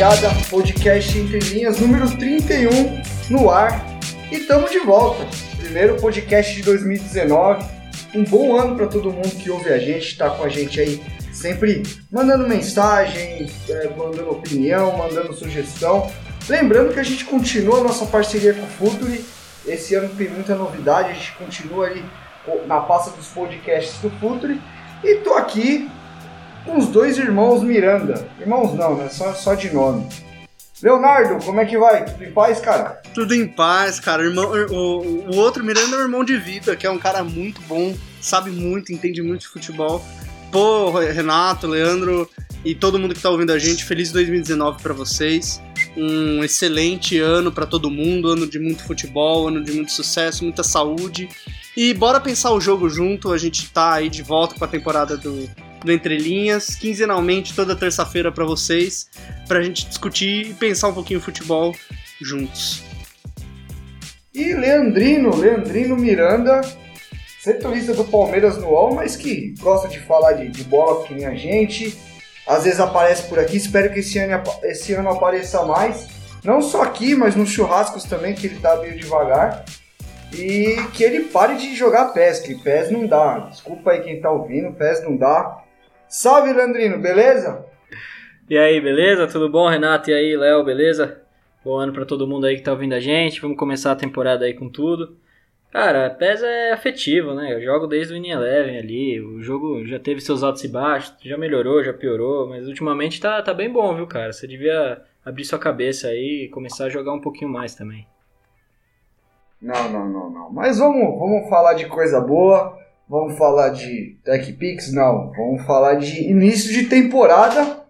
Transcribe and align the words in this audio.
Rapaziada! 0.00 0.30
Podcast 0.48 1.18
Entre 1.18 1.38
Linhas 1.38 1.78
número 1.78 2.10
31 2.16 3.02
no 3.28 3.50
ar 3.50 3.84
e 4.32 4.38
tamo 4.40 4.66
de 4.66 4.78
volta. 4.78 5.26
Primeiro 5.58 5.96
podcast 5.96 6.54
de 6.54 6.62
2019. 6.62 7.66
Um 8.14 8.24
bom 8.24 8.56
ano 8.56 8.76
para 8.76 8.86
todo 8.86 9.12
mundo 9.12 9.28
que 9.36 9.50
ouve 9.50 9.70
a 9.70 9.78
gente, 9.78 10.16
tá 10.16 10.30
com 10.30 10.42
a 10.42 10.48
gente 10.48 10.80
aí 10.80 11.02
sempre 11.32 11.82
mandando 12.10 12.48
mensagem, 12.48 13.46
é, 13.68 13.90
mandando 13.94 14.30
opinião, 14.30 14.96
mandando 14.96 15.34
sugestão. 15.34 16.10
Lembrando 16.48 16.94
que 16.94 17.00
a 17.00 17.04
gente 17.04 17.26
continua 17.26 17.80
a 17.80 17.84
nossa 17.84 18.06
parceria 18.06 18.54
com 18.54 18.62
o 18.62 18.66
Futuri. 18.66 19.22
Esse 19.66 19.94
ano 19.94 20.08
tem 20.16 20.30
muita 20.30 20.54
novidade, 20.54 21.10
a 21.10 21.14
gente 21.14 21.32
continua 21.32 21.86
ali 21.86 22.02
na 22.66 22.80
pasta 22.80 23.10
dos 23.10 23.26
podcasts 23.26 24.00
do 24.00 24.08
Futuri. 24.12 24.58
E 25.04 25.16
tô 25.16 25.34
aqui 25.34 25.90
os 26.66 26.86
dois 26.88 27.18
irmãos 27.18 27.62
Miranda. 27.62 28.28
Irmãos 28.38 28.74
não, 28.74 28.96
né? 28.96 29.08
Só, 29.08 29.32
só 29.34 29.54
de 29.54 29.72
nome. 29.72 30.06
Leonardo, 30.82 31.44
como 31.44 31.60
é 31.60 31.66
que 31.66 31.76
vai? 31.76 32.06
Tudo 32.06 32.24
em 32.24 32.32
paz, 32.32 32.60
cara? 32.60 33.02
Tudo 33.14 33.34
em 33.34 33.46
paz, 33.46 34.00
cara. 34.00 34.24
Irmão, 34.24 34.50
o, 34.70 35.30
o 35.30 35.36
outro 35.36 35.62
Miranda 35.62 35.96
é 35.96 35.98
o 35.98 36.02
irmão 36.02 36.24
de 36.24 36.38
vida, 36.38 36.74
que 36.74 36.86
é 36.86 36.90
um 36.90 36.98
cara 36.98 37.22
muito 37.22 37.60
bom, 37.62 37.94
sabe 38.20 38.50
muito, 38.50 38.92
entende 38.92 39.22
muito 39.22 39.42
de 39.42 39.48
futebol. 39.48 40.02
Pô, 40.50 40.90
Renato, 40.98 41.66
Leandro 41.66 42.28
e 42.64 42.74
todo 42.74 42.98
mundo 42.98 43.14
que 43.14 43.20
tá 43.20 43.30
ouvindo 43.30 43.52
a 43.52 43.58
gente, 43.58 43.84
feliz 43.84 44.10
2019 44.10 44.82
pra 44.82 44.94
vocês. 44.94 45.60
Um 45.96 46.42
excelente 46.42 47.18
ano 47.18 47.52
pra 47.52 47.66
todo 47.66 47.90
mundo, 47.90 48.30
ano 48.30 48.46
de 48.46 48.58
muito 48.58 48.82
futebol, 48.84 49.48
ano 49.48 49.62
de 49.62 49.72
muito 49.72 49.92
sucesso, 49.92 50.44
muita 50.44 50.62
saúde. 50.62 51.28
E 51.76 51.92
bora 51.92 52.20
pensar 52.20 52.52
o 52.52 52.60
jogo 52.60 52.88
junto, 52.88 53.32
a 53.32 53.38
gente 53.38 53.70
tá 53.70 53.94
aí 53.94 54.08
de 54.08 54.22
volta 54.22 54.54
com 54.54 54.64
a 54.64 54.68
temporada 54.68 55.16
do, 55.16 55.48
do 55.84 55.92
Entre 55.92 56.16
Linhas, 56.16 56.74
quinzenalmente, 56.74 57.54
toda 57.54 57.74
terça-feira 57.76 58.30
pra 58.30 58.44
vocês, 58.44 59.08
pra 59.48 59.62
gente 59.62 59.86
discutir 59.88 60.50
e 60.50 60.54
pensar 60.54 60.88
um 60.88 60.94
pouquinho 60.94 61.20
futebol 61.20 61.74
juntos. 62.20 62.82
E 64.32 64.52
Leandrino, 64.54 65.34
Leandrino 65.34 65.96
Miranda, 65.96 66.60
setorista 67.40 67.94
do 67.94 68.04
Palmeiras 68.04 68.58
no 68.58 68.68
UOL, 68.68 68.94
mas 68.94 69.16
que 69.16 69.54
gosta 69.60 69.88
de 69.88 69.98
falar 70.00 70.34
de, 70.34 70.48
de 70.48 70.62
bola 70.64 71.04
que 71.06 71.14
nem 71.14 71.26
a 71.26 71.34
gente. 71.34 71.98
Às 72.46 72.64
vezes 72.64 72.80
aparece 72.80 73.28
por 73.28 73.38
aqui, 73.38 73.56
espero 73.56 73.92
que 73.92 74.00
esse 74.00 74.18
ano, 74.18 74.42
esse 74.62 74.92
ano 74.92 75.10
apareça 75.10 75.64
mais. 75.64 76.08
Não 76.44 76.62
só 76.62 76.82
aqui, 76.82 77.14
mas 77.14 77.36
nos 77.36 77.50
churrascos 77.50 78.04
também, 78.04 78.34
que 78.34 78.46
ele 78.46 78.58
tá 78.58 78.76
meio 78.76 78.96
devagar. 78.96 79.64
E 80.32 80.76
que 80.94 81.02
ele 81.02 81.24
pare 81.24 81.56
de 81.56 81.74
jogar 81.74 82.12
PES, 82.12 82.40
que 82.40 82.54
PES 82.54 82.90
não 82.90 83.06
dá. 83.06 83.48
Desculpa 83.50 83.90
aí 83.90 84.02
quem 84.02 84.20
tá 84.20 84.30
ouvindo, 84.30 84.72
PES 84.72 85.02
não 85.02 85.16
dá. 85.16 85.62
Salve, 86.10 86.52
Leandrino, 86.52 86.98
beleza? 86.98 87.64
E 88.48 88.58
aí, 88.58 88.80
beleza? 88.80 89.28
Tudo 89.28 89.48
bom, 89.48 89.68
Renato? 89.68 90.10
E 90.10 90.12
aí, 90.12 90.36
Léo, 90.36 90.64
beleza? 90.64 91.22
Bom 91.64 91.76
ano 91.76 91.92
pra 91.92 92.04
todo 92.04 92.26
mundo 92.26 92.46
aí 92.46 92.56
que 92.56 92.64
tá 92.64 92.72
ouvindo 92.72 92.94
a 92.94 92.98
gente. 92.98 93.40
Vamos 93.40 93.56
começar 93.56 93.92
a 93.92 93.96
temporada 93.96 94.44
aí 94.44 94.52
com 94.52 94.68
tudo. 94.68 95.16
Cara, 95.70 96.10
PES 96.10 96.42
é 96.42 96.72
afetivo, 96.72 97.32
né? 97.32 97.54
Eu 97.54 97.62
jogo 97.62 97.86
desde 97.86 98.12
o 98.12 98.16
In 98.16 98.28
Eleven 98.28 98.76
ali. 98.76 99.20
O 99.20 99.40
jogo 99.40 99.86
já 99.86 100.00
teve 100.00 100.20
seus 100.20 100.42
altos 100.42 100.64
e 100.64 100.68
baixos, 100.68 101.14
já 101.22 101.38
melhorou, 101.38 101.84
já 101.84 101.92
piorou, 101.92 102.48
mas 102.48 102.66
ultimamente 102.66 103.20
tá, 103.20 103.40
tá 103.40 103.54
bem 103.54 103.70
bom, 103.70 103.94
viu, 103.94 104.08
cara? 104.08 104.32
Você 104.32 104.48
devia 104.48 105.00
abrir 105.24 105.44
sua 105.44 105.60
cabeça 105.60 106.08
aí 106.08 106.46
e 106.46 106.48
começar 106.48 106.86
a 106.86 106.90
jogar 106.90 107.12
um 107.12 107.20
pouquinho 107.20 107.52
mais 107.52 107.76
também. 107.76 108.04
Não, 109.62 109.88
não, 109.92 110.08
não, 110.08 110.28
não. 110.28 110.52
Mas 110.52 110.76
vamos, 110.76 111.16
vamos 111.16 111.48
falar 111.48 111.74
de 111.74 111.86
coisa 111.86 112.20
boa. 112.20 112.76
Vamos 113.10 113.36
falar 113.36 113.70
de 113.70 114.16
TechPix? 114.22 114.92
Não. 114.92 115.32
Vamos 115.32 115.66
falar 115.66 115.96
de 115.96 116.30
início 116.30 116.72
de 116.72 116.88
temporada. 116.88 117.80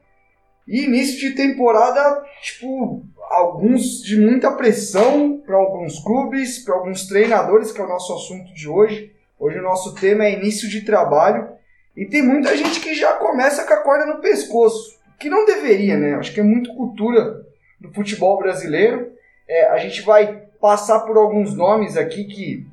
E 0.67 0.85
início 0.85 1.19
de 1.21 1.37
temporada, 1.37 2.25
tipo, 2.41 3.05
alguns 3.29 4.03
de 4.03 4.19
muita 4.19 4.51
pressão 4.53 5.43
para 5.45 5.57
alguns 5.57 5.99
clubes, 6.03 6.61
para 6.61 6.75
alguns 6.75 7.07
treinadores, 7.07 7.71
que 7.71 7.79
é 7.83 7.85
o 7.85 7.89
nosso 7.89 8.15
assunto 8.15 8.55
de 8.55 8.67
hoje. 8.67 9.13
Hoje 9.39 9.59
o 9.59 9.63
nosso 9.63 9.95
tema 9.95 10.25
é 10.25 10.33
início 10.33 10.71
de 10.71 10.87
trabalho. 10.87 11.51
E 11.95 12.07
tem 12.07 12.23
muita 12.23 12.57
gente 12.57 12.81
que 12.81 12.95
já 12.95 13.13
começa 13.13 13.67
com 13.67 13.75
a 13.75 13.83
corda 13.83 14.07
no 14.07 14.23
pescoço. 14.23 14.99
Que 15.19 15.29
não 15.29 15.45
deveria, 15.45 15.99
né? 15.99 16.15
Acho 16.15 16.33
que 16.33 16.41
é 16.41 16.45
muito 16.45 16.75
cultura 16.75 17.45
do 17.79 17.93
futebol 17.93 18.39
brasileiro. 18.39 19.13
É, 19.47 19.67
a 19.67 19.77
gente 19.77 20.01
vai 20.01 20.45
passar 20.59 21.01
por 21.01 21.19
alguns 21.19 21.55
nomes 21.55 21.99
aqui 21.99 22.25
que 22.25 22.70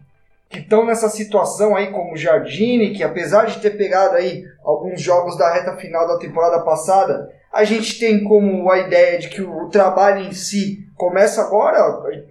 que 0.50 0.60
estão 0.60 0.86
nessa 0.86 1.10
situação 1.10 1.76
aí, 1.76 1.92
como 1.92 2.14
o 2.14 2.18
Jardine, 2.18 2.94
que 2.94 3.04
apesar 3.04 3.46
de 3.46 3.60
ter 3.60 3.72
pegado 3.72 4.16
aí 4.16 4.46
alguns 4.64 5.02
jogos 5.02 5.38
da 5.38 5.54
reta 5.54 5.76
final 5.76 6.08
da 6.08 6.18
temporada 6.18 6.62
passada, 6.64 7.32
a 7.52 7.64
gente 7.64 8.00
tem 8.00 8.24
como 8.24 8.70
a 8.72 8.80
ideia 8.80 9.20
de 9.20 9.30
que 9.30 9.42
o, 9.42 9.68
trabalho 9.70 10.22
em 10.26 10.32
si 10.32 10.88
começa 10.96 11.42
agora, 11.42 11.80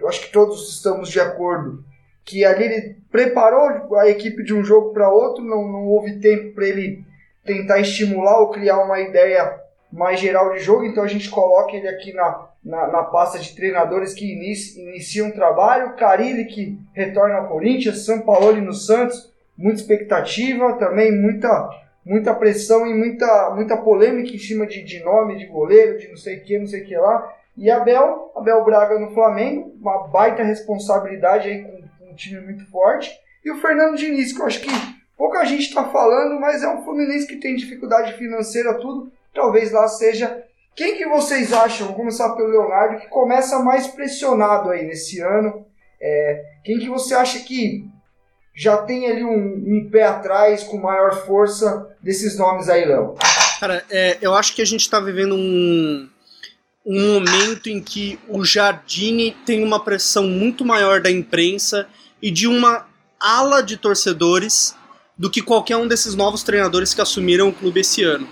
acho 0.07 0.23
que 0.23 0.33
todos 0.33 0.75
estamos 0.75 1.09
de 1.11 1.21
acordo, 1.21 1.85
que 2.25 2.45
ali 2.45 2.65
ele 2.65 2.97
preparou 3.11 3.97
a 3.99 4.09
equipe 4.09 4.43
de 4.43 4.55
um 4.55 4.65
jogo 4.65 4.93
para 4.93 5.11
outro, 5.11 5.45
não, 5.45 5.67
não 5.69 5.87
houve 5.87 6.19
tempo 6.19 6.55
para 6.55 6.67
ele 6.67 7.05
tentar 7.45 7.79
estimular 7.81 8.41
ou 8.41 8.51
criar 8.51 8.83
uma 8.83 9.01
ideia 9.01 9.61
mais 9.93 10.19
geral 10.19 10.53
de 10.53 10.59
jogo, 10.59 10.85
então 10.85 11.05
a 11.05 11.09
gente 11.09 11.31
coloca 11.31 11.77
ele 11.77 11.89
aqui 11.89 12.13
na, 12.13 12.46
na, 12.67 12.89
na 12.89 13.03
pasta 13.05 13.39
de 13.39 13.55
treinadores 13.55 14.13
que 14.13 14.33
inici, 14.33 14.81
iniciam 14.81 15.29
o 15.29 15.33
trabalho, 15.33 15.95
Carilli 15.95 16.47
que 16.47 16.77
retorna 16.93 17.37
ao 17.37 17.49
Corinthians, 17.49 18.05
São 18.05 18.21
Paulo 18.23 18.61
no 18.61 18.73
Santos, 18.73 19.33
muita 19.57 19.81
expectativa, 19.81 20.73
também 20.75 21.13
muita, 21.13 21.71
muita 22.05 22.35
pressão 22.35 22.85
e 22.85 22.93
muita, 22.93 23.53
muita 23.55 23.77
polêmica 23.77 24.35
em 24.35 24.39
cima 24.39 24.67
de, 24.67 24.83
de 24.83 24.99
nome, 25.05 25.39
de 25.39 25.47
goleiro, 25.47 25.97
de 25.97 26.09
não 26.09 26.17
sei 26.17 26.39
o 26.39 26.45
que, 26.45 26.59
não 26.59 26.67
sei 26.67 26.83
o 26.83 26.87
que 26.87 26.97
lá. 26.97 27.33
E 27.57 27.71
Abel, 27.71 28.33
Abel 28.35 28.65
Braga 28.65 28.99
no 28.99 29.15
Flamengo, 29.15 29.73
uma 29.81 30.09
baita 30.09 30.43
responsabilidade 30.43 31.49
aí 31.49 31.63
com 31.63 32.11
um 32.11 32.15
time 32.15 32.41
muito 32.41 32.69
forte. 32.69 33.11
E 33.45 33.51
o 33.51 33.59
Fernando 33.59 33.97
Diniz, 33.97 34.33
que 34.33 34.43
eu 34.43 34.47
acho 34.47 34.61
que 34.61 34.71
pouca 35.17 35.45
gente 35.45 35.69
está 35.69 35.85
falando, 35.85 36.41
mas 36.41 36.65
é 36.65 36.69
um 36.69 36.83
Fluminense 36.83 37.29
que 37.29 37.37
tem 37.37 37.55
dificuldade 37.55 38.15
financeira, 38.15 38.75
tudo. 38.75 39.11
Talvez 39.33 39.71
lá 39.71 39.87
seja 39.87 40.46
quem 40.77 40.99
que 40.99 41.09
vocês 41.09 41.55
acham, 41.55 41.87
vou 41.87 41.97
começar 41.97 42.35
pelo 42.37 42.51
Leonardo, 42.51 43.01
que 43.01 43.09
começa 43.09 43.59
mais 43.61 43.87
pressionado 43.87 44.69
aí 44.69 44.87
nesse 44.87 45.21
ano? 45.21 45.65
É, 46.01 46.45
quem 46.63 46.79
que 46.79 46.89
você 46.89 47.15
acha 47.15 47.41
que 47.41 47.87
já 48.55 48.77
tem 48.77 49.11
ali 49.11 49.25
um, 49.25 49.65
um 49.67 49.89
pé 49.91 50.05
atrás 50.05 50.63
com 50.65 50.77
maior 50.77 51.25
força 51.25 51.97
desses 52.03 52.39
nomes 52.39 52.69
aí, 52.69 52.85
Léo? 52.85 53.15
Cara, 53.59 53.83
é, 53.91 54.19
eu 54.21 54.35
acho 54.35 54.55
que 54.55 54.61
a 54.61 54.67
gente 54.67 54.89
tá 54.89 55.01
vivendo 55.01 55.35
um, 55.35 56.11
um 56.85 57.15
momento 57.15 57.71
em 57.71 57.81
que 57.81 58.19
o 58.29 58.45
Jardine 58.45 59.35
tem 59.47 59.65
uma 59.65 59.83
pressão 59.83 60.25
muito 60.25 60.63
maior 60.63 61.01
da 61.01 61.11
imprensa 61.11 61.87
e 62.21 62.31
de 62.31 62.47
uma 62.47 62.87
ala 63.19 63.63
de 63.63 63.79
torcedores 63.79 64.75
do 65.17 65.31
que 65.31 65.41
qualquer 65.41 65.79
um 65.79 65.89
desses 65.89 66.15
novos 66.15 66.43
treinadores 66.43 66.93
que 66.93 67.01
assumiram 67.01 67.49
o 67.49 67.53
clube 67.53 67.81
esse 67.81 68.03
ano. 68.03 68.29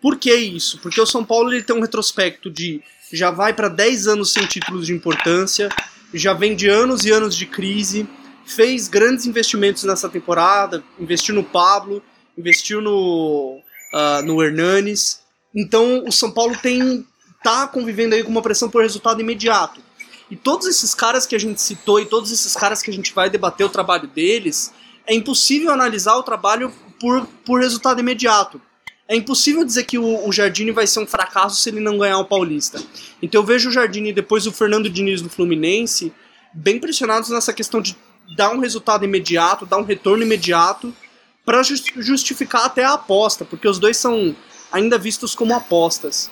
Por 0.00 0.18
que 0.18 0.34
isso? 0.34 0.78
Porque 0.78 1.00
o 1.00 1.06
São 1.06 1.24
Paulo 1.24 1.52
ele 1.52 1.62
tem 1.62 1.76
um 1.76 1.80
retrospecto 1.80 2.50
de 2.50 2.82
já 3.12 3.30
vai 3.30 3.52
para 3.52 3.68
10 3.68 4.08
anos 4.08 4.32
sem 4.32 4.46
títulos 4.46 4.86
de 4.86 4.92
importância, 4.92 5.68
já 6.12 6.32
vem 6.32 6.54
de 6.56 6.68
anos 6.68 7.04
e 7.04 7.10
anos 7.10 7.36
de 7.36 7.46
crise, 7.46 8.08
fez 8.44 8.88
grandes 8.88 9.26
investimentos 9.26 9.84
nessa 9.84 10.08
temporada, 10.08 10.82
investiu 10.98 11.34
no 11.34 11.44
Pablo, 11.44 12.02
investiu 12.36 12.80
no, 12.80 13.60
ah, 13.92 14.22
no 14.22 14.42
Hernanes. 14.42 15.20
Então 15.54 16.04
o 16.06 16.12
São 16.12 16.30
Paulo 16.30 16.56
tem 16.60 17.06
tá 17.42 17.68
convivendo 17.68 18.14
aí 18.14 18.24
com 18.24 18.30
uma 18.30 18.42
pressão 18.42 18.68
por 18.68 18.82
resultado 18.82 19.20
imediato. 19.20 19.80
E 20.28 20.34
todos 20.34 20.66
esses 20.66 20.94
caras 20.94 21.26
que 21.26 21.36
a 21.36 21.38
gente 21.38 21.60
citou 21.60 22.00
e 22.00 22.06
todos 22.06 22.32
esses 22.32 22.54
caras 22.54 22.82
que 22.82 22.90
a 22.90 22.92
gente 22.92 23.14
vai 23.14 23.30
debater 23.30 23.64
o 23.64 23.70
trabalho 23.70 24.08
deles, 24.08 24.72
é 25.06 25.14
impossível 25.14 25.70
analisar 25.70 26.16
o 26.16 26.24
trabalho 26.24 26.72
por, 26.98 27.24
por 27.44 27.60
resultado 27.60 28.00
imediato. 28.00 28.60
É 29.08 29.14
impossível 29.14 29.64
dizer 29.64 29.84
que 29.84 29.98
o, 29.98 30.26
o 30.26 30.32
Jardine 30.32 30.72
vai 30.72 30.86
ser 30.86 31.00
um 31.00 31.06
fracasso 31.06 31.62
se 31.62 31.70
ele 31.70 31.80
não 31.80 31.98
ganhar 31.98 32.18
o 32.18 32.24
Paulista. 32.24 32.82
Então 33.22 33.40
eu 33.40 33.46
vejo 33.46 33.68
o 33.68 33.72
Jardine 33.72 34.10
e 34.10 34.12
depois 34.12 34.46
o 34.46 34.52
Fernando 34.52 34.90
Diniz 34.90 35.22
no 35.22 35.28
Fluminense 35.28 36.12
bem 36.52 36.80
pressionados 36.80 37.30
nessa 37.30 37.52
questão 37.52 37.80
de 37.80 37.96
dar 38.36 38.50
um 38.50 38.58
resultado 38.58 39.04
imediato, 39.04 39.66
dar 39.66 39.78
um 39.78 39.84
retorno 39.84 40.22
imediato 40.22 40.94
para 41.44 41.62
justificar 41.62 42.64
até 42.64 42.82
a 42.82 42.94
aposta, 42.94 43.44
porque 43.44 43.68
os 43.68 43.78
dois 43.78 43.96
são 43.96 44.34
ainda 44.72 44.98
vistos 44.98 45.34
como 45.34 45.54
apostas. 45.54 46.28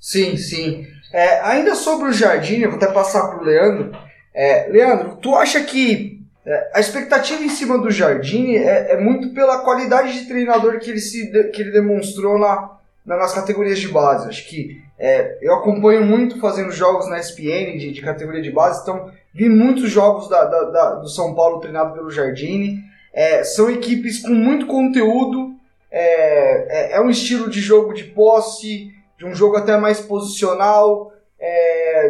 Sim, 0.00 0.38
sim. 0.38 0.86
É, 1.12 1.40
ainda 1.40 1.74
sobre 1.74 2.08
o 2.08 2.12
Jardim, 2.12 2.60
eu 2.60 2.70
vou 2.70 2.78
até 2.78 2.90
passar 2.90 3.28
para 3.28 3.42
o 3.42 3.44
Leandro. 3.44 3.92
É, 4.34 4.68
Leandro, 4.70 5.18
tu 5.20 5.36
acha 5.36 5.62
que 5.62 6.21
é, 6.44 6.70
a 6.74 6.80
expectativa 6.80 7.40
em 7.42 7.48
cima 7.48 7.78
do 7.78 7.90
Jardim 7.90 8.56
é, 8.56 8.92
é, 8.92 9.00
muito 9.00 9.32
pela 9.32 9.60
qualidade 9.60 10.12
de 10.12 10.26
treinador 10.26 10.80
que 10.80 10.90
ele, 10.90 10.98
se, 10.98 11.30
que 11.50 11.62
ele 11.62 11.70
demonstrou 11.70 12.36
na, 12.36 12.78
na, 13.06 13.16
nas 13.16 13.32
categorias 13.32 13.78
de 13.78 13.86
base? 13.88 14.28
Acho 14.28 14.48
que 14.48 14.82
é, 14.98 15.38
eu 15.40 15.54
acompanho 15.54 16.04
muito 16.04 16.40
fazendo 16.40 16.72
jogos 16.72 17.08
na 17.08 17.20
SPN 17.20 17.78
de, 17.78 17.92
de 17.92 18.00
categoria 18.00 18.42
de 18.42 18.50
base, 18.50 18.82
então 18.82 19.08
vi 19.32 19.48
muitos 19.48 19.88
jogos 19.88 20.28
da, 20.28 20.44
da, 20.44 20.64
da, 20.64 20.94
do 20.96 21.08
São 21.08 21.32
Paulo 21.34 21.60
treinado 21.60 21.94
pelo 21.94 22.10
Jardim. 22.10 22.78
É, 23.14 23.44
são 23.44 23.70
equipes 23.70 24.20
com 24.20 24.32
muito 24.32 24.66
conteúdo, 24.66 25.54
é, 25.92 26.92
é, 26.92 26.96
é 26.96 27.00
um 27.00 27.10
estilo 27.10 27.48
de 27.48 27.60
jogo 27.60 27.92
de 27.92 28.04
posse, 28.04 28.90
de 29.16 29.24
um 29.24 29.34
jogo 29.34 29.56
até 29.56 29.76
mais 29.76 30.00
posicional, 30.00 31.12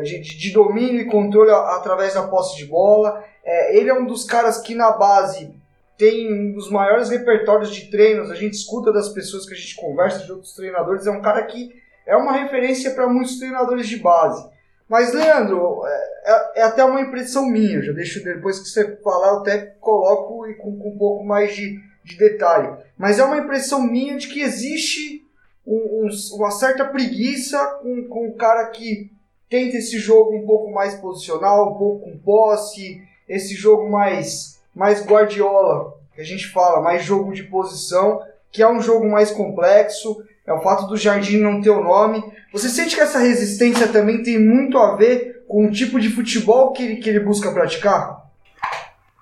de, 0.03 0.21
de, 0.21 0.37
de, 0.37 0.51
domínio 0.53 1.01
e 1.01 1.07
controle 1.07 1.51
através 1.51 2.13
da 2.13 2.23
posse 2.23 2.57
de 2.57 2.67
bola. 2.67 3.25
É, 3.45 3.77
ele 3.77 3.91
é 3.91 3.95
um 3.95 4.07
dos 4.07 4.25
caras 4.25 4.59
que 4.59 4.75
na 4.75 4.93
base 4.93 5.55
tem 5.99 6.33
um 6.33 6.53
dos 6.53 6.71
maiores 6.71 7.11
repertórios 7.11 7.75
de 7.75 7.91
treinos. 7.91 8.31
A 8.31 8.35
gente 8.35 8.55
escuta 8.55 8.93
das 8.93 9.09
pessoas 9.09 9.47
que 9.47 9.55
a 9.55 9.57
gente 9.57 9.77
conversa, 9.77 10.25
de 10.25 10.33
outros 10.33 10.55
treinadores. 10.55 11.07
É 11.07 11.11
um 11.11 11.23
cara 11.23 11.43
que 11.45 11.71
é 12.07 12.17
uma 12.17 12.33
referência 12.33 12.91
para 12.93 13.07
muitos 13.07 13.39
treinadores 13.39 13.89
de 13.89 13.99
base. 13.99 14.51
Mas, 14.89 15.13
Leandro, 15.15 15.83
é, 15.87 16.13
é, 16.25 16.61
é, 16.61 16.63
até 16.63 16.85
uma 16.85 17.01
impressão 17.01 17.47
minha. 17.47 17.81
Já 17.83 17.93
deixo 17.93 18.23
depois 18.23 18.59
que 18.59 18.69
você 18.69 18.97
falar, 18.97 19.29
eu 19.29 19.39
até 19.39 19.59
coloco 19.81 20.47
e 20.47 20.55
com, 20.55 20.77
com 20.77 20.91
um 20.91 20.99
pouco 20.99 21.25
mais 21.25 21.55
de, 21.55 21.79
de 22.05 22.17
detalhe. 22.19 22.77
Mas 22.99 23.19
é 23.19 23.25
uma 23.25 23.39
impressão 23.39 23.83
minha 23.83 24.17
de 24.19 24.29
que 24.29 24.41
existe 24.41 25.27
um, 25.67 26.07
um, 26.07 26.09
uma 26.37 26.51
certa 26.51 26.85
preguiça 26.85 27.59
com, 27.81 28.09
com 28.09 28.29
o 28.29 28.35
cara 28.35 28.67
que 28.67 29.11
tenta 29.49 29.77
esse 29.77 29.99
jogo 29.99 30.37
um 30.37 30.47
pouco 30.47 30.71
mais 30.71 30.95
posicional, 30.95 31.75
um 31.75 31.79
pouco 31.79 32.05
com 32.05 32.19
posse, 32.19 33.01
esse 33.29 33.55
jogo 33.55 33.91
mais, 33.91 34.61
mais 34.75 35.05
Guardiola, 35.05 35.95
que 36.15 36.21
a 36.21 36.25
gente 36.25 36.49
fala, 36.49 36.83
mais 36.83 37.05
jogo 37.05 37.33
de 37.33 37.45
posição, 37.45 38.21
que 38.51 38.63
é 38.63 38.71
um 38.71 38.83
jogo 38.83 39.09
mais 39.11 39.31
complexo, 39.31 40.23
é 40.47 40.53
o 40.53 40.61
fato 40.61 40.87
do 40.87 40.97
Jardim 40.97 41.39
não 41.39 41.61
ter 41.61 41.71
o 41.71 41.83
nome. 41.83 42.23
Você 42.53 42.69
sente 42.69 42.95
que 42.95 43.01
essa 43.01 43.19
resistência 43.19 43.89
também 43.89 44.23
tem 44.23 44.39
muito 44.39 44.77
a 44.79 44.97
ver 44.97 45.45
com 45.49 45.67
o 45.67 45.71
tipo 45.71 46.01
de 46.01 46.11
futebol 46.11 46.73
que 46.73 46.83
ele, 46.83 46.97
que 46.97 47.09
ele 47.09 47.21
busca 47.21 47.53
praticar? 47.53 48.23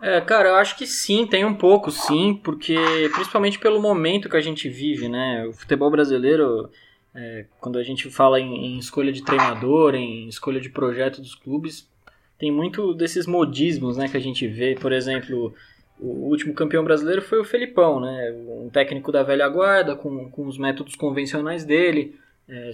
É, 0.03 0.21
cara, 0.23 0.49
eu 0.49 0.55
acho 0.55 0.77
que 0.77 0.87
sim, 0.87 1.27
tem 1.27 1.45
um 1.45 1.55
pouco, 1.55 1.91
sim, 1.91 2.41
porque 2.43 2.75
principalmente 3.13 3.59
pelo 3.59 3.83
momento 3.83 4.31
que 4.31 4.37
a 4.37 4.41
gente 4.41 4.69
vive, 4.69 5.09
né? 5.09 5.45
O 5.47 5.53
futebol 5.53 5.91
brasileiro, 5.91 6.71
é, 7.15 7.45
quando 7.61 7.79
a 7.79 7.83
gente 7.83 8.11
fala 8.11 8.41
em, 8.41 8.75
em, 8.75 8.79
escolha 8.79 9.13
de 9.13 9.23
treinador, 9.23 9.95
em 9.95 10.27
escolha 10.27 10.59
de 10.59 10.71
projeto 10.71 11.21
dos 11.21 11.35
clubes, 11.35 11.87
tem 12.41 12.51
muito 12.51 12.95
desses 12.95 13.27
modismos, 13.27 13.99
né, 13.99 14.09
que 14.09 14.17
a 14.17 14.21
gente 14.21 14.49
vê. 14.49 14.75
Por 14.75 14.93
exemplo, 14.93 15.55
o 16.01 16.31
último 16.31 16.55
campeão 16.55 16.83
brasileiro 16.83 17.21
foi 17.21 17.39
o 17.39 17.45
Felipão, 17.45 18.01
né? 18.01 18.33
Um 18.65 18.71
técnico 18.71 19.13
da 19.13 19.23
velha 19.23 19.47
guarda, 19.47 19.95
com, 19.95 20.31
com 20.31 20.47
os 20.47 20.57
métodos 20.57 20.97
convencionais 20.97 21.67
dele. 21.67 22.17
É, 22.49 22.71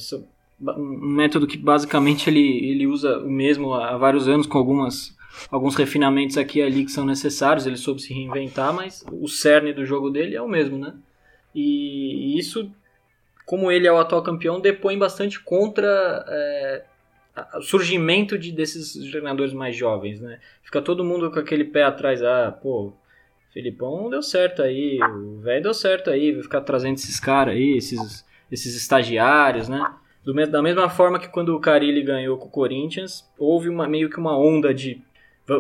um 0.61 1.09
método 1.09 1.49
que 1.49 1.59
basicamente 1.59 2.31
ele, 2.31 2.71
ele 2.71 2.87
usa 2.87 3.19
o 3.19 3.29
mesmo 3.29 3.75
há 3.75 3.97
vários 3.99 4.29
anos, 4.29 4.47
com 4.47 4.57
algumas 4.57 5.17
alguns 5.51 5.75
refinamentos 5.75 6.39
aqui 6.39 6.61
e 6.61 6.63
ali 6.63 6.85
que 6.85 6.91
são 6.91 7.05
necessários, 7.05 7.67
ele 7.67 7.77
soube 7.77 8.01
se 8.01 8.15
reinventar, 8.15 8.73
mas 8.73 9.05
o 9.13 9.29
cerne 9.29 9.71
do 9.71 9.85
jogo 9.85 10.09
dele 10.09 10.35
é 10.35 10.41
o 10.41 10.49
mesmo, 10.49 10.79
né? 10.79 10.95
E 11.55 12.39
isso, 12.39 12.71
como 13.45 13.71
ele 13.71 13.87
é 13.87 13.93
o 13.93 13.99
atual 13.99 14.23
campeão, 14.23 14.61
depõe 14.61 14.97
bastante 14.97 15.39
contra 15.39 16.25
é, 16.27 16.85
o 17.55 17.63
surgimento 17.63 18.39
de, 18.39 18.53
desses 18.53 18.93
treinadores 19.11 19.53
mais 19.53 19.77
jovens, 19.77 20.21
né? 20.21 20.39
Fica 20.63 20.81
todo 20.81 21.05
mundo 21.05 21.31
com 21.31 21.39
aquele 21.39 21.65
pé 21.65 21.85
atrás, 21.85 22.23
ah, 22.23 22.51
pô, 22.51 22.93
Felipão 23.53 24.11
deu 24.11 24.23
certo 24.23 24.63
aí, 24.63 24.99
o 25.03 25.41
velho 25.41 25.63
deu 25.63 25.75
certo 25.75 26.11
aí, 26.11 26.33
vai 26.33 26.43
ficar 26.43 26.61
trazendo 26.63 26.97
esses 26.97 27.19
caras 27.21 27.55
aí, 27.55 27.77
esses, 27.77 28.25
esses 28.51 28.77
estagiários, 28.77 29.69
né? 29.69 29.95
Do, 30.25 30.35
da 30.47 30.63
mesma 30.63 30.89
forma 30.89 31.19
que 31.19 31.29
quando 31.29 31.55
o 31.55 31.61
Carilli 31.61 32.03
ganhou 32.03 32.37
com 32.37 32.47
o 32.47 32.51
Corinthians, 32.51 33.25
houve 33.39 33.69
uma, 33.69 33.87
meio 33.87 34.11
que 34.11 34.19
uma 34.19 34.37
onda 34.37 34.75
de 34.75 35.01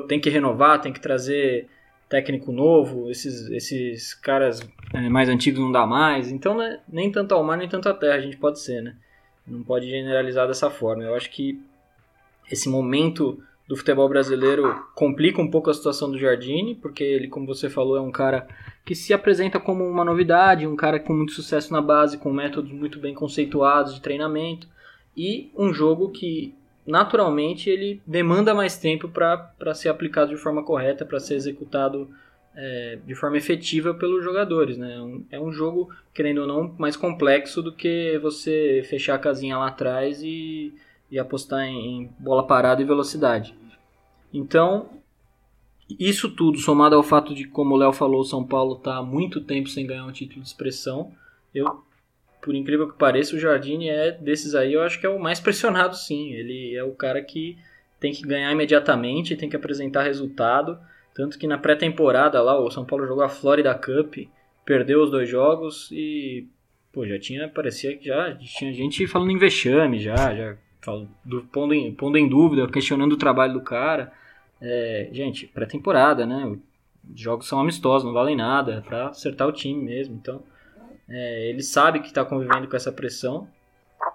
tem 0.08 0.18
que 0.18 0.28
renovar, 0.28 0.80
tem 0.80 0.92
que 0.92 1.00
trazer 1.00 1.68
técnico 2.08 2.50
novo, 2.52 3.10
esses, 3.10 3.48
esses 3.50 4.14
caras 4.14 4.60
é, 4.92 5.08
mais 5.08 5.28
antigos 5.28 5.60
não 5.60 5.70
dá 5.70 5.86
mais. 5.86 6.30
Então, 6.30 6.56
né, 6.56 6.80
nem 6.88 7.10
tanto 7.10 7.34
ao 7.34 7.44
mar, 7.44 7.56
nem 7.56 7.68
tanto 7.68 7.88
à 7.88 7.94
terra 7.94 8.16
a 8.16 8.20
gente 8.20 8.36
pode 8.36 8.60
ser, 8.60 8.82
né? 8.82 8.96
Não 9.46 9.62
pode 9.62 9.88
generalizar 9.88 10.46
dessa 10.46 10.70
forma. 10.70 11.04
Eu 11.04 11.14
acho 11.14 11.30
que 11.30 11.60
esse 12.50 12.68
momento 12.68 13.42
do 13.66 13.76
futebol 13.76 14.08
brasileiro 14.08 14.84
complica 14.94 15.42
um 15.42 15.50
pouco 15.50 15.70
a 15.70 15.74
situação 15.74 16.10
do 16.10 16.18
Jardine, 16.18 16.74
porque 16.74 17.02
ele, 17.02 17.28
como 17.28 17.46
você 17.46 17.68
falou, 17.68 17.96
é 17.96 18.00
um 18.00 18.12
cara 18.12 18.46
que 18.84 18.94
se 18.94 19.12
apresenta 19.12 19.58
como 19.58 19.84
uma 19.84 20.04
novidade, 20.04 20.66
um 20.66 20.76
cara 20.76 21.00
com 21.00 21.12
muito 21.12 21.32
sucesso 21.32 21.72
na 21.72 21.82
base, 21.82 22.18
com 22.18 22.32
métodos 22.32 22.70
muito 22.70 23.00
bem 23.00 23.12
conceituados 23.14 23.94
de 23.94 24.00
treinamento, 24.00 24.68
e 25.16 25.50
um 25.56 25.74
jogo 25.74 26.10
que 26.10 26.54
naturalmente 26.86 27.68
ele 27.68 28.00
demanda 28.06 28.54
mais 28.54 28.78
tempo 28.78 29.08
para 29.08 29.74
ser 29.74 29.88
aplicado 29.88 30.30
de 30.30 30.40
forma 30.40 30.62
correta, 30.62 31.04
para 31.04 31.18
ser 31.18 31.34
executado 31.34 32.08
é, 32.56 32.98
de 33.06 33.14
forma 33.14 33.36
efetiva 33.36 33.94
pelos 33.94 34.24
jogadores. 34.24 34.76
Né? 34.76 34.94
É 34.94 35.00
um, 35.00 35.24
é 35.32 35.40
um 35.40 35.52
jogo, 35.52 35.90
querendo 36.14 36.42
ou 36.42 36.46
não, 36.46 36.74
mais 36.78 36.96
complexo 36.96 37.62
do 37.62 37.72
que 37.72 38.18
você 38.18 38.84
fechar 38.88 39.14
a 39.14 39.18
casinha 39.18 39.58
lá 39.58 39.68
atrás 39.68 40.22
e, 40.22 40.74
e 41.10 41.18
apostar 41.18 41.64
em, 41.64 42.02
em 42.02 42.10
bola 42.18 42.46
parada 42.46 42.80
e 42.80 42.84
velocidade. 42.84 43.54
Então, 44.32 44.88
isso 45.98 46.30
tudo, 46.30 46.58
somado 46.58 46.96
ao 46.96 47.02
fato 47.02 47.34
de, 47.34 47.46
como 47.46 47.74
o 47.74 47.78
Léo 47.78 47.92
falou, 47.92 48.24
São 48.24 48.44
Paulo 48.44 48.76
está 48.76 48.96
há 48.96 49.02
muito 49.02 49.40
tempo 49.40 49.68
sem 49.68 49.86
ganhar 49.86 50.04
um 50.04 50.12
título 50.12 50.42
de 50.42 50.48
expressão, 50.48 51.12
eu 51.54 51.84
por 52.46 52.54
incrível 52.54 52.88
que 52.88 52.96
pareça, 52.96 53.34
o 53.34 53.40
Jardine 53.40 53.88
é 53.88 54.12
desses 54.12 54.54
aí, 54.54 54.72
eu 54.72 54.82
acho 54.82 55.00
que 55.00 55.04
é 55.04 55.08
o 55.08 55.18
mais 55.18 55.40
pressionado 55.40 55.96
sim. 55.96 56.32
Ele 56.32 56.76
é 56.76 56.84
o 56.84 56.92
cara 56.92 57.20
que 57.20 57.58
tem 57.98 58.12
que 58.12 58.22
ganhar 58.22 58.52
imediatamente, 58.52 59.34
tem 59.34 59.48
que 59.48 59.56
apresentar 59.56 60.04
resultado. 60.04 60.78
Tanto 61.16 61.38
que 61.38 61.46
na 61.46 61.56
pré-temporada 61.56 62.42
lá, 62.42 62.60
o 62.60 62.70
São 62.70 62.84
Paulo 62.84 63.06
jogou 63.06 63.24
a 63.24 63.28
Florida 63.28 63.74
Cup, 63.74 64.28
perdeu 64.66 65.02
os 65.02 65.10
dois 65.10 65.26
jogos 65.26 65.90
e 65.90 66.46
pô, 66.92 67.06
já 67.06 67.18
tinha, 67.18 67.48
parecia 67.48 67.96
que 67.96 68.06
já 68.06 68.34
tinha 68.36 68.72
gente 68.72 69.06
falando 69.06 69.30
em 69.30 69.38
vexame 69.38 69.98
já, 69.98 70.34
já 70.34 70.56
falando, 70.82 71.08
pondo, 71.50 71.74
em, 71.74 71.94
pondo 71.94 72.18
em 72.18 72.28
dúvida, 72.28 72.68
questionando 72.68 73.14
o 73.14 73.16
trabalho 73.16 73.54
do 73.54 73.62
cara. 73.62 74.12
É, 74.60 75.08
gente, 75.10 75.46
pré-temporada, 75.46 76.26
né? 76.26 76.44
Os 77.10 77.20
jogos 77.20 77.48
são 77.48 77.60
amistosos, 77.60 78.04
não 78.04 78.12
valem 78.12 78.36
nada, 78.36 78.74
é 78.74 78.80
pra 78.80 79.08
acertar 79.08 79.48
o 79.48 79.52
time 79.52 79.82
mesmo, 79.82 80.14
então 80.16 80.42
é, 81.08 81.48
ele 81.48 81.62
sabe 81.62 82.00
que 82.00 82.08
está 82.08 82.24
convivendo 82.24 82.68
com 82.68 82.76
essa 82.76 82.92
pressão 82.92 83.48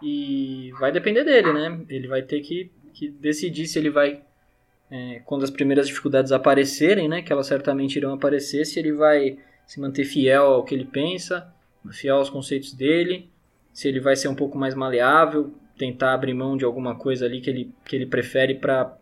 e 0.02 0.72
vai 0.80 0.92
depender 0.92 1.24
dele, 1.24 1.52
né? 1.52 1.82
Ele 1.90 2.08
vai 2.08 2.22
ter 2.22 2.42
que, 2.42 2.72
que 2.94 3.10
decidir 3.10 3.66
se 3.66 3.80
ele 3.80 3.90
vai, 3.90 4.22
é, 4.92 5.22
quando 5.26 5.44
as 5.44 5.50
primeiras 5.50 5.88
dificuldades 5.88 6.34
aparecerem, 6.34 7.08
né? 7.08 7.22
Que 7.22 7.32
elas 7.32 7.48
certamente 7.48 7.96
irão 7.96 8.14
aparecer, 8.14 8.66
se 8.66 8.78
ele 8.78 8.92
vai 8.92 9.38
se 9.66 9.80
manter 9.80 10.04
fiel 10.04 10.44
ao 10.44 10.64
que 10.66 10.76
ele 10.76 10.84
pensa, 10.84 11.52
fiel 11.92 12.18
aos 12.18 12.30
conceitos 12.30 12.74
dele, 12.74 13.30
se 13.72 13.88
ele 13.88 14.02
vai 14.02 14.18
ser 14.18 14.28
um 14.28 14.36
pouco 14.36 14.58
mais 14.58 14.76
maleável, 14.76 15.54
tentar 15.78 16.14
abrir 16.14 16.34
mão 16.34 16.58
de 16.58 16.66
alguma 16.66 16.94
coisa 16.94 17.26
ali 17.26 17.40
que 17.40 17.50
ele, 17.50 17.74
que 17.86 17.96
ele 17.96 18.06
prefere 18.06 18.56
para 18.56 18.98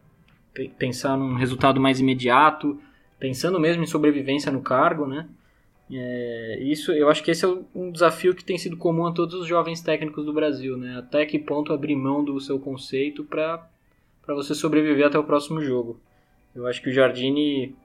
pensar 0.78 1.18
num 1.18 1.34
resultado 1.34 1.82
mais 1.82 2.00
imediato, 2.00 2.80
pensando 3.18 3.60
mesmo 3.60 3.84
em 3.84 3.88
sobrevivência 3.88 4.52
no 4.52 4.62
cargo, 4.62 5.08
né? 5.08 5.28
É, 5.92 6.60
isso, 6.62 6.92
eu 6.92 7.10
acho 7.10 7.24
que 7.24 7.32
esse 7.32 7.44
é 7.44 7.48
um 7.74 7.92
desafio 7.92 8.36
que 8.36 8.46
tem 8.46 8.60
sido 8.60 8.78
comum 8.78 9.08
a 9.08 9.12
todos 9.12 9.34
os 9.34 9.48
jovens 9.48 9.82
técnicos 9.82 10.24
do 10.24 10.32
Brasil, 10.32 10.78
né? 10.78 11.00
Até 11.00 11.26
que 11.26 11.40
ponto 11.40 11.74
abrir 11.74 11.96
mão 11.96 12.24
do 12.24 12.40
seu 12.40 12.60
conceito 12.60 13.24
para 13.24 13.68
você 14.34 14.54
sobreviver 14.54 15.08
até 15.08 15.18
o 15.18 15.24
próximo 15.24 15.62
jogo. 15.62 16.00
Eu 16.56 16.68
acho 16.68 16.82
que 16.82 16.90
o 16.90 16.94
Jardine 16.94 17.76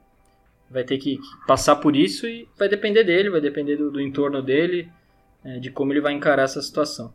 vai 0.70 0.84
ter 0.84 0.98
que 0.98 1.18
passar 1.46 1.76
por 1.76 1.94
isso 1.94 2.26
e 2.26 2.48
vai 2.58 2.68
depender 2.68 3.04
dele, 3.04 3.30
vai 3.30 3.40
depender 3.40 3.76
do, 3.76 3.90
do 3.90 4.00
entorno 4.00 4.42
dele, 4.42 4.88
é, 5.44 5.58
de 5.58 5.70
como 5.70 5.92
ele 5.92 6.00
vai 6.00 6.12
encarar 6.12 6.44
essa 6.44 6.60
situação. 6.62 7.12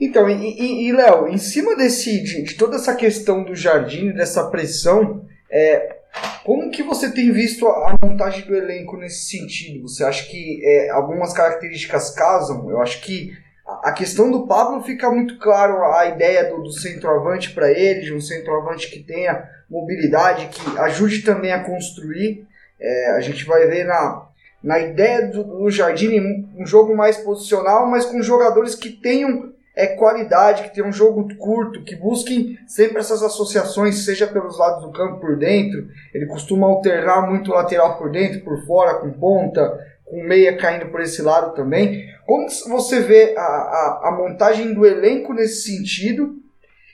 Então, 0.00 0.28
e, 0.28 0.34
e, 0.34 0.88
e 0.88 0.92
Léo, 0.92 1.28
em 1.28 1.38
cima 1.38 1.76
desse, 1.76 2.22
de, 2.22 2.42
de, 2.42 2.54
toda 2.54 2.76
essa 2.76 2.96
questão 2.96 3.44
do 3.44 3.54
Jardine, 3.54 4.12
dessa 4.12 4.50
pressão, 4.50 5.24
é, 5.50 5.96
como 6.44 6.70
que 6.70 6.82
você 6.82 7.12
tem 7.12 7.30
visto 7.30 7.66
a 7.68 7.96
montagem 8.02 8.44
do 8.46 8.54
elenco 8.54 8.96
nesse 8.96 9.26
sentido? 9.26 9.82
Você 9.82 10.02
acha 10.02 10.26
que 10.28 10.60
é, 10.64 10.90
algumas 10.90 11.32
características 11.32 12.10
casam? 12.10 12.68
Eu 12.68 12.80
acho 12.80 13.00
que 13.02 13.32
a 13.66 13.92
questão 13.92 14.30
do 14.30 14.46
Pablo 14.46 14.82
fica 14.82 15.10
muito 15.10 15.38
claro 15.38 15.84
a 15.84 16.06
ideia 16.06 16.50
do, 16.50 16.62
do 16.62 16.72
centroavante 16.72 17.52
para 17.52 17.70
ele, 17.70 18.00
de 18.00 18.14
um 18.14 18.20
centroavante 18.20 18.90
que 18.90 19.02
tenha 19.02 19.48
mobilidade, 19.70 20.48
que 20.48 20.78
ajude 20.78 21.22
também 21.22 21.52
a 21.52 21.64
construir. 21.64 22.46
É, 22.80 23.10
a 23.12 23.20
gente 23.20 23.44
vai 23.44 23.66
ver 23.66 23.84
na, 23.84 24.26
na 24.62 24.78
ideia 24.78 25.28
do, 25.28 25.44
do 25.44 25.70
Jardim, 25.70 26.48
um 26.56 26.66
jogo 26.66 26.96
mais 26.96 27.16
posicional, 27.16 27.86
mas 27.86 28.04
com 28.04 28.22
jogadores 28.22 28.74
que 28.74 28.90
tenham 28.90 29.52
é, 29.74 29.86
qualidade, 29.86 30.64
que 30.64 30.74
tenham 30.74 30.88
um 30.88 30.92
jogo 30.92 31.26
curto, 31.36 31.82
que 31.82 31.96
busquem 31.96 32.58
sempre 32.66 32.98
essas 32.98 33.22
associações, 33.22 34.04
seja 34.04 34.26
pelos 34.26 34.58
lados 34.58 34.84
do 34.84 34.92
campo 34.92 35.20
por 35.20 35.36
dentro. 35.36 35.88
Ele 36.12 36.26
costuma 36.26 36.66
alternar 36.66 37.28
muito 37.28 37.50
lateral 37.50 37.96
por 37.96 38.10
dentro, 38.10 38.40
por 38.42 38.64
fora, 38.66 38.94
com 38.94 39.10
ponta, 39.12 39.78
com 40.12 40.22
meia 40.22 40.58
caindo 40.58 40.90
por 40.90 41.00
esse 41.00 41.22
lado 41.22 41.54
também. 41.54 42.06
Como 42.26 42.46
você 42.68 43.00
vê 43.00 43.34
a, 43.34 43.40
a, 43.40 44.00
a 44.08 44.12
montagem 44.12 44.74
do 44.74 44.84
elenco 44.84 45.32
nesse 45.32 45.62
sentido? 45.62 46.36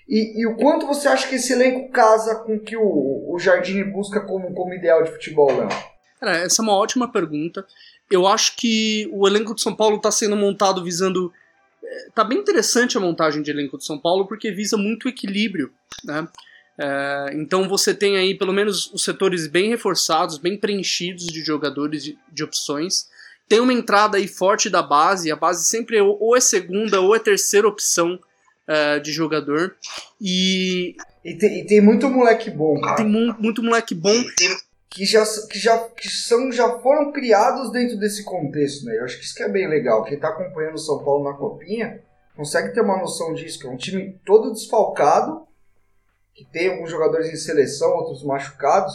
E, 0.09 0.41
e, 0.41 0.47
o 0.47 0.55
quanto 0.55 0.87
você 0.87 1.09
acha 1.09 1.29
que 1.29 1.35
esse 1.35 1.53
elenco 1.53 1.91
casa 1.91 2.37
com 2.37 2.55
o 2.55 2.61
que 2.61 2.77
o, 2.77 3.35
o 3.35 3.37
Jardim 3.41 3.83
busca 3.83 4.21
como, 4.21 4.55
como 4.55 4.73
ideal 4.73 5.03
de 5.03 5.11
futebol, 5.11 5.49
Léo? 5.49 5.69
Cara, 6.21 6.37
essa 6.39 6.63
é 6.63 6.65
uma 6.65 6.77
ótima 6.77 7.11
pergunta. 7.11 7.67
Eu 8.09 8.25
acho 8.25 8.57
que 8.57 9.11
o 9.13 9.27
elenco 9.27 9.53
de 9.53 9.63
São 9.63 9.75
Paulo 9.75 9.97
está 9.97 10.13
sendo 10.13 10.37
montado 10.37 10.85
visando. 10.85 11.33
É, 11.83 12.09
tá 12.15 12.23
bem 12.23 12.39
interessante 12.39 12.97
a 12.97 13.01
montagem 13.01 13.43
de 13.43 13.51
elenco 13.51 13.77
de 13.77 13.85
São 13.85 13.99
Paulo 13.99 14.27
porque 14.29 14.53
visa 14.53 14.77
muito 14.77 15.09
equilíbrio, 15.09 15.73
né? 16.05 16.27
É, 16.79 17.31
então 17.35 17.69
você 17.69 17.93
tem 17.93 18.17
aí 18.17 18.37
pelo 18.37 18.53
menos 18.53 18.93
os 18.93 19.03
setores 19.03 19.49
bem 19.49 19.69
reforçados, 19.69 20.39
bem 20.39 20.57
preenchidos 20.57 21.27
de 21.27 21.43
jogadores 21.43 22.05
de, 22.05 22.19
de 22.33 22.45
opções. 22.45 23.09
Tem 23.49 23.61
uma 23.61 23.73
entrada 23.73 24.19
aí 24.19 24.29
forte 24.29 24.71
da 24.71 24.83
base, 24.83 25.33
a 25.33 25.37
base 25.37 25.65
sempre 25.65 25.97
é 25.97 26.03
ou 26.03 26.37
é 26.37 26.41
segunda 26.41 27.01
ou 27.01 27.17
é 27.17 27.19
terceira 27.19 27.67
opção 27.67 28.19
uh, 28.69 29.01
de 29.01 29.11
jogador. 29.11 29.75
E. 30.21 30.95
E 31.25 31.35
tem, 31.35 31.61
e 31.61 31.67
tem 31.67 31.81
muito 31.81 32.09
moleque 32.09 32.51
bom, 32.51 32.81
cara. 32.81 32.97
Tem 32.97 33.07
mu 33.07 33.35
muito 33.39 33.63
moleque 33.63 33.95
bom. 33.95 34.15
Que 34.91 35.05
já, 35.05 35.23
que, 35.51 35.59
já, 35.59 35.79
que 35.79 36.09
são, 36.09 36.51
já 36.51 36.79
foram 36.79 37.13
criados 37.13 37.71
dentro 37.73 37.99
desse 37.99 38.25
contexto, 38.25 38.85
né? 38.87 38.99
Eu 38.99 39.05
acho 39.05 39.19
que 39.19 39.25
isso 39.25 39.35
que 39.35 39.43
é 39.43 39.49
bem 39.49 39.69
legal. 39.69 40.05
Quem 40.05 40.19
tá 40.19 40.29
acompanhando 40.29 40.75
o 40.75 40.79
São 40.79 41.05
Paulo 41.05 41.25
na 41.25 41.37
Copinha 41.37 42.01
consegue 42.35 42.73
ter 42.73 42.81
uma 42.81 42.99
noção 42.99 43.35
disso, 43.35 43.59
que 43.59 43.67
é 43.67 43.71
um 43.71 43.77
time 43.77 44.19
todo 44.25 44.53
desfalcado, 44.53 45.48
que 46.39 46.45
tem 46.45 46.71
alguns 46.71 46.89
jogadores 46.89 47.29
em 47.33 47.37
seleção, 47.37 47.91
outros 47.97 48.23
machucados, 48.23 48.95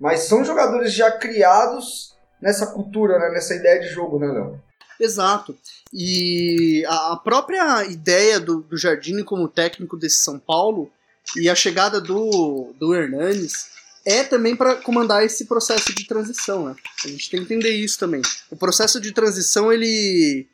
mas 0.00 0.24
são 0.24 0.44
jogadores 0.44 0.92
já 0.92 1.12
criados 1.12 2.16
nessa 2.40 2.66
cultura, 2.66 3.20
né? 3.20 3.30
nessa 3.30 3.54
ideia 3.54 3.80
de 3.80 3.86
jogo, 3.86 4.18
né, 4.18 4.26
Léo? 4.26 4.60
Exato. 4.98 5.56
E 5.92 6.84
a 6.88 7.16
própria 7.22 7.84
ideia 7.84 8.40
do, 8.40 8.62
do 8.62 8.76
Jardine 8.76 9.22
como 9.22 9.46
técnico 9.46 9.96
desse 9.96 10.24
São 10.24 10.40
Paulo 10.40 10.90
e 11.36 11.48
a 11.48 11.54
chegada 11.54 12.00
do, 12.00 12.74
do 12.76 12.92
Hernanes 12.92 13.70
é 14.04 14.24
também 14.24 14.56
para 14.56 14.74
comandar 14.74 15.24
esse 15.24 15.44
processo 15.44 15.94
de 15.94 16.04
transição, 16.04 16.66
né? 16.66 16.74
A 17.04 17.08
gente 17.08 17.30
tem 17.30 17.44
que 17.44 17.54
entender 17.54 17.70
isso 17.70 17.96
também. 17.96 18.22
O 18.50 18.56
processo 18.56 19.00
de 19.00 19.12
transição, 19.12 19.72
ele, 19.72 20.48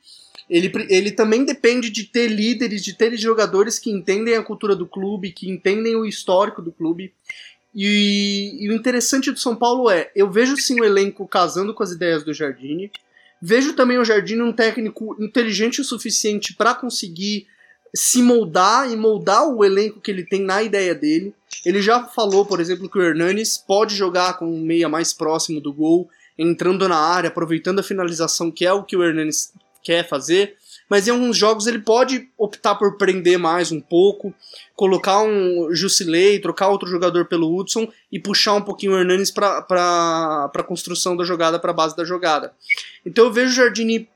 ele, 0.49 0.73
ele 0.89 1.11
também 1.11 1.45
depende 1.45 1.91
de 1.91 2.05
ter 2.05 2.29
líderes, 2.29 2.83
de 2.83 2.95
ter 2.95 3.17
jogadores 3.17 3.79
que 3.79 3.91
entendem 3.91 4.35
a 4.35 4.43
cultura 4.43 4.75
do 4.75 4.87
clube, 4.87 5.33
que 5.33 5.51
entendem 5.51 5.97
o 5.97 6.07
histórico 6.07 6.63
do 6.63 6.73
clube. 6.73 7.13
E, 7.75 8.57
e 8.61 8.69
o 8.71 8.73
interessante 8.73 9.31
do 9.31 9.39
São 9.39 9.55
Paulo 9.55 9.91
é, 9.91 10.11
eu 10.17 10.31
vejo 10.31 10.57
sim 10.57 10.81
o 10.81 10.85
elenco 10.85 11.27
casando 11.29 11.75
com 11.75 11.83
as 11.83 11.93
ideias 11.93 12.25
do 12.25 12.33
Jardine, 12.33 12.91
Vejo 13.41 13.75
também 13.75 13.99
o 13.99 14.05
Jardim 14.05 14.41
um 14.41 14.53
técnico 14.53 15.17
inteligente 15.21 15.81
o 15.81 15.85
suficiente 15.85 16.55
para 16.55 16.75
conseguir 16.75 17.47
se 17.95 18.21
moldar 18.21 18.91
e 18.91 18.97
moldar 18.97 19.49
o 19.49 19.65
elenco 19.65 20.01
que 20.01 20.11
ele 20.11 20.25
tem 20.25 20.43
na 20.43 20.63
ideia 20.63 20.95
dele. 20.95 21.33
Ele 21.65 21.81
já 21.81 22.05
falou, 22.05 22.45
por 22.45 22.61
exemplo, 22.61 22.89
que 22.89 22.99
o 22.99 23.03
Hernanes 23.03 23.57
pode 23.57 23.95
jogar 23.95 24.39
com 24.39 24.47
um 24.47 24.61
meia 24.61 24.89
mais 24.89 25.13
próximo 25.13 25.61
do 25.61 25.73
gol, 25.73 26.11
entrando 26.37 26.89
na 26.89 26.99
área, 26.99 27.29
aproveitando 27.29 27.79
a 27.79 27.83
finalização, 27.83 28.51
que 28.51 28.67
é 28.67 28.73
o 28.73 28.83
que 28.83 28.97
o 28.97 29.05
Hernanes 29.05 29.53
quer 29.89 30.07
fazer 30.07 30.57
mas 30.89 31.07
em 31.07 31.11
alguns 31.11 31.37
jogos 31.37 31.67
ele 31.67 31.81
pode 31.81 32.29
optar 32.37 32.75
por 32.75 32.97
prender 32.97 33.39
mais 33.39 33.71
um 33.71 33.81
pouco, 33.81 34.35
colocar 34.75 35.23
um 35.23 35.75
Jusilei, 35.75 36.41
trocar 36.41 36.69
outro 36.69 36.89
jogador 36.89 37.27
pelo 37.27 37.55
Hudson 37.55 37.87
e 38.11 38.19
puxar 38.19 38.55
um 38.55 38.63
pouquinho 38.63 38.93
o 38.93 38.99
Hernanes 38.99 39.31
para 39.31 40.51
a 40.55 40.63
construção 40.63 41.17
da 41.17 41.25
jogada, 41.25 41.59
para 41.59 41.71
a 41.71 41.75
base 41.75 41.95
da 41.95 42.05
jogada. 42.05 42.55
Então 43.05 43.27
eu 43.27 43.33
vejo 43.33 43.53
o 43.53 43.55
Jardini 43.55 44.09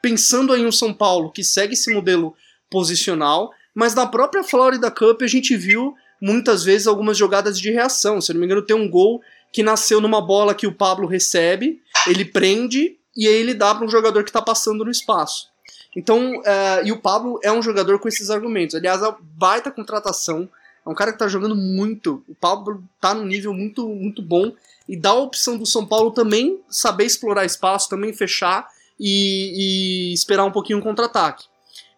pensando 0.00 0.54
em 0.54 0.64
um 0.64 0.72
São 0.72 0.94
Paulo 0.94 1.32
que 1.32 1.42
segue 1.42 1.74
esse 1.74 1.92
modelo 1.92 2.34
posicional, 2.70 3.50
mas 3.74 3.94
na 3.94 4.06
própria 4.06 4.44
Florida 4.44 4.90
Cup 4.90 5.22
a 5.22 5.26
gente 5.26 5.56
viu 5.56 5.94
muitas 6.22 6.62
vezes 6.62 6.86
algumas 6.86 7.16
jogadas 7.16 7.58
de 7.58 7.70
reação. 7.70 8.20
Se 8.20 8.32
não 8.32 8.40
me 8.40 8.46
engano, 8.46 8.62
tem 8.62 8.76
um 8.76 8.88
gol 8.88 9.20
que 9.52 9.64
nasceu 9.64 10.00
numa 10.00 10.20
bola 10.20 10.54
que 10.54 10.66
o 10.66 10.72
Pablo 10.72 11.08
recebe, 11.08 11.82
ele 12.06 12.24
prende 12.24 12.99
e 13.16 13.26
aí 13.26 13.34
ele 13.34 13.54
dá 13.54 13.74
para 13.74 13.84
um 13.84 13.90
jogador 13.90 14.22
que 14.24 14.30
está 14.30 14.42
passando 14.42 14.84
no 14.84 14.90
espaço. 14.90 15.48
Então, 15.94 16.38
uh, 16.38 16.84
e 16.84 16.92
o 16.92 17.00
Pablo 17.00 17.40
é 17.42 17.50
um 17.50 17.62
jogador 17.62 17.98
com 17.98 18.08
esses 18.08 18.30
argumentos. 18.30 18.76
Aliás, 18.76 19.02
a 19.02 19.16
baita 19.20 19.70
contratação. 19.70 20.48
É 20.86 20.88
um 20.88 20.94
cara 20.94 21.12
que 21.12 21.18
tá 21.18 21.28
jogando 21.28 21.56
muito. 21.56 22.24
O 22.28 22.34
Pablo 22.34 22.82
tá 23.00 23.12
num 23.12 23.26
nível 23.26 23.52
muito, 23.52 23.88
muito 23.88 24.22
bom. 24.22 24.52
E 24.88 24.96
dá 24.96 25.10
a 25.10 25.14
opção 25.14 25.58
do 25.58 25.66
São 25.66 25.84
Paulo 25.84 26.10
também 26.10 26.60
saber 26.68 27.04
explorar 27.04 27.44
espaço, 27.44 27.88
também 27.88 28.12
fechar 28.12 28.68
e, 28.98 30.10
e 30.10 30.14
esperar 30.14 30.44
um 30.44 30.52
pouquinho 30.52 30.78
o 30.78 30.82
contra-ataque. 30.82 31.44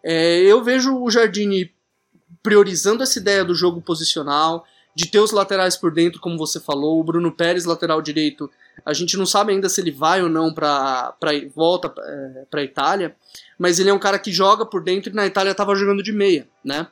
É, 0.03 0.39
eu 0.39 0.63
vejo 0.63 0.97
o 0.97 1.09
Jardine 1.09 1.71
priorizando 2.41 3.03
essa 3.03 3.17
ideia 3.19 3.45
do 3.45 3.55
jogo 3.55 3.81
posicional, 3.81 4.65
de 4.95 5.07
ter 5.07 5.19
os 5.19 5.31
laterais 5.31 5.75
por 5.75 5.91
dentro, 5.91 6.19
como 6.19 6.37
você 6.37 6.59
falou, 6.59 6.99
o 6.99 7.03
Bruno 7.03 7.31
Pérez, 7.31 7.65
lateral 7.65 8.01
direito, 8.01 8.49
a 8.85 8.93
gente 8.93 9.17
não 9.17 9.25
sabe 9.25 9.51
ainda 9.51 9.69
se 9.69 9.81
ele 9.81 9.91
vai 9.91 10.21
ou 10.21 10.29
não 10.29 10.53
para 10.53 11.15
volta 11.55 11.93
é, 11.97 12.45
para 12.49 12.63
Itália, 12.63 13.15
mas 13.57 13.79
ele 13.79 13.89
é 13.89 13.93
um 13.93 13.99
cara 13.99 14.19
que 14.19 14.31
joga 14.31 14.65
por 14.65 14.83
dentro 14.83 15.11
e 15.11 15.15
na 15.15 15.25
Itália 15.25 15.51
estava 15.51 15.75
jogando 15.75 16.03
de 16.03 16.11
meia, 16.11 16.47
né? 16.63 16.87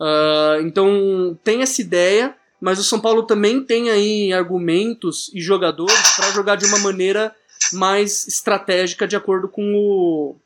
Uh, 0.00 0.62
então 0.62 1.38
tem 1.42 1.60
essa 1.60 1.80
ideia, 1.80 2.34
mas 2.60 2.78
o 2.78 2.84
São 2.84 3.00
Paulo 3.00 3.24
também 3.24 3.64
tem 3.64 3.90
aí 3.90 4.32
argumentos 4.32 5.30
e 5.34 5.40
jogadores 5.40 6.16
para 6.16 6.30
jogar 6.30 6.56
de 6.56 6.66
uma 6.66 6.78
maneira 6.78 7.34
mais 7.72 8.26
estratégica 8.26 9.06
de 9.06 9.16
acordo 9.16 9.48
com 9.48 9.74
o, 9.74 10.36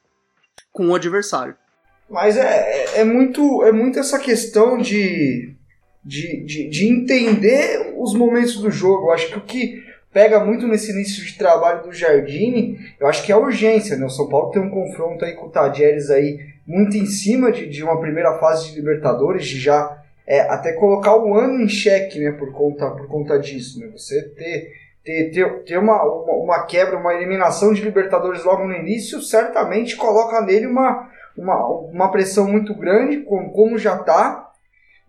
com 0.73 0.89
o 0.89 0.95
adversário. 0.95 1.55
Mas 2.09 2.37
é, 2.37 2.41
é, 2.97 3.01
é 3.01 3.05
muito, 3.05 3.63
é 3.63 3.73
muito 3.73 3.99
essa 3.99 4.19
questão 4.19 4.79
de, 4.79 5.55
de, 6.05 6.45
de, 6.45 6.69
de 6.69 6.89
entender 6.89 7.95
os 7.97 8.15
momentos 8.15 8.57
do 8.57 8.71
jogo. 8.71 9.07
Eu 9.07 9.13
acho 9.13 9.29
que 9.29 9.39
o 9.39 9.43
que 9.43 9.83
pega 10.13 10.45
muito 10.45 10.67
nesse 10.67 10.93
início 10.93 11.25
de 11.25 11.39
trabalho 11.39 11.85
do 11.85 11.93
Jardine, 11.93 12.79
eu 13.01 13.07
acho 13.07 13.25
que 13.25 13.33
é 13.33 13.35
a 13.35 13.39
urgência, 13.39 13.97
né? 13.97 14.05
O 14.05 14.11
São 14.11 14.29
Paulo 14.29 14.51
tem 14.51 14.61
um 14.61 14.71
confronto 14.71 15.25
aí 15.25 15.33
com 15.35 15.47
o 15.47 15.51
Tadieres 15.51 16.11
aí 16.11 16.39
muito 16.67 16.97
em 16.97 17.07
cima 17.07 17.51
de, 17.51 17.67
de 17.67 17.83
uma 17.83 17.99
primeira 18.01 18.39
fase 18.39 18.71
de 18.71 18.77
Libertadores, 18.77 19.47
de 19.47 19.59
já 19.59 20.03
é, 20.27 20.41
até 20.41 20.73
colocar 20.73 21.17
o 21.17 21.35
ano 21.35 21.61
em 21.61 21.69
xeque, 21.69 22.21
né? 22.21 22.33
Por 22.33 22.53
conta, 22.53 22.91
por 22.91 23.07
conta 23.09 23.39
disso, 23.39 23.81
né? 23.81 23.89
Você 23.93 24.23
ter, 24.31 24.73
ter, 25.05 25.31
ter, 25.31 25.65
ter 25.65 25.79
uma, 25.79 26.03
uma, 26.03 26.35
uma 26.35 26.67
quebra, 26.67 26.99
uma 26.99 27.15
eliminação 27.15 27.73
de 27.73 27.83
Libertadores 27.83 28.45
logo 28.45 28.67
no 28.67 28.75
início, 28.75 29.21
certamente 29.23 29.97
coloca 29.97 30.41
nele 30.43 30.67
uma, 30.67 31.09
uma, 31.37 31.67
uma 31.67 32.11
pressão 32.11 32.47
muito 32.47 32.75
grande, 32.75 33.19
como, 33.19 33.51
como 33.51 33.79
já 33.79 33.97
está. 33.97 34.52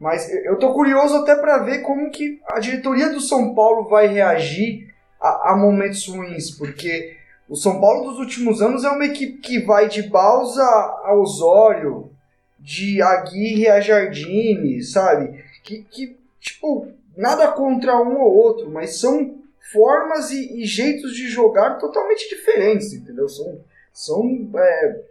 Mas 0.03 0.29
eu 0.29 0.59
tô 0.59 0.73
curioso 0.73 1.15
até 1.15 1.33
para 1.33 1.59
ver 1.59 1.79
como 1.79 2.11
que 2.11 2.41
a 2.49 2.59
diretoria 2.59 3.07
do 3.07 3.21
São 3.21 3.55
Paulo 3.55 3.87
vai 3.87 4.05
reagir 4.05 4.93
a, 5.17 5.51
a, 5.51 5.55
momentos 5.55 6.05
ruins, 6.09 6.51
porque 6.51 7.15
o 7.47 7.55
São 7.55 7.79
Paulo 7.79 8.09
dos 8.09 8.19
últimos 8.19 8.61
anos 8.61 8.83
é 8.83 8.89
uma 8.89 9.05
equipe 9.05 9.37
que 9.37 9.59
vai 9.59 9.87
de 9.87 10.03
Balsa 10.03 10.61
a 10.61 11.15
Osório, 11.15 12.11
de 12.59 13.01
Aguirre 13.01 13.69
a 13.69 13.79
Jardine, 13.79 14.83
sabe? 14.83 15.41
Que, 15.63 15.83
que, 15.83 16.17
tipo, 16.37 16.85
nada 17.15 17.47
contra 17.53 17.95
um 17.95 18.19
ou 18.19 18.35
outro, 18.35 18.69
mas 18.69 18.99
são 18.99 19.35
formas 19.71 20.31
e, 20.31 20.61
e 20.61 20.65
jeitos 20.65 21.15
de 21.15 21.29
jogar 21.29 21.77
totalmente 21.77 22.27
diferentes, 22.27 22.91
entendeu? 22.91 23.29
São, 23.29 23.57
são 23.93 24.49
é, 24.53 25.01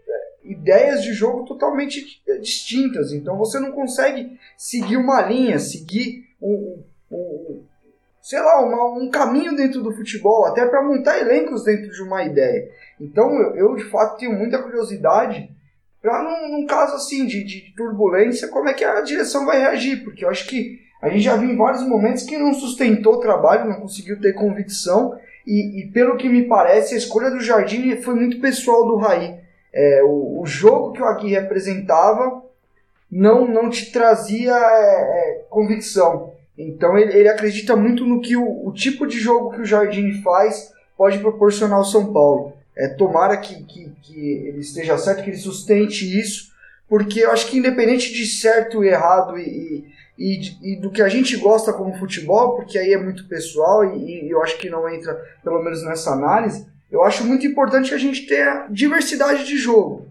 ideias 0.44 1.02
de 1.02 1.12
jogo 1.12 1.44
totalmente 1.44 2.20
distintas, 2.40 3.12
então 3.12 3.36
você 3.36 3.58
não 3.60 3.72
consegue 3.72 4.38
seguir 4.56 4.96
uma 4.96 5.22
linha, 5.22 5.58
seguir 5.58 6.24
um, 6.40 6.82
um, 7.10 7.62
sei 8.20 8.40
lá, 8.40 8.60
uma, 8.60 8.98
um 8.98 9.10
caminho 9.10 9.54
dentro 9.56 9.82
do 9.82 9.94
futebol, 9.94 10.46
até 10.46 10.66
para 10.66 10.82
montar 10.82 11.18
elencos 11.18 11.64
dentro 11.64 11.90
de 11.90 12.02
uma 12.02 12.24
ideia. 12.24 12.68
Então 13.00 13.32
eu, 13.34 13.54
eu 13.54 13.76
de 13.76 13.84
fato 13.84 14.18
tenho 14.18 14.32
muita 14.32 14.62
curiosidade 14.62 15.50
para 16.00 16.22
num, 16.22 16.58
num, 16.58 16.66
caso 16.66 16.96
assim 16.96 17.26
de, 17.26 17.44
de, 17.44 17.72
turbulência, 17.76 18.48
como 18.48 18.68
é 18.68 18.74
que 18.74 18.84
a 18.84 19.00
direção 19.02 19.46
vai 19.46 19.60
reagir, 19.60 20.02
porque 20.02 20.24
eu 20.24 20.30
acho 20.30 20.48
que 20.48 20.80
a 21.00 21.08
gente 21.08 21.22
já 21.22 21.36
viu 21.36 21.50
em 21.50 21.56
vários 21.56 21.86
momentos 21.86 22.24
que 22.24 22.36
não 22.36 22.52
sustentou 22.52 23.14
o 23.14 23.20
trabalho, 23.20 23.68
não 23.68 23.80
conseguiu 23.80 24.20
ter 24.20 24.32
convicção, 24.32 25.16
e, 25.46 25.80
e 25.80 25.90
pelo 25.92 26.16
que 26.16 26.28
me 26.28 26.48
parece, 26.48 26.94
a 26.94 26.98
escolha 26.98 27.30
do 27.30 27.40
Jardim 27.40 27.96
foi 27.96 28.14
muito 28.14 28.40
pessoal 28.40 28.86
do 28.86 28.96
Raí. 28.96 29.41
É, 29.74 30.02
o, 30.02 30.40
o, 30.42 30.46
jogo 30.46 30.92
que 30.92 31.00
o 31.00 31.04
Agui 31.06 31.30
representava 31.30 32.42
não, 33.10 33.46
não 33.46 33.70
te 33.70 33.90
trazia 33.90 34.52
é, 34.52 34.54
é, 34.54 35.44
convicção. 35.48 36.32
Então 36.56 36.98
ele, 36.98 37.16
ele 37.16 37.28
acredita 37.28 37.74
muito 37.74 38.04
no 38.04 38.20
que 38.20 38.36
o, 38.36 38.66
o 38.66 38.72
tipo 38.72 39.06
de 39.06 39.18
jogo 39.18 39.52
que 39.52 39.62
o 39.62 39.64
Jardim 39.64 40.22
faz 40.22 40.72
pode 40.96 41.18
proporcionar 41.18 41.78
ao 41.78 41.84
São 41.84 42.12
Paulo. 42.12 42.52
É, 42.76 42.88
tomara 42.88 43.36
que, 43.36 43.62
que, 43.64 43.92
que 44.02 44.20
ele 44.20 44.60
esteja 44.60 44.96
certo, 44.96 45.22
que 45.22 45.30
ele 45.30 45.36
sustente 45.36 46.18
isso, 46.18 46.52
porque 46.88 47.20
eu 47.20 47.30
acho 47.30 47.46
que 47.48 47.58
independente 47.58 48.12
de 48.12 48.26
certo 48.26 48.84
e 48.84 48.88
errado 48.88 49.38
e, 49.38 49.86
e, 50.18 50.40
e, 50.62 50.76
do 50.76 50.90
que 50.90 51.02
a 51.02 51.08
gente 51.08 51.36
gosta 51.36 51.72
como 51.72 51.98
futebol, 51.98 52.56
porque 52.56 52.78
aí 52.78 52.92
é 52.92 52.98
muito 52.98 53.26
pessoal 53.28 53.84
e, 53.84 54.26
e 54.26 54.30
eu 54.30 54.42
acho 54.42 54.58
que 54.58 54.70
não 54.70 54.88
entra 54.88 55.14
pelo 55.42 55.62
menos 55.62 55.82
nessa 55.84 56.12
análise, 56.12 56.66
eu 56.92 57.02
acho 57.02 57.24
muito 57.24 57.46
importante 57.46 57.88
que 57.88 57.94
a 57.94 57.98
gente 57.98 58.26
tenha 58.26 58.66
diversidade 58.68 59.46
de 59.46 59.56
jogo. 59.56 60.06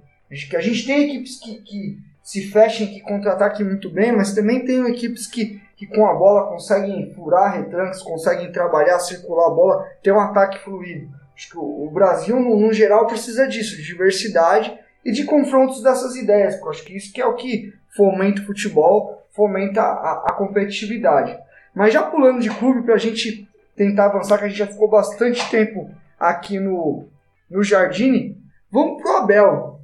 Que 0.50 0.58
a 0.58 0.62
gente 0.62 0.84
tenha 0.84 1.06
equipes 1.06 1.40
que, 1.40 1.62
que 1.62 2.00
se 2.24 2.50
fechem, 2.50 2.88
que 2.88 3.02
contra-ataquem 3.02 3.66
muito 3.66 3.88
bem, 3.90 4.12
mas 4.12 4.34
também 4.34 4.66
tem 4.66 4.88
equipes 4.88 5.28
que, 5.28 5.62
que 5.78 5.86
com 5.86 6.08
a 6.08 6.14
bola 6.16 6.48
conseguem 6.50 7.14
furar 7.14 7.56
retranques, 7.56 8.02
conseguem 8.02 8.52
trabalhar, 8.52 8.98
circular 9.00 9.48
a 9.48 9.52
bola, 9.52 9.86
ter 10.02 10.12
um 10.12 10.20
ataque 10.20 10.58
fluido. 10.60 11.08
Acho 11.36 11.52
que 11.52 11.58
o, 11.58 11.86
o 11.86 11.92
Brasil, 11.92 12.40
no, 12.40 12.60
no, 12.60 12.74
geral, 12.74 13.06
precisa 13.06 13.48
disso, 13.48 13.76
de 13.76 13.86
diversidade 13.86 14.76
e 15.06 15.12
de 15.12 15.24
confrontos 15.26 15.84
dessas 15.84 16.16
ideias, 16.16 16.56
porque 16.56 16.70
acho 16.70 16.86
que 16.86 16.98
isso 16.98 17.14
que 17.14 17.22
é 17.22 17.26
o 17.26 17.36
que 17.36 17.74
fomenta 17.96 18.42
o 18.42 18.46
futebol, 18.46 19.28
fomenta 19.36 19.82
a, 19.82 20.24
a 20.28 20.34
competitividade. 20.34 21.38
Mas 21.76 21.94
já 21.94 22.02
pulando 22.02 22.40
de 22.40 22.50
clube 22.50 22.84
para 22.84 22.96
a 22.96 23.00
gente 23.00 23.48
tentar 23.76 24.06
avançar, 24.06 24.40
que 24.40 24.46
a 24.46 24.48
gente 24.48 24.58
já 24.58 24.68
ficou 24.68 24.90
bastante 24.90 25.48
tempo 25.52 25.92
aqui 26.22 26.60
no, 26.60 27.08
no 27.50 27.64
Jardine, 27.64 28.38
vamos 28.72 29.02
pro 29.02 29.18
Abel. 29.18 29.80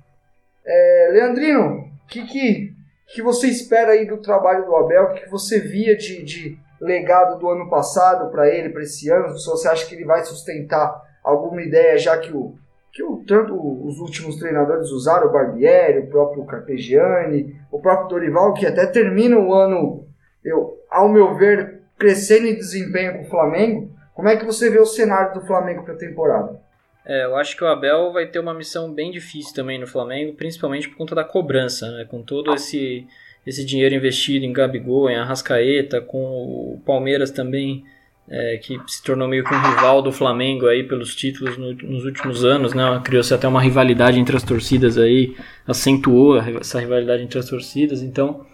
É, 0.64 1.10
Leandrino, 1.14 1.80
o 1.80 2.08
que, 2.08 2.26
que, 2.28 2.74
que 3.08 3.24
você 3.24 3.48
espera 3.48 3.94
aí 3.94 4.06
do 4.06 4.18
trabalho 4.18 4.64
do 4.66 4.76
Abel? 4.76 5.06
O 5.06 5.14
que 5.16 5.28
você 5.28 5.60
via 5.60 5.98
de, 5.98 6.24
de 6.24 6.60
legado 6.80 7.40
do 7.40 7.50
ano 7.50 7.68
passado 7.70 8.30
para 8.30 8.48
ele, 8.48 8.70
para 8.70 8.84
esse 8.84 9.10
ano? 9.10 9.36
Se 9.36 9.48
você 9.48 9.68
acha 9.68 9.88
que 9.88 9.96
ele 9.96 10.06
vai 10.06 10.24
sustentar 10.24 11.02
alguma 11.24 11.64
ideia, 11.64 11.98
já 11.98 12.16
que 12.20 12.32
o, 12.32 12.54
que 12.94 13.02
o, 13.02 13.24
tanto 13.26 13.56
os 13.56 13.98
últimos 14.00 14.36
treinadores 14.36 14.92
usaram, 14.92 15.30
o 15.30 15.32
Barbieri, 15.32 16.00
o 16.00 16.08
próprio 16.08 16.46
Carpegiani, 16.46 17.60
o 17.72 17.82
próprio 17.82 18.10
Dorival, 18.10 18.54
que 18.54 18.68
até 18.68 18.86
termina 18.86 19.40
o 19.40 19.54
ano, 19.56 20.06
eu, 20.46 20.78
ao 20.88 21.10
meu 21.10 21.34
ver, 21.36 21.82
crescendo 21.98 22.46
em 22.46 22.56
desempenho 22.56 23.14
com 23.18 23.22
o 23.24 23.30
Flamengo. 23.30 23.97
Como 24.18 24.30
é 24.30 24.36
que 24.36 24.48
você 24.48 24.72
vê 24.72 24.80
o 24.80 24.86
cenário 24.86 25.40
do 25.40 25.46
Flamengo 25.46 25.84
para 25.84 25.94
a 25.94 25.98
temporada? 25.98 26.60
É, 27.06 27.26
eu 27.26 27.36
acho 27.36 27.56
que 27.56 27.64
o 27.64 27.68
Abel 27.68 28.12
vai 28.12 28.26
ter 28.26 28.40
uma 28.40 28.52
missão 28.52 28.92
bem 28.92 29.12
difícil 29.12 29.54
também 29.54 29.80
no 29.80 29.86
Flamengo, 29.86 30.34
principalmente 30.34 30.90
por 30.90 30.98
conta 30.98 31.14
da 31.14 31.24
cobrança, 31.24 31.92
né? 31.92 32.04
Com 32.04 32.24
todo 32.24 32.52
esse, 32.56 33.06
esse 33.46 33.64
dinheiro 33.64 33.94
investido 33.94 34.44
em 34.44 34.52
Gabigol, 34.52 35.08
em 35.08 35.18
Arrascaeta, 35.18 36.02
com 36.02 36.18
o 36.18 36.82
Palmeiras 36.84 37.30
também, 37.30 37.86
é, 38.28 38.58
que 38.58 38.82
se 38.88 39.04
tornou 39.04 39.28
meio 39.28 39.44
que 39.44 39.54
um 39.54 39.62
rival 39.62 40.02
do 40.02 40.12
Flamengo 40.12 40.66
aí 40.66 40.84
pelos 40.84 41.16
títulos 41.16 41.56
no, 41.56 41.76
nos 41.76 42.04
últimos 42.04 42.44
anos, 42.44 42.74
né? 42.74 43.00
Criou-se 43.06 43.36
até 43.36 43.48
uma 43.48 43.62
rivalidade 43.62 44.20
entre 44.20 44.36
as 44.36 44.42
torcidas 44.42 44.98
aí, 44.98 45.38
acentuou 45.68 46.40
essa 46.40 46.80
rivalidade 46.80 47.22
entre 47.22 47.38
as 47.38 47.48
torcidas, 47.48 48.02
então... 48.02 48.48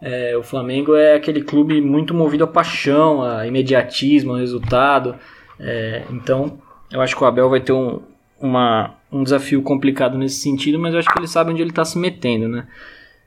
É, 0.00 0.36
o 0.36 0.42
Flamengo 0.42 0.94
é 0.94 1.14
aquele 1.14 1.42
clube 1.42 1.80
muito 1.80 2.12
movido 2.12 2.44
a 2.44 2.46
paixão, 2.46 3.22
a 3.22 3.46
imediatismo, 3.46 4.34
a 4.34 4.38
resultado. 4.38 5.16
É, 5.58 6.02
então, 6.10 6.58
eu 6.92 7.00
acho 7.00 7.16
que 7.16 7.22
o 7.22 7.26
Abel 7.26 7.48
vai 7.48 7.60
ter 7.60 7.72
um, 7.72 8.00
uma, 8.40 8.94
um 9.10 9.22
desafio 9.22 9.62
complicado 9.62 10.18
nesse 10.18 10.40
sentido, 10.40 10.78
mas 10.78 10.92
eu 10.92 11.00
acho 11.00 11.08
que 11.08 11.18
ele 11.18 11.26
sabe 11.26 11.50
onde 11.50 11.62
ele 11.62 11.70
está 11.70 11.84
se 11.84 11.98
metendo, 11.98 12.48
né? 12.48 12.66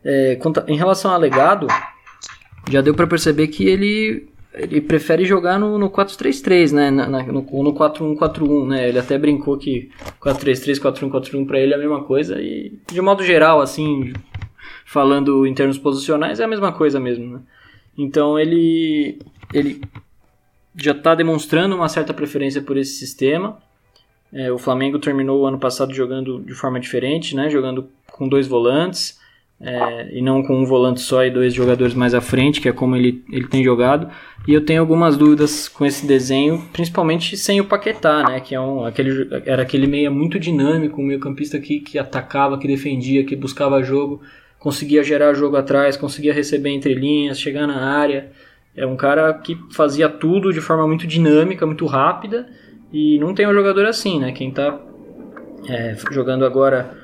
É, 0.03 0.39
em 0.67 0.77
relação 0.77 1.11
ao 1.11 1.19
legado, 1.19 1.67
já 2.69 2.81
deu 2.81 2.93
para 2.93 3.07
perceber 3.07 3.47
que 3.47 3.67
ele, 3.67 4.29
ele 4.53 4.79
prefere 4.79 5.25
jogar 5.25 5.59
no, 5.59 5.77
no 5.77 5.89
4-3-3, 5.89 6.71
né? 6.71 6.91
Na, 6.91 7.07
na, 7.07 7.23
no, 7.23 7.41
no 7.41 7.73
4-1-4-1, 7.73 8.67
né? 8.67 8.87
Ele 8.87 8.99
até 8.99 9.17
brincou 9.17 9.57
que 9.57 9.89
4-3-3, 10.21 10.79
4-1-4-1 10.79 11.47
para 11.47 11.59
ele 11.59 11.73
é 11.73 11.75
a 11.75 11.79
mesma 11.79 12.03
coisa 12.03 12.39
e 12.39 12.79
de 12.89 13.01
modo 13.01 13.23
geral, 13.23 13.59
assim, 13.59 14.13
falando 14.89 15.45
em 15.45 15.53
termos 15.53 15.77
posicionais, 15.77 16.39
é 16.39 16.43
a 16.43 16.47
mesma 16.47 16.71
coisa 16.71 16.99
mesmo, 16.99 17.33
né? 17.33 17.39
Então 17.95 18.39
ele, 18.39 19.19
ele 19.53 19.81
já 20.75 20.93
está 20.93 21.13
demonstrando 21.13 21.75
uma 21.75 21.87
certa 21.87 22.11
preferência 22.11 22.59
por 22.59 22.75
esse 22.75 22.93
sistema. 22.93 23.59
É, 24.33 24.51
o 24.51 24.57
Flamengo 24.57 24.97
terminou 24.97 25.41
o 25.41 25.45
ano 25.45 25.59
passado 25.59 25.93
jogando 25.93 26.39
de 26.39 26.55
forma 26.55 26.79
diferente, 26.79 27.35
né? 27.35 27.51
jogando 27.51 27.87
com 28.11 28.27
dois 28.27 28.47
volantes 28.47 29.19
é, 29.61 30.09
e 30.11 30.23
não 30.23 30.41
com 30.41 30.59
um 30.59 30.65
volante 30.65 31.01
só 31.01 31.23
e 31.23 31.29
dois 31.29 31.53
jogadores 31.53 31.93
mais 31.93 32.15
à 32.15 32.21
frente, 32.21 32.59
que 32.59 32.67
é 32.67 32.71
como 32.71 32.95
ele, 32.95 33.23
ele 33.31 33.47
tem 33.47 33.63
jogado. 33.63 34.09
E 34.47 34.53
eu 34.55 34.65
tenho 34.65 34.81
algumas 34.81 35.15
dúvidas 35.15 35.67
com 35.67 35.85
esse 35.85 36.07
desenho, 36.07 36.63
principalmente 36.73 37.37
sem 37.37 37.61
o 37.61 37.65
Paquetá, 37.65 38.23
né? 38.27 38.39
que 38.39 38.55
é 38.55 38.59
um, 38.59 38.85
aquele, 38.85 39.27
era 39.45 39.61
aquele 39.61 39.85
meia 39.85 40.09
muito 40.09 40.39
dinâmico, 40.39 40.99
um 40.99 41.05
meio 41.05 41.19
campista 41.19 41.59
que, 41.59 41.79
que 41.79 41.99
atacava, 41.99 42.57
que 42.57 42.67
defendia, 42.67 43.23
que 43.23 43.35
buscava 43.35 43.83
jogo, 43.83 44.23
conseguia 44.59 45.03
gerar 45.03 45.33
jogo 45.33 45.55
atrás, 45.55 45.97
conseguia 45.97 46.33
receber 46.33 46.69
entre 46.69 46.93
linhas, 46.93 47.39
chegar 47.39 47.65
na 47.65 47.97
área. 47.97 48.31
É 48.75 48.85
um 48.85 48.95
cara 48.95 49.33
que 49.33 49.57
fazia 49.71 50.07
tudo 50.09 50.53
de 50.53 50.61
forma 50.61 50.85
muito 50.85 51.07
dinâmica, 51.07 51.65
muito 51.65 51.85
rápida, 51.85 52.47
e 52.91 53.17
não 53.19 53.33
tem 53.33 53.47
um 53.47 53.53
jogador 53.53 53.85
assim, 53.85 54.19
né? 54.19 54.31
Quem 54.31 54.49
está 54.49 54.79
é, 55.67 55.95
jogando 56.11 56.45
agora 56.45 56.97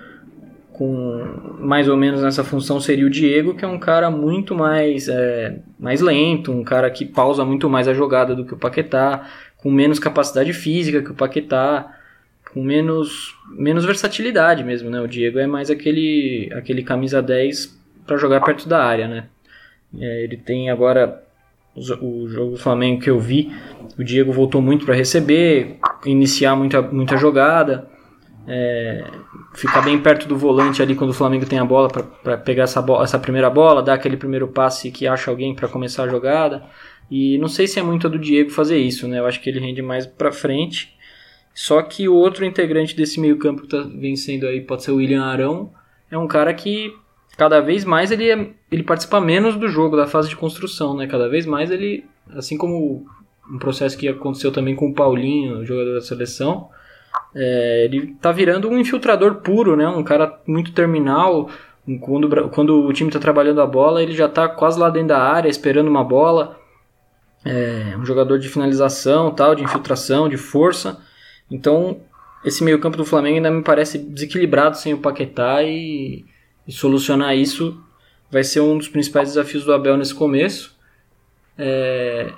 com 0.74 1.56
mais 1.60 1.88
ou 1.88 1.96
menos 1.96 2.22
nessa 2.22 2.44
função 2.44 2.82
seria 2.82 3.06
o 3.06 3.10
Diego, 3.10 3.56
que 3.56 3.64
é 3.64 3.68
um 3.68 3.80
cara 3.80 4.12
muito 4.12 4.54
mais, 4.54 5.08
é, 5.08 5.60
mais 5.80 6.02
lento, 6.02 6.52
um 6.52 6.64
cara 6.64 6.90
que 6.92 7.06
pausa 7.06 7.46
muito 7.46 7.70
mais 7.70 7.88
a 7.88 7.94
jogada 7.94 8.36
do 8.36 8.46
que 8.46 8.54
o 8.54 8.58
Paquetá, 8.58 9.26
com 9.58 9.72
menos 9.72 10.00
capacidade 10.00 10.52
física 10.52 11.02
que 11.02 11.12
o 11.12 11.16
Paquetá, 11.16 11.96
com 12.56 12.64
menos, 12.64 13.36
menos 13.50 13.84
versatilidade 13.84 14.64
mesmo, 14.64 14.90
né? 14.90 15.02
O 15.02 15.08
Diego 15.10 15.38
é 15.38 15.46
mais 15.46 15.70
aquele, 15.70 16.50
aquele 16.56 16.84
camisa 16.84 17.22
10 17.22 17.78
para 18.08 18.16
jogar 18.16 18.40
perto 18.40 18.70
da 18.70 18.82
área, 18.82 19.10
né? 19.10 19.26
É, 20.00 20.24
ele 20.24 20.38
tem 20.38 20.70
agora 20.70 21.22
o 21.76 22.30
jogo 22.30 22.52
do 22.52 22.58
Flamengo 22.58 23.02
que 23.02 23.10
eu 23.10 23.20
vi, 23.20 23.52
o 24.00 24.04
Diego 24.06 24.32
voltou 24.32 24.62
muito 24.62 24.86
para 24.86 24.96
receber, 24.96 25.78
iniciar 26.06 26.56
muita, 26.56 26.82
muita 26.82 27.18
jogada, 27.18 27.90
é, 28.48 29.04
ficar 29.54 29.82
bem 29.82 30.00
perto 30.00 30.26
do 30.26 30.38
volante 30.38 30.82
ali 30.82 30.96
quando 30.96 31.10
o 31.10 31.14
Flamengo 31.14 31.46
tem 31.46 31.60
a 31.60 31.66
bola 31.66 31.90
para 31.90 32.38
pegar 32.38 32.64
essa, 32.64 32.82
bola, 32.82 33.04
essa 33.04 33.20
primeira 33.20 33.50
bola, 33.50 33.84
dar 33.84 33.96
aquele 33.96 34.16
primeiro 34.16 34.48
passe 34.48 34.90
que 34.90 35.06
acha 35.06 35.30
alguém 35.30 35.54
para 35.54 35.68
começar 35.68 36.04
a 36.04 36.08
jogada. 36.08 36.64
E 37.12 37.38
não 37.38 37.50
sei 37.50 37.68
se 37.68 37.78
é 37.80 37.84
muito 37.84 38.08
do 38.08 38.18
Diego 38.18 38.50
fazer 38.50 38.78
isso, 38.78 39.10
né? 39.10 39.20
Eu 39.20 39.26
acho 39.26 39.42
que 39.42 39.50
ele 39.50 39.60
rende 39.60 39.82
mais 39.82 40.08
para 40.08 40.32
frente. 40.32 40.95
Só 41.56 41.82
que 41.82 42.10
o 42.10 42.14
outro 42.14 42.44
integrante 42.44 42.94
desse 42.94 43.18
meio-campo 43.18 43.62
que 43.62 43.74
está 43.74 43.90
vencendo 43.98 44.46
aí 44.46 44.60
pode 44.60 44.84
ser 44.84 44.92
o 44.92 44.98
William 44.98 45.24
Arão. 45.24 45.72
É 46.12 46.18
um 46.18 46.28
cara 46.28 46.54
que 46.54 46.94
cada 47.38 47.62
vez 47.62 47.86
mais 47.86 48.12
ele, 48.12 48.30
é, 48.30 48.50
ele 48.70 48.84
participa 48.84 49.22
menos 49.22 49.56
do 49.56 49.70
jogo, 49.70 49.96
da 49.96 50.06
fase 50.06 50.28
de 50.28 50.36
construção, 50.36 50.98
né? 50.98 51.08
Cada 51.08 51.30
vez 51.30 51.46
mais 51.46 51.72
ele, 51.72 52.04
assim 52.36 52.58
como 52.58 53.08
um 53.50 53.58
processo 53.58 53.98
que 53.98 54.06
aconteceu 54.06 54.52
também 54.52 54.76
com 54.76 54.90
o 54.90 54.94
Paulinho, 54.94 55.66
jogador 55.66 55.94
da 55.94 56.02
seleção, 56.02 56.70
é, 57.34 57.86
ele 57.86 58.16
tá 58.22 58.34
virando 58.34 58.68
um 58.68 58.78
infiltrador 58.78 59.36
puro, 59.36 59.78
né? 59.78 59.88
Um 59.88 60.04
cara 60.04 60.38
muito 60.46 60.74
terminal. 60.74 61.50
Quando, 62.02 62.50
quando 62.50 62.86
o 62.86 62.92
time 62.92 63.08
está 63.10 63.20
trabalhando 63.20 63.62
a 63.62 63.66
bola, 63.66 64.04
ele 64.04 64.12
já 64.12 64.26
está 64.26 64.50
quase 64.50 64.78
lá 64.78 64.90
dentro 64.90 65.10
da 65.10 65.22
área, 65.22 65.48
esperando 65.48 65.88
uma 65.88 66.04
bola. 66.04 66.60
É, 67.46 67.96
um 67.98 68.06
jogador 68.06 68.40
de 68.40 68.50
finalização, 68.50 69.32
tal, 69.32 69.56
de 69.56 69.64
infiltração, 69.64 70.28
de 70.28 70.36
força. 70.36 71.00
Então, 71.50 72.00
esse 72.44 72.64
meio-campo 72.64 72.98
do 72.98 73.06
Flamengo 73.06 73.38
ainda 73.38 73.52
me 73.52 73.64
parece 73.64 73.98
desequilibrado 73.98 74.78
sem 74.78 74.94
o 74.94 75.00
Paquetá 75.00 75.64
e 75.64 76.26
e 76.68 76.72
solucionar 76.72 77.36
isso 77.36 77.80
vai 78.32 78.44
ser 78.44 78.60
um 78.60 78.78
dos 78.78 78.88
principais 78.88 79.30
desafios 79.30 79.64
do 79.64 79.74
Abel 79.74 79.98
nesse 79.98 80.14
começo. 80.14 80.76
É, 81.58 82.34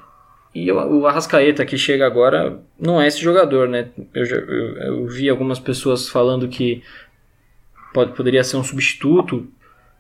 e 0.54 0.72
o 0.72 1.08
Arrascaeta 1.08 1.66
que 1.66 1.78
chega 1.78 2.06
agora 2.06 2.60
não 2.80 3.02
é 3.02 3.08
esse 3.08 3.20
jogador, 3.20 3.68
né? 3.68 3.90
Eu, 4.14 4.26
eu, 4.26 4.78
eu 4.78 5.08
vi 5.08 5.30
algumas 5.30 5.60
pessoas 5.60 6.10
falando 6.10 6.48
que 6.48 6.84
pode, 7.94 8.14
poderia 8.14 8.44
ser 8.44 8.58
um 8.58 8.64
substituto. 8.64 9.48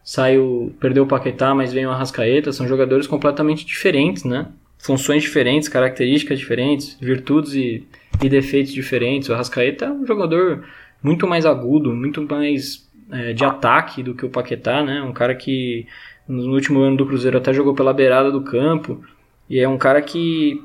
Saiu, 0.04 0.76
perdeu 0.80 1.04
o 1.04 1.08
Paquetá, 1.08 1.54
mas 1.54 1.74
vem 1.74 1.86
o 1.86 1.91
Arrascaeta. 1.91 2.52
São 2.52 2.67
jogadores 2.67 3.08
completamente 3.08 3.65
diferentes, 3.65 4.24
né? 4.24 4.48
Funções 4.78 5.24
diferentes, 5.24 5.70
características 5.70 6.38
diferentes, 6.38 6.98
virtudes 7.00 7.54
e, 7.54 7.88
e 8.21 8.30
defeitos 8.30 8.73
diferentes. 8.73 9.30
O 9.30 9.34
Arrascaeta 9.34 9.86
é 9.86 9.91
um 9.91 10.06
jogador 10.06 10.63
muito 11.01 11.27
mais 11.27 11.45
agudo, 11.45 11.93
muito 11.93 12.21
mais 12.21 12.88
é, 13.12 13.34
de 13.34 13.43
ataque 13.45 14.03
do 14.03 14.13
que 14.13 14.25
o 14.25 14.30
Paquetá, 14.30 14.84
né? 14.84 15.01
Um 15.01 15.13
cara 15.13 15.36
que 15.36 15.86
no 16.27 16.53
último 16.53 16.82
ano 16.82 16.97
do 16.97 17.06
Cruzeiro 17.06 17.38
até 17.38 17.53
jogou 17.53 17.73
pela 17.73 17.93
beirada 17.93 18.32
do 18.32 18.41
campo 18.41 19.01
e 19.49 19.60
é 19.60 19.67
um 19.67 19.77
cara 19.77 20.01
que, 20.01 20.62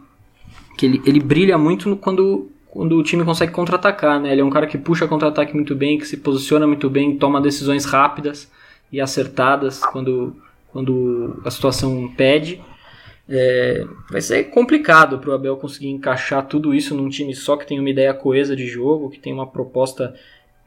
que 0.76 0.86
ele, 0.86 1.02
ele 1.06 1.20
brilha 1.20 1.56
muito 1.56 1.94
quando, 1.96 2.50
quando 2.68 2.96
o 2.96 3.02
time 3.02 3.24
consegue 3.24 3.52
contra-atacar, 3.52 4.20
né? 4.20 4.32
Ele 4.32 4.40
é 4.40 4.44
um 4.44 4.50
cara 4.50 4.66
que 4.66 4.76
puxa 4.76 5.06
contra-ataque 5.06 5.54
muito 5.54 5.74
bem, 5.74 5.98
que 5.98 6.06
se 6.06 6.16
posiciona 6.16 6.66
muito 6.66 6.90
bem, 6.90 7.16
toma 7.16 7.40
decisões 7.40 7.84
rápidas 7.84 8.50
e 8.90 9.00
acertadas 9.00 9.80
quando, 9.80 10.36
quando 10.72 11.40
a 11.44 11.50
situação 11.50 12.12
pede. 12.16 12.60
É, 13.34 13.86
vai 14.10 14.20
ser 14.20 14.44
complicado 14.44 15.18
para 15.18 15.30
o 15.30 15.32
Abel 15.32 15.56
conseguir 15.56 15.88
encaixar 15.88 16.46
tudo 16.46 16.74
isso 16.74 16.94
num 16.94 17.08
time 17.08 17.34
só 17.34 17.56
que 17.56 17.66
tem 17.66 17.80
uma 17.80 17.88
ideia 17.88 18.12
coesa 18.12 18.54
de 18.54 18.66
jogo, 18.66 19.08
que 19.08 19.18
tem 19.18 19.32
uma 19.32 19.46
proposta 19.46 20.14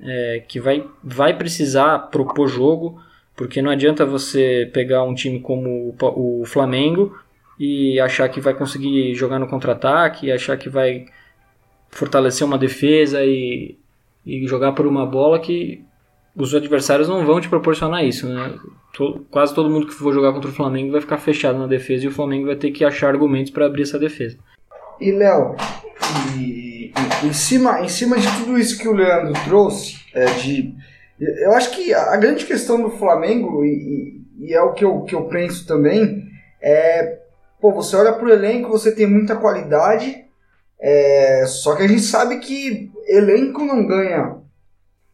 é, 0.01 0.43
que 0.47 0.59
vai, 0.59 0.83
vai 1.03 1.37
precisar 1.37 2.09
propor 2.09 2.47
jogo, 2.47 2.99
porque 3.35 3.61
não 3.61 3.69
adianta 3.69 4.03
você 4.03 4.67
pegar 4.73 5.03
um 5.03 5.13
time 5.13 5.39
como 5.39 5.95
o, 6.01 6.41
o 6.41 6.45
Flamengo 6.45 7.15
e 7.59 7.99
achar 7.99 8.27
que 8.29 8.41
vai 8.41 8.55
conseguir 8.55 9.13
jogar 9.13 9.37
no 9.37 9.47
contra-ataque, 9.47 10.31
achar 10.31 10.57
que 10.57 10.67
vai 10.67 11.05
fortalecer 11.91 12.47
uma 12.47 12.57
defesa 12.57 13.23
e, 13.23 13.77
e 14.25 14.47
jogar 14.47 14.71
por 14.71 14.87
uma 14.87 15.05
bola 15.05 15.39
que 15.39 15.85
os 16.35 16.53
adversários 16.53 17.07
não 17.07 17.25
vão 17.25 17.39
te 17.39 17.47
proporcionar 17.47 18.03
isso, 18.03 18.27
né? 18.27 18.53
Quase 19.31 19.53
todo 19.53 19.69
mundo 19.69 19.87
que 19.87 19.93
for 19.93 20.13
jogar 20.13 20.33
contra 20.33 20.49
o 20.49 20.53
Flamengo 20.53 20.91
vai 20.91 21.01
ficar 21.01 21.17
fechado 21.17 21.57
na 21.57 21.67
defesa 21.67 22.05
e 22.05 22.07
o 22.07 22.11
Flamengo 22.11 22.47
vai 22.47 22.55
ter 22.55 22.71
que 22.71 22.83
achar 22.83 23.07
argumentos 23.07 23.51
para 23.51 23.65
abrir 23.65 23.83
essa 23.83 23.99
defesa. 23.99 24.37
E 24.99 25.11
Léo, 25.11 25.55
em, 27.23 27.33
cima, 27.33 27.81
em 27.81 27.89
cima 27.89 28.17
de 28.17 28.27
tudo 28.37 28.57
isso 28.57 28.77
que 28.77 28.87
o 28.87 28.93
Leandro 28.93 29.33
trouxe, 29.45 29.97
é, 30.13 30.25
de, 30.25 30.73
eu 31.19 31.53
acho 31.53 31.71
que 31.71 31.93
a 31.93 32.15
grande 32.17 32.45
questão 32.45 32.81
do 32.81 32.91
Flamengo, 32.91 33.63
e, 33.63 34.21
e 34.39 34.53
é 34.53 34.61
o 34.61 34.73
que 34.73 34.83
eu, 34.83 35.01
que 35.01 35.15
eu 35.15 35.23
penso 35.25 35.65
também, 35.65 36.23
é, 36.61 37.19
pô, 37.59 37.73
você 37.73 37.95
olha 37.95 38.13
pro 38.13 38.31
elenco, 38.31 38.69
você 38.69 38.93
tem 38.93 39.07
muita 39.07 39.35
qualidade, 39.35 40.23
é, 40.79 41.45
só 41.45 41.75
que 41.75 41.83
a 41.83 41.87
gente 41.87 42.01
sabe 42.01 42.39
que 42.39 42.91
elenco 43.07 43.63
não 43.63 43.85
ganha 43.85 44.44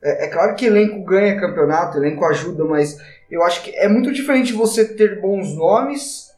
é, 0.04 0.26
é, 0.26 0.28
claro 0.28 0.56
que 0.56 0.66
elenco 0.66 1.04
ganha 1.04 1.40
campeonato, 1.40 1.98
elenco 1.98 2.26
ajuda, 2.26 2.66
mas 2.66 2.98
eu 3.30 3.44
acho 3.44 3.64
que 3.64 3.76
é 3.76 3.88
muito 3.88 4.12
diferente 4.12 4.54
você 4.54 4.86
ter 4.86 5.22
bons 5.22 5.56
nomes 5.56 6.32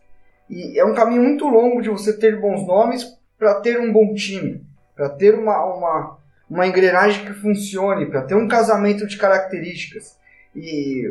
e 0.49 0.77
é 0.77 0.85
um 0.85 0.93
caminho 0.93 1.23
muito 1.23 1.47
longo 1.47 1.81
de 1.81 1.89
você 1.89 2.17
ter 2.17 2.39
bons 2.39 2.67
nomes 2.67 3.17
para 3.39 3.55
ter 3.55 3.79
um 3.79 3.91
bom 3.91 4.13
time, 4.13 4.61
para 4.95 5.09
ter 5.09 5.33
uma, 5.33 5.63
uma, 5.65 6.17
uma 6.49 6.67
engrenagem 6.67 7.25
que 7.25 7.33
funcione, 7.33 8.05
para 8.05 8.21
ter 8.23 8.35
um 8.35 8.47
casamento 8.47 9.07
de 9.07 9.17
características. 9.17 10.17
E 10.55 11.07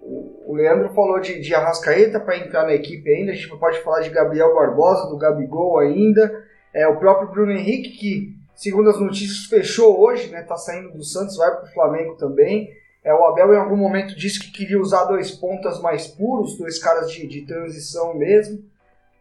o, 0.00 0.54
Leandro 0.54 0.94
falou 0.94 1.20
de, 1.20 1.40
de 1.40 1.54
Arrascaeta 1.54 2.20
para 2.20 2.38
entrar 2.38 2.64
na 2.64 2.74
equipe 2.74 3.10
ainda, 3.10 3.32
a 3.32 3.34
gente 3.34 3.48
pode 3.56 3.80
falar 3.82 4.00
de 4.00 4.10
Gabriel 4.10 4.54
Barbosa, 4.54 5.08
do 5.08 5.18
Gabigol 5.18 5.78
ainda, 5.78 6.44
é, 6.72 6.86
o 6.86 6.96
próprio 6.96 7.30
Bruno 7.30 7.52
Henrique 7.52 7.90
que 7.90 8.41
segundo 8.62 8.90
as 8.90 9.00
notícias, 9.00 9.46
fechou 9.46 10.00
hoje, 10.00 10.28
né? 10.28 10.40
Tá 10.42 10.56
saindo 10.56 10.96
do 10.96 11.02
Santos, 11.02 11.36
vai 11.36 11.50
para 11.50 11.64
o 11.64 11.72
Flamengo 11.72 12.14
também. 12.14 12.72
É, 13.02 13.12
o 13.12 13.24
Abel 13.24 13.52
em 13.52 13.58
algum 13.58 13.76
momento 13.76 14.16
disse 14.16 14.38
que 14.38 14.52
queria 14.52 14.80
usar 14.80 15.04
dois 15.06 15.32
pontas 15.32 15.80
mais 15.80 16.06
puros, 16.06 16.56
dois 16.56 16.78
caras 16.78 17.10
de, 17.10 17.26
de 17.26 17.42
transição 17.42 18.14
mesmo. 18.14 18.62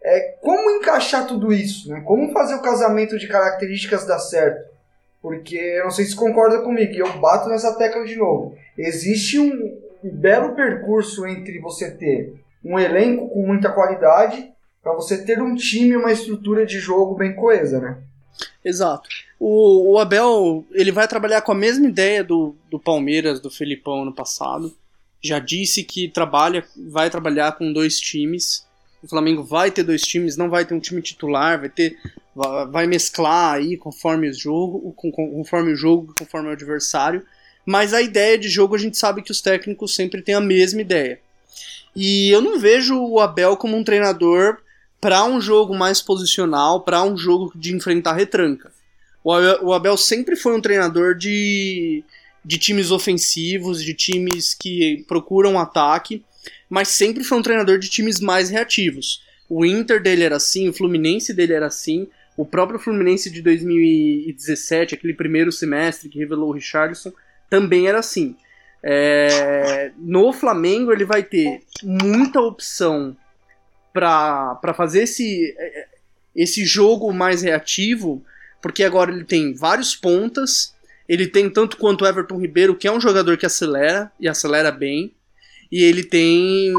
É, 0.04 0.38
como 0.40 0.70
encaixar 0.70 1.26
tudo 1.26 1.52
isso? 1.52 1.90
Né? 1.90 2.02
Como 2.02 2.32
fazer 2.32 2.54
o 2.54 2.62
casamento 2.62 3.18
de 3.18 3.28
características 3.28 4.06
dar 4.06 4.20
certo? 4.20 4.70
Porque 5.24 5.56
eu 5.56 5.86
não 5.86 5.92
sei 5.92 6.06
se 6.06 6.16
concorda 6.16 6.62
comigo, 6.62 6.94
e 6.94 7.00
eu 7.00 7.12
bato 7.20 7.50
nessa 7.50 7.76
tecla 7.76 8.06
de 8.06 8.16
novo. 8.16 8.56
Existe 8.78 9.40
um, 9.40 9.76
um 10.04 10.10
belo 10.16 10.54
percurso 10.54 11.26
entre 11.26 11.60
você 11.60 11.90
ter 11.90 12.36
um 12.64 12.78
elenco 12.78 13.28
com 13.30 13.44
muita 13.44 13.72
qualidade 13.72 14.52
para 14.84 14.94
você 14.94 15.24
ter 15.24 15.42
um 15.42 15.56
time, 15.56 15.98
uma 15.98 16.12
estrutura 16.12 16.64
de 16.64 16.78
jogo 16.78 17.16
bem 17.16 17.36
coesa, 17.36 17.80
né? 17.80 17.98
Exato. 18.64 19.10
O, 19.44 19.94
o, 19.94 19.98
Abel 19.98 20.64
ele 20.72 20.92
vai 20.92 21.08
trabalhar 21.08 21.42
com 21.42 21.52
a 21.52 21.56
mesma 21.56 21.88
ideia 21.88 22.24
do, 22.24 22.56
do 22.70 22.78
Palmeiras, 22.78 23.40
do 23.40 23.50
Felipão 23.50 24.06
no 24.06 24.14
passado. 24.14 24.72
Já 25.20 25.40
disse 25.40 25.84
que 25.84 26.08
trabalha, 26.08 26.64
vai 26.78 27.10
trabalhar 27.10 27.54
com 27.54 27.74
dois 27.74 28.00
times. 28.00 28.68
O 29.02 29.08
Flamengo 29.08 29.44
vai 29.44 29.72
ter 29.72 29.82
dois 29.82 30.04
times, 30.04 30.38
não 30.38 30.48
vai 30.48 30.64
ter 30.64 30.76
um 30.76 30.80
time 30.80 31.02
titular, 31.02 31.60
vai 31.60 31.70
ter, 31.70 31.98
vai 32.70 32.86
mesclar 32.86 33.56
aí 33.56 33.78
conforme 33.78 34.30
o 34.30 34.34
jogo, 34.34 34.94
conforme 34.94 35.72
o 35.72 35.76
jogo, 35.76 36.14
conforme 36.20 36.50
o 36.50 36.52
adversário. 36.52 37.26
Mas 37.66 37.96
a 37.96 38.02
ideia 38.02 38.38
de 38.38 38.48
jogo 38.48 38.76
a 38.76 38.78
gente 38.78 38.96
sabe 38.96 39.24
que 39.24 39.32
os 39.32 39.42
técnicos 39.42 39.96
sempre 39.96 40.22
têm 40.22 40.36
a 40.36 40.40
mesma 40.40 40.82
ideia. 40.82 41.20
E 41.96 42.30
eu 42.30 42.42
não 42.42 42.60
vejo 42.60 42.96
o 42.96 43.20
Abel 43.20 43.58
como 43.58 43.76
um 43.76 43.84
treinador 43.84 44.60
para 45.00 45.26
um 45.26 45.42
jogo 45.42 45.74
mais 45.74 46.00
posicional, 46.00 46.82
para 46.82 47.02
um 47.02 47.18
jogo 47.18 47.52
de 47.56 47.76
enfrentar 47.76 48.14
retranca. 48.14 48.72
O 49.24 49.32
Abel, 49.32 49.60
o 49.64 49.74
Abel 49.74 49.98
sempre 49.98 50.36
foi 50.36 50.56
um 50.56 50.62
treinador 50.62 51.16
de, 51.16 52.04
de 52.44 52.58
times 52.58 52.92
ofensivos, 52.92 53.84
de 53.84 53.94
times 53.94 54.54
que 54.54 55.06
procuram 55.08 55.60
ataque, 55.60 56.24
mas 56.70 56.88
sempre 56.88 57.24
foi 57.24 57.38
um 57.38 57.44
treinador 57.44 57.78
de 57.78 57.90
times 57.90 58.20
mais 58.20 58.50
reativos. 58.50 59.22
O 59.50 59.66
Inter 59.66 60.02
dele 60.02 60.24
era 60.24 60.38
assim, 60.38 60.70
o 60.70 60.74
Fluminense 60.74 61.34
dele 61.34 61.54
era 61.54 61.68
assim, 61.68 62.08
o 62.38 62.46
próprio 62.46 62.80
Fluminense 62.80 63.30
de 63.30 63.42
2017, 63.42 64.96
aquele 64.96 65.14
primeiro 65.14 65.52
semestre 65.52 66.10
que 66.10 66.18
revelou 66.18 66.50
o 66.50 66.54
Richardson, 66.54 67.12
também 67.50 67.88
era 67.88 68.00
assim. 68.00 68.36
É, 68.84 69.92
no 69.98 70.34
Flamengo 70.34 70.92
ele 70.92 71.06
vai 71.06 71.22
ter 71.22 71.62
muita 71.84 72.40
opção 72.40 73.16
para 73.94 74.74
fazer 74.76 75.04
esse, 75.04 75.56
esse 76.36 76.66
jogo 76.66 77.14
mais 77.14 77.42
reativo, 77.42 78.24
porque 78.62 78.84
agora 78.84 79.12
ele 79.12 79.24
tem 79.24 79.54
vários 79.54 79.96
pontas, 79.96 80.74
ele 81.08 81.28
tem 81.28 81.50
tanto 81.50 81.78
quanto 81.78 82.04
o 82.04 82.08
Everton 82.08 82.40
Ribeiro, 82.40 82.76
que 82.76 82.88
é 82.88 82.92
um 82.92 83.02
jogador 83.02 83.38
que 83.38 83.46
acelera, 83.46 84.12
e 84.20 84.28
acelera 84.28 84.72
bem, 84.72 85.14
e 85.72 85.84
ele 85.84 86.04
tem 86.04 86.74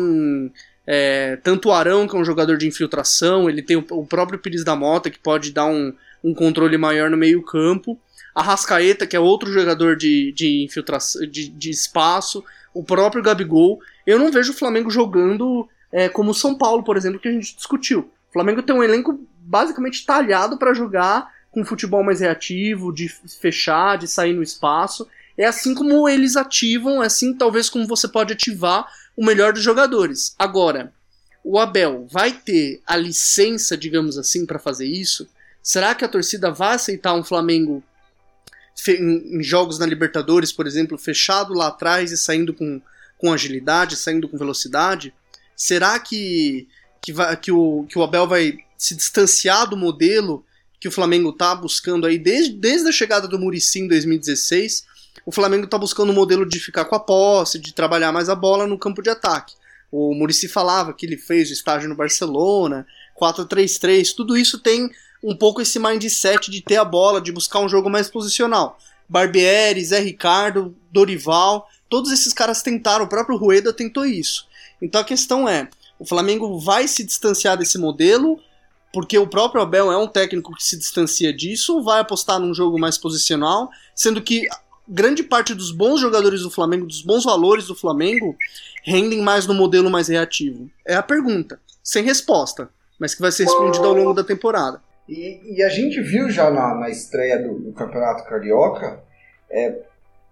é, 0.87 1.37
tanto 1.37 1.69
o 1.69 1.73
Arão, 1.73 2.07
que 2.07 2.17
é 2.17 2.19
um 2.19 2.25
jogador 2.25 2.57
de 2.57 2.67
infiltração, 2.67 3.49
ele 3.49 3.63
tem 3.63 3.77
o, 3.77 3.85
o 3.91 4.07
próprio 4.07 4.39
Pires 4.39 4.65
da 4.65 4.77
Mota, 4.77 5.11
que 5.11 5.19
pode 5.19 5.53
dar 5.53 5.67
um, 5.67 5.93
um 6.23 6.35
controle 6.35 6.77
maior 6.77 7.11
no 7.11 7.17
meio 7.17 7.43
campo, 7.43 7.99
a 8.35 8.43
Rascaeta, 8.43 9.07
que 9.07 9.17
é 9.17 9.21
outro 9.21 9.53
jogador 9.53 9.97
de, 9.97 10.33
de 10.33 10.65
infiltração, 10.65 11.27
de, 11.27 11.49
de 11.49 11.71
espaço, 11.71 12.43
o 12.73 12.83
próprio 12.83 13.23
Gabigol. 13.23 13.81
Eu 14.07 14.19
não 14.19 14.33
vejo 14.33 14.53
o 14.53 14.57
Flamengo 14.57 14.91
jogando 14.91 15.69
é, 15.93 16.09
como 16.09 16.31
o 16.31 16.35
São 16.35 16.57
Paulo, 16.57 16.83
por 16.83 16.97
exemplo, 16.97 17.21
que 17.21 17.29
a 17.29 17.33
gente 17.33 17.55
discutiu. 17.55 18.11
O 18.31 18.33
Flamengo 18.33 18.63
tem 18.63 18.75
um 18.75 18.83
elenco 18.83 19.21
basicamente 19.39 20.07
talhado 20.07 20.57
para 20.57 20.73
jogar 20.73 21.31
com 21.53 21.65
futebol 21.65 22.03
mais 22.03 22.21
reativo, 22.21 22.93
de 22.93 23.09
fechar, 23.09 23.99
de 23.99 24.09
sair 24.09 24.33
no 24.33 24.43
espaço. 24.43 25.07
É 25.37 25.47
assim 25.47 25.75
como 25.75 26.09
eles 26.09 26.35
ativam, 26.35 27.03
é 27.03 27.07
assim 27.07 27.35
talvez 27.35 27.69
como 27.69 27.87
você 27.87 28.09
pode 28.09 28.33
ativar 28.33 28.91
o 29.17 29.25
melhor 29.25 29.53
dos 29.53 29.63
jogadores. 29.63 30.35
Agora, 30.39 30.93
o 31.45 31.59
Abel 31.59 32.07
vai 32.11 32.33
ter 32.33 32.81
a 32.87 32.97
licença, 32.97 33.77
digamos 33.77 34.17
assim, 34.17 34.47
para 34.47 34.59
fazer 34.59 34.87
isso? 34.87 35.29
Será 35.63 35.95
que 35.95 36.05
a 36.05 36.09
torcida 36.09 36.51
vai 36.51 36.75
aceitar 36.75 37.15
um 37.15 37.23
Flamengo 37.23 37.85
em 38.89 39.43
jogos 39.43 39.79
na 39.79 39.87
Libertadores, 39.87 40.53
por 40.53 40.67
exemplo, 40.67 40.97
fechado 40.97 41.53
lá 41.53 41.69
atrás 41.69 42.11
e 42.11 42.17
saindo 42.17 42.55
com, 42.55 42.81
com 43.19 43.33
agilidade, 43.33 43.97
saindo 43.97 44.29
com 44.29 44.39
velocidade? 44.39 45.15
Será 45.55 45.99
que, 45.99 46.67
que, 47.01 47.13
vai, 47.13 47.37
que, 47.37 47.53
o, 47.53 47.85
que 47.89 47.99
o 47.99 48.03
Abel 48.03 48.27
vai 48.27 48.59
se 48.79 48.95
distanciar 48.97 49.69
do 49.69 49.77
modelo 49.77 50.45
que 50.83 50.89
o 50.89 50.91
Flamengo 50.91 51.31
está 51.31 51.55
buscando 51.55 52.09
aí 52.09 52.19
desde, 52.19 52.55
desde 52.55 52.89
a 52.89 52.93
chegada 52.93 53.29
do 53.29 53.39
Muricy 53.39 53.83
em 53.83 53.87
2016? 53.87 54.85
O 55.25 55.31
Flamengo 55.31 55.65
está 55.65 55.79
buscando 55.79 56.11
um 56.11 56.13
modelo 56.13 56.45
de 56.45 56.59
ficar 56.59 56.87
com 56.87 56.97
a 56.97 56.99
posse, 56.99 57.61
de 57.61 57.73
trabalhar 57.73 58.11
mais 58.11 58.29
a 58.29 58.35
bola 58.35 58.67
no 58.67 58.77
campo 58.77 59.01
de 59.01 59.09
ataque. 59.09 59.55
O 59.93 60.13
Murici 60.13 60.49
falava 60.49 60.93
que 60.93 61.07
ele 61.07 61.17
fez 61.17 61.51
o 61.51 61.53
estágio 61.53 61.89
no 61.89 61.95
Barcelona, 61.95 62.85
4-3-3, 63.17 64.13
tudo 64.13 64.37
isso 64.37 64.59
tem 64.59 64.91
um 65.23 65.37
pouco 65.37 65.63
esse 65.63 65.79
mindset 65.79 66.51
de 66.51 66.61
ter 66.61 66.79
a 66.79 66.85
bola, 66.85 67.21
de 67.21 67.31
buscar 67.31 67.61
um 67.61 67.69
jogo 67.69 67.89
mais 67.89 68.11
posicional. 68.11 68.77
Barbieri, 69.09 69.85
Zé 69.85 70.01
Ricardo, 70.01 70.75
Dorival, 70.91 71.69
todos 71.89 72.11
esses 72.11 72.33
caras 72.33 72.61
tentaram, 72.61 73.05
o 73.05 73.09
próprio 73.09 73.39
Rueda 73.39 73.73
tentou 73.73 74.05
isso. 74.05 74.49
Então 74.83 75.01
a 75.01 75.05
questão 75.05 75.49
é: 75.49 75.69
o 75.97 76.05
Flamengo 76.05 76.59
vai 76.59 76.89
se 76.89 77.05
distanciar 77.05 77.57
desse 77.57 77.79
modelo, 77.79 78.41
porque 78.93 79.17
o 79.19 79.27
próprio 79.27 79.63
Abel 79.63 79.91
é 79.91 79.97
um 79.97 80.07
técnico 80.07 80.55
que 80.55 80.63
se 80.63 80.79
distancia 80.79 81.33
disso, 81.33 81.83
vai 81.83 82.01
apostar 82.01 82.39
num 82.39 82.55
jogo 82.55 82.79
mais 82.79 82.99
posicional, 82.99 83.71
sendo 83.95 84.21
que 84.21 84.47
grande 84.87 85.23
parte 85.23 85.55
dos 85.55 85.71
bons 85.71 86.01
jogadores 86.01 86.43
do 86.43 86.51
Flamengo, 86.51 86.87
dos 86.87 87.03
bons 87.03 87.25
valores 87.25 87.67
do 87.67 87.75
Flamengo, 87.75 88.37
rendem 88.85 89.23
mais 89.23 89.47
no 89.47 89.55
modelo 89.55 89.91
mais 89.91 90.09
reativo? 90.09 90.71
É 90.87 90.95
a 90.95 91.03
pergunta, 91.03 91.59
sem 91.83 92.05
resposta, 92.05 92.69
mas 92.99 93.15
que 93.15 93.23
vai 93.23 93.33
ser 93.33 93.45
respondida 93.45 93.87
ao 93.87 93.95
longo 93.95 94.13
da 94.13 94.23
temporada. 94.23 94.81
E, 95.09 95.57
e 95.57 95.63
a 95.63 95.69
gente 95.69 96.01
viu 96.01 96.31
já 96.31 96.51
na, 96.51 96.75
na 96.75 96.91
estreia 96.91 97.39
do, 97.43 97.59
do 97.59 97.73
Campeonato 97.73 98.25
Carioca 98.25 99.03
é, 99.51 99.81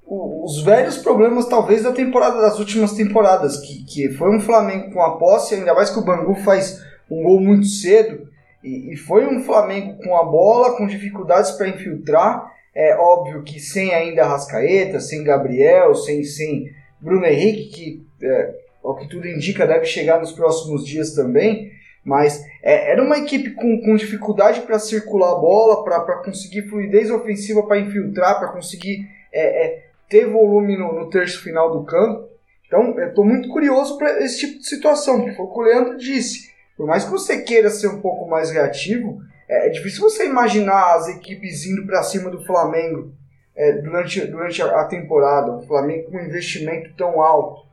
os 0.06 0.62
velhos 0.62 0.98
problemas, 0.98 1.46
talvez, 1.46 1.84
da 1.84 1.92
temporada, 1.92 2.40
das 2.40 2.58
últimas 2.58 2.92
temporadas, 2.94 3.58
que, 3.58 3.84
que 3.84 4.10
foi 4.14 4.36
um 4.36 4.40
Flamengo 4.40 4.92
com 4.92 5.00
a 5.00 5.16
posse, 5.16 5.54
ainda 5.54 5.72
mais 5.72 5.90
que 5.90 5.98
o 5.98 6.04
Bangu 6.04 6.34
faz 6.36 6.82
um 7.08 7.22
gol 7.22 7.40
muito 7.40 7.66
cedo, 7.66 8.28
e, 8.62 8.92
e 8.92 8.96
foi 8.96 9.26
um 9.26 9.42
Flamengo 9.42 10.02
com 10.02 10.16
a 10.16 10.24
bola, 10.24 10.76
com 10.76 10.86
dificuldades 10.86 11.52
para 11.52 11.68
infiltrar. 11.68 12.52
É 12.74 12.96
óbvio 12.96 13.42
que 13.42 13.58
sem 13.58 13.92
ainda 13.94 14.26
Rascaeta, 14.26 15.00
sem 15.00 15.24
Gabriel, 15.24 15.94
sem, 15.94 16.22
sem 16.22 16.70
Bruno 17.00 17.26
Henrique, 17.26 17.70
que, 18.18 18.26
é, 18.26 18.54
ao 18.84 18.96
que 18.96 19.08
tudo 19.08 19.26
indica, 19.26 19.66
deve 19.66 19.84
chegar 19.86 20.20
nos 20.20 20.32
próximos 20.32 20.86
dias 20.86 21.14
também. 21.14 21.72
Mas 22.04 22.42
é, 22.62 22.92
era 22.92 23.02
uma 23.02 23.18
equipe 23.18 23.50
com, 23.50 23.80
com 23.80 23.96
dificuldade 23.96 24.60
para 24.62 24.78
circular 24.78 25.32
a 25.32 25.40
bola, 25.40 25.84
para 25.84 26.22
conseguir 26.22 26.62
fluidez 26.62 27.10
ofensiva, 27.10 27.66
para 27.66 27.78
infiltrar, 27.78 28.38
para 28.38 28.48
conseguir 28.52 29.06
é, 29.32 29.66
é, 29.66 29.84
ter 30.08 30.26
volume 30.26 30.76
no, 30.76 30.92
no 30.92 31.10
terço 31.10 31.42
final 31.42 31.70
do 31.70 31.84
campo. 31.84 32.28
Então, 32.66 32.96
estou 33.00 33.24
muito 33.24 33.48
curioso 33.48 33.98
para 33.98 34.22
esse 34.22 34.40
tipo 34.40 34.58
de 34.60 34.66
situação, 34.66 35.24
que 35.24 35.32
foi 35.32 35.44
o 35.44 35.48
que 35.48 35.58
o 35.58 35.62
Leandro 35.62 35.98
disse. 35.98 36.49
Por 36.80 36.86
mais 36.86 37.04
que 37.04 37.10
você 37.10 37.42
queira 37.42 37.68
ser 37.68 37.88
um 37.88 38.00
pouco 38.00 38.26
mais 38.26 38.50
reativo, 38.50 39.20
é, 39.46 39.66
é 39.66 39.68
difícil 39.68 40.00
você 40.00 40.24
imaginar 40.24 40.94
as 40.94 41.08
equipes 41.08 41.66
indo 41.66 41.84
para 41.84 42.02
cima 42.02 42.30
do 42.30 42.42
Flamengo 42.42 43.12
é, 43.54 43.72
durante, 43.72 44.26
durante 44.26 44.62
a, 44.62 44.84
temporada, 44.84 45.52
o 45.52 45.66
Flamengo 45.66 46.10
com 46.10 46.16
um 46.16 46.24
investimento 46.24 46.90
tão 46.96 47.20
alto. 47.20 47.66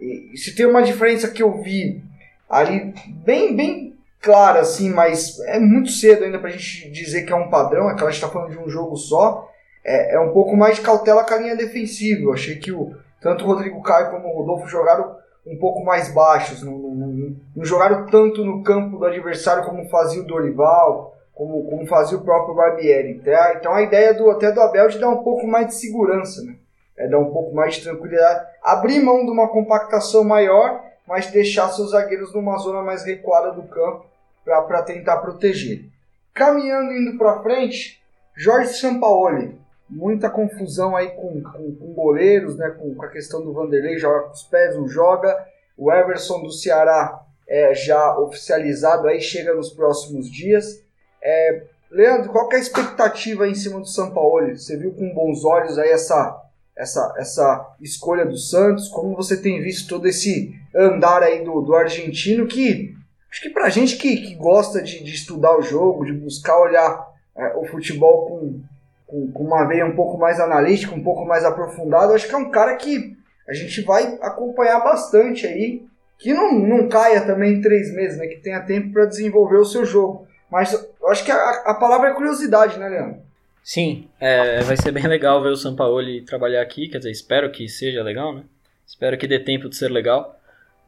E, 0.00 0.30
e 0.32 0.38
se 0.38 0.54
tem 0.54 0.64
uma 0.64 0.82
diferença 0.82 1.28
que 1.28 1.42
eu 1.42 1.60
vi 1.60 2.02
ali 2.48 2.94
bem, 3.06 3.54
bem 3.54 3.98
clara, 4.18 4.60
assim, 4.60 4.88
mas 4.88 5.38
é 5.40 5.58
muito 5.58 5.90
cedo 5.90 6.24
ainda 6.24 6.38
para 6.38 6.48
a 6.48 6.52
gente 6.52 6.90
dizer 6.90 7.26
que 7.26 7.34
é 7.34 7.36
um 7.36 7.50
padrão, 7.50 7.90
é 7.90 7.94
que 7.94 8.02
a 8.02 8.06
gente 8.06 8.14
está 8.14 8.30
falando 8.30 8.52
de 8.52 8.58
um 8.58 8.70
jogo 8.70 8.96
só, 8.96 9.46
é, 9.84 10.14
é 10.14 10.20
um 10.20 10.32
pouco 10.32 10.56
mais 10.56 10.76
de 10.76 10.80
cautela 10.80 11.22
com 11.22 11.34
a 11.34 11.38
linha 11.38 11.54
defensiva. 11.54 12.22
Eu 12.22 12.32
achei 12.32 12.56
que 12.56 12.72
o, 12.72 12.96
tanto 13.20 13.44
o 13.44 13.46
Rodrigo 13.46 13.82
Caio 13.82 14.10
como 14.10 14.26
o 14.26 14.38
Rodolfo 14.38 14.66
jogaram 14.68 15.22
um 15.46 15.58
pouco 15.58 15.84
mais 15.84 16.08
baixos, 16.08 16.62
não, 16.62 16.78
não, 16.78 17.13
não, 17.54 17.64
jogaram 17.64 18.06
tanto 18.06 18.44
no 18.44 18.62
campo 18.62 18.98
do 18.98 19.04
adversário 19.04 19.64
como 19.64 19.88
fazia 19.88 20.22
o 20.22 20.26
Dorival, 20.26 21.16
como, 21.34 21.64
como 21.68 21.86
fazia 21.86 22.18
o 22.18 22.24
próprio 22.24 22.54
Barbieri. 22.54 23.12
Então, 23.12 23.34
então 23.56 23.74
a 23.74 23.82
ideia 23.82 24.14
do, 24.14 24.30
até 24.30 24.52
do 24.52 24.60
Abel 24.60 24.86
é 24.86 24.88
de 24.88 24.98
dar 24.98 25.08
um 25.08 25.22
pouco 25.22 25.46
mais 25.46 25.68
de 25.68 25.74
segurança, 25.74 26.42
né? 26.42 26.56
é 26.96 27.08
dar 27.08 27.18
um 27.18 27.32
pouco 27.32 27.54
mais 27.54 27.74
de 27.74 27.82
tranquilidade, 27.82 28.46
abrir 28.62 29.00
mão 29.00 29.24
de 29.24 29.30
uma 29.30 29.48
compactação 29.48 30.24
maior, 30.24 30.82
mas 31.06 31.30
deixar 31.30 31.68
seus 31.68 31.90
zagueiros 31.90 32.32
numa 32.32 32.56
zona 32.58 32.82
mais 32.82 33.04
recuada 33.04 33.52
do 33.52 33.62
campo 33.64 34.06
para 34.44 34.82
tentar 34.82 35.18
proteger. 35.18 35.86
Caminhando 36.32 36.92
indo 36.92 37.18
para 37.18 37.42
frente, 37.42 38.00
Jorge 38.36 38.74
Sampaoli, 38.74 39.58
muita 39.88 40.30
confusão 40.30 40.96
aí 40.96 41.08
com, 41.10 41.42
com, 41.42 41.74
com 41.74 41.94
goleiros, 41.94 42.56
né, 42.56 42.70
com, 42.70 42.94
com, 42.94 43.04
a 43.04 43.08
questão 43.08 43.42
do 43.42 43.52
Vanderlei, 43.52 43.98
joga 43.98 44.26
com 44.26 44.32
os 44.32 44.42
pés, 44.44 44.76
não 44.76 44.88
joga. 44.88 45.46
O 45.76 45.92
Everson 45.92 46.40
do 46.42 46.52
Ceará 46.52 47.23
é 47.48 47.74
já 47.74 48.18
oficializado, 48.18 49.06
aí 49.06 49.20
chega 49.20 49.54
nos 49.54 49.70
próximos 49.70 50.30
dias. 50.30 50.82
É, 51.22 51.62
Leandro, 51.90 52.30
qual 52.30 52.50
é 52.52 52.56
a 52.56 52.60
expectativa 52.60 53.48
em 53.48 53.54
cima 53.54 53.78
do 53.78 53.86
São 53.86 54.12
Paulo? 54.12 54.56
Você 54.56 54.76
viu 54.76 54.92
com 54.92 55.14
bons 55.14 55.44
olhos 55.44 55.78
aí 55.78 55.90
essa, 55.90 56.42
essa, 56.76 57.14
essa 57.16 57.74
escolha 57.80 58.26
do 58.26 58.36
Santos? 58.36 58.88
Como 58.88 59.14
você 59.14 59.36
tem 59.36 59.62
visto 59.62 59.88
todo 59.88 60.06
esse 60.08 60.54
andar 60.74 61.22
aí 61.22 61.44
do, 61.44 61.60
do 61.60 61.74
argentino 61.74 62.46
que 62.46 62.94
acho 63.30 63.40
que 63.40 63.50
pra 63.50 63.68
gente 63.68 63.96
que, 63.96 64.16
que 64.16 64.34
gosta 64.34 64.82
de, 64.82 65.02
de 65.02 65.14
estudar 65.14 65.56
o 65.56 65.62
jogo, 65.62 66.04
de 66.04 66.12
buscar 66.12 66.58
olhar 66.58 67.14
é, 67.36 67.56
o 67.56 67.64
futebol 67.64 68.26
com, 68.26 68.60
com, 69.06 69.32
com, 69.32 69.44
uma 69.44 69.64
veia 69.64 69.86
um 69.86 69.94
pouco 69.94 70.18
mais 70.18 70.40
analítica, 70.40 70.94
um 70.94 71.02
pouco 71.02 71.24
mais 71.24 71.44
aprofundada, 71.44 72.14
acho 72.14 72.28
que 72.28 72.34
é 72.34 72.38
um 72.38 72.50
cara 72.50 72.76
que 72.76 73.16
a 73.48 73.52
gente 73.52 73.82
vai 73.82 74.18
acompanhar 74.22 74.80
bastante 74.80 75.46
aí, 75.46 75.84
que 76.18 76.32
não, 76.32 76.58
não 76.58 76.88
caia 76.88 77.20
também 77.26 77.54
em 77.54 77.60
três 77.60 77.94
meses, 77.94 78.18
né? 78.18 78.26
Que 78.26 78.36
tenha 78.36 78.60
tempo 78.60 78.92
para 78.92 79.06
desenvolver 79.06 79.56
o 79.56 79.64
seu 79.64 79.84
jogo. 79.84 80.26
Mas 80.50 80.72
eu 80.72 81.08
acho 81.08 81.24
que 81.24 81.32
a, 81.32 81.50
a 81.66 81.74
palavra 81.74 82.10
é 82.10 82.14
curiosidade, 82.14 82.78
né, 82.78 82.88
Leandro? 82.88 83.20
Sim, 83.62 84.08
é, 84.20 84.60
vai 84.60 84.76
ser 84.76 84.92
bem 84.92 85.06
legal 85.06 85.42
ver 85.42 85.48
o 85.48 85.56
Sampaoli 85.56 86.20
trabalhar 86.22 86.60
aqui, 86.60 86.88
quer 86.88 86.98
dizer, 86.98 87.10
espero 87.10 87.50
que 87.50 87.66
seja 87.66 88.02
legal, 88.02 88.34
né? 88.34 88.44
Espero 88.86 89.16
que 89.16 89.26
dê 89.26 89.38
tempo 89.38 89.68
de 89.68 89.76
ser 89.76 89.90
legal. 89.90 90.38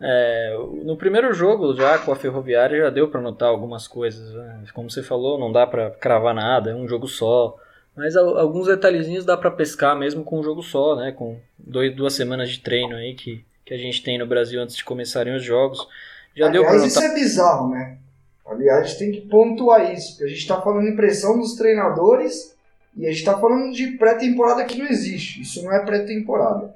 É, 0.00 0.54
no 0.84 0.96
primeiro 0.96 1.32
jogo, 1.32 1.74
já 1.74 1.98
com 1.98 2.12
a 2.12 2.16
Ferroviária, 2.16 2.82
já 2.82 2.90
deu 2.90 3.08
para 3.08 3.20
notar 3.20 3.48
algumas 3.48 3.88
coisas. 3.88 4.32
Né? 4.32 4.64
Como 4.74 4.90
você 4.90 5.02
falou, 5.02 5.38
não 5.38 5.50
dá 5.50 5.66
para 5.66 5.90
cravar 5.90 6.34
nada, 6.34 6.70
é 6.70 6.74
um 6.74 6.86
jogo 6.86 7.06
só. 7.06 7.56
Mas 7.96 8.14
alguns 8.14 8.66
detalhezinhos 8.66 9.24
dá 9.24 9.38
para 9.38 9.50
pescar 9.50 9.96
mesmo 9.96 10.22
com 10.22 10.40
um 10.40 10.42
jogo 10.42 10.62
só, 10.62 10.96
né? 10.96 11.12
Com 11.12 11.40
dois, 11.58 11.94
duas 11.96 12.12
semanas 12.12 12.50
de 12.50 12.60
treino 12.60 12.94
aí 12.94 13.14
que, 13.14 13.42
que 13.66 13.74
a 13.74 13.76
gente 13.76 14.02
tem 14.02 14.16
no 14.16 14.26
Brasil 14.26 14.62
antes 14.62 14.76
de 14.76 14.84
começarem 14.84 15.34
os 15.34 15.42
jogos. 15.42 15.86
Já 16.34 16.46
Aliás, 16.46 16.52
deu 16.52 16.62
pra 16.62 16.72
notar... 16.72 16.86
isso 16.86 17.02
é 17.02 17.14
bizarro, 17.14 17.68
né? 17.70 17.98
Aliás, 18.46 18.80
a 18.80 18.84
gente 18.84 18.98
tem 18.98 19.10
que 19.10 19.20
pontuar 19.22 19.92
isso, 19.92 20.12
porque 20.12 20.24
a 20.24 20.28
gente 20.28 20.38
está 20.38 20.62
falando 20.62 20.86
em 20.86 20.94
pressão 20.94 21.36
dos 21.36 21.56
treinadores 21.56 22.56
e 22.96 23.04
a 23.04 23.10
gente 23.10 23.18
está 23.18 23.36
falando 23.38 23.72
de 23.72 23.88
pré-temporada 23.98 24.64
que 24.64 24.78
não 24.78 24.86
existe. 24.86 25.42
Isso 25.42 25.62
não 25.64 25.72
é 25.72 25.84
pré-temporada. 25.84 26.74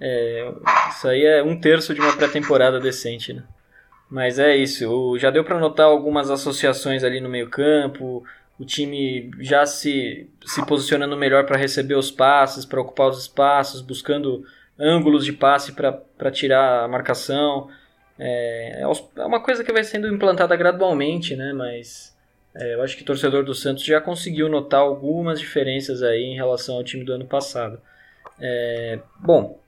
É, 0.00 0.50
isso 0.88 1.06
aí 1.06 1.24
é 1.24 1.42
um 1.42 1.60
terço 1.60 1.94
de 1.94 2.00
uma 2.00 2.16
pré-temporada 2.16 2.80
decente, 2.80 3.34
né? 3.34 3.44
Mas 4.10 4.38
é 4.38 4.56
isso. 4.56 5.16
Já 5.18 5.30
deu 5.30 5.44
para 5.44 5.60
notar 5.60 5.86
algumas 5.86 6.30
associações 6.30 7.04
ali 7.04 7.20
no 7.20 7.28
meio 7.28 7.50
campo, 7.50 8.24
o 8.58 8.64
time 8.64 9.30
já 9.40 9.66
se, 9.66 10.28
se 10.44 10.64
posicionando 10.64 11.16
melhor 11.16 11.44
para 11.44 11.58
receber 11.58 11.94
os 11.94 12.10
passes, 12.10 12.64
para 12.64 12.80
ocupar 12.80 13.08
os 13.08 13.20
espaços, 13.20 13.82
buscando 13.82 14.44
ângulos 14.78 15.24
de 15.24 15.32
passe 15.32 15.72
para 15.72 16.30
tirar 16.30 16.84
a 16.84 16.88
marcação. 16.88 17.68
É, 18.18 18.82
é, 18.82 19.20
é 19.20 19.24
uma 19.24 19.42
coisa 19.42 19.64
que 19.64 19.72
vai 19.72 19.84
sendo 19.84 20.08
implantada 20.08 20.54
gradualmente, 20.56 21.36
né? 21.36 21.52
Mas 21.52 22.16
é, 22.54 22.74
eu 22.74 22.82
acho 22.82 22.96
que 22.96 23.02
o 23.02 23.06
torcedor 23.06 23.44
do 23.44 23.54
Santos 23.54 23.84
já 23.84 24.00
conseguiu 24.00 24.48
notar 24.48 24.80
algumas 24.80 25.40
diferenças 25.40 26.02
aí 26.02 26.24
em 26.24 26.34
relação 26.36 26.76
ao 26.76 26.84
time 26.84 27.04
do 27.04 27.12
ano 27.12 27.26
passado. 27.26 27.80
É, 28.40 28.98
bom, 29.20 29.60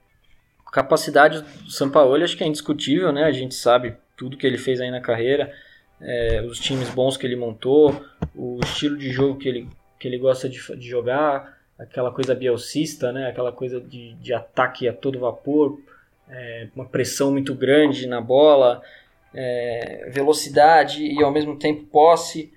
capacidade 0.74 1.40
do 1.40 1.70
Sampaoli 1.70 2.24
acho 2.24 2.36
que 2.36 2.42
é 2.42 2.46
indiscutível, 2.48 3.12
né? 3.12 3.22
A 3.24 3.32
gente 3.32 3.54
sabe 3.54 3.96
tudo 4.16 4.36
que 4.36 4.44
ele 4.44 4.58
fez 4.58 4.80
aí 4.80 4.90
na 4.90 5.00
carreira, 5.00 5.52
é, 6.00 6.42
os 6.42 6.58
times 6.58 6.90
bons 6.90 7.16
que 7.16 7.24
ele 7.24 7.36
montou, 7.36 8.04
o 8.34 8.58
estilo 8.64 8.96
de 8.96 9.10
jogo 9.10 9.38
que 9.38 9.48
ele, 9.48 9.68
que 9.98 10.08
ele 10.08 10.18
gosta 10.18 10.48
de, 10.48 10.58
de 10.76 10.88
jogar, 10.88 11.53
aquela 11.78 12.10
coisa 12.10 12.34
bielcista, 12.34 13.12
né? 13.12 13.28
Aquela 13.28 13.52
coisa 13.52 13.80
de, 13.80 14.14
de 14.14 14.32
ataque 14.32 14.88
a 14.88 14.92
todo 14.92 15.18
vapor, 15.18 15.78
é, 16.28 16.68
uma 16.74 16.86
pressão 16.86 17.30
muito 17.30 17.54
grande 17.54 18.06
na 18.06 18.20
bola, 18.20 18.82
é, 19.34 20.08
velocidade 20.10 21.04
e 21.04 21.22
ao 21.22 21.32
mesmo 21.32 21.58
tempo 21.58 21.84
posse, 21.84 22.52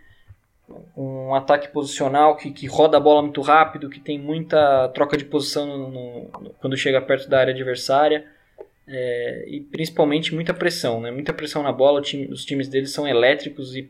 um 0.96 1.34
ataque 1.34 1.70
posicional 1.70 2.36
que, 2.36 2.52
que 2.52 2.68
roda 2.68 2.98
a 2.98 3.00
bola 3.00 3.22
muito 3.22 3.42
rápido, 3.42 3.90
que 3.90 4.00
tem 4.00 4.20
muita 4.20 4.90
troca 4.90 5.18
de 5.18 5.26
posição 5.26 5.66
no, 5.66 5.90
no, 5.90 6.50
quando 6.60 6.76
chega 6.76 7.02
perto 7.02 7.30
da 7.30 7.40
área 7.40 7.54
adversária. 7.54 8.26
É, 8.90 9.46
e 9.50 9.60
principalmente 9.60 10.34
muita 10.34 10.54
pressão, 10.54 11.02
né? 11.02 11.12
muita 11.12 11.34
pressão 11.34 11.62
na 11.62 11.72
bola. 11.72 12.02
Time, 12.02 12.28
os 12.28 12.46
times 12.46 12.70
deles 12.70 12.92
são 12.92 13.08
elétricos 13.08 13.76
e 13.76 13.90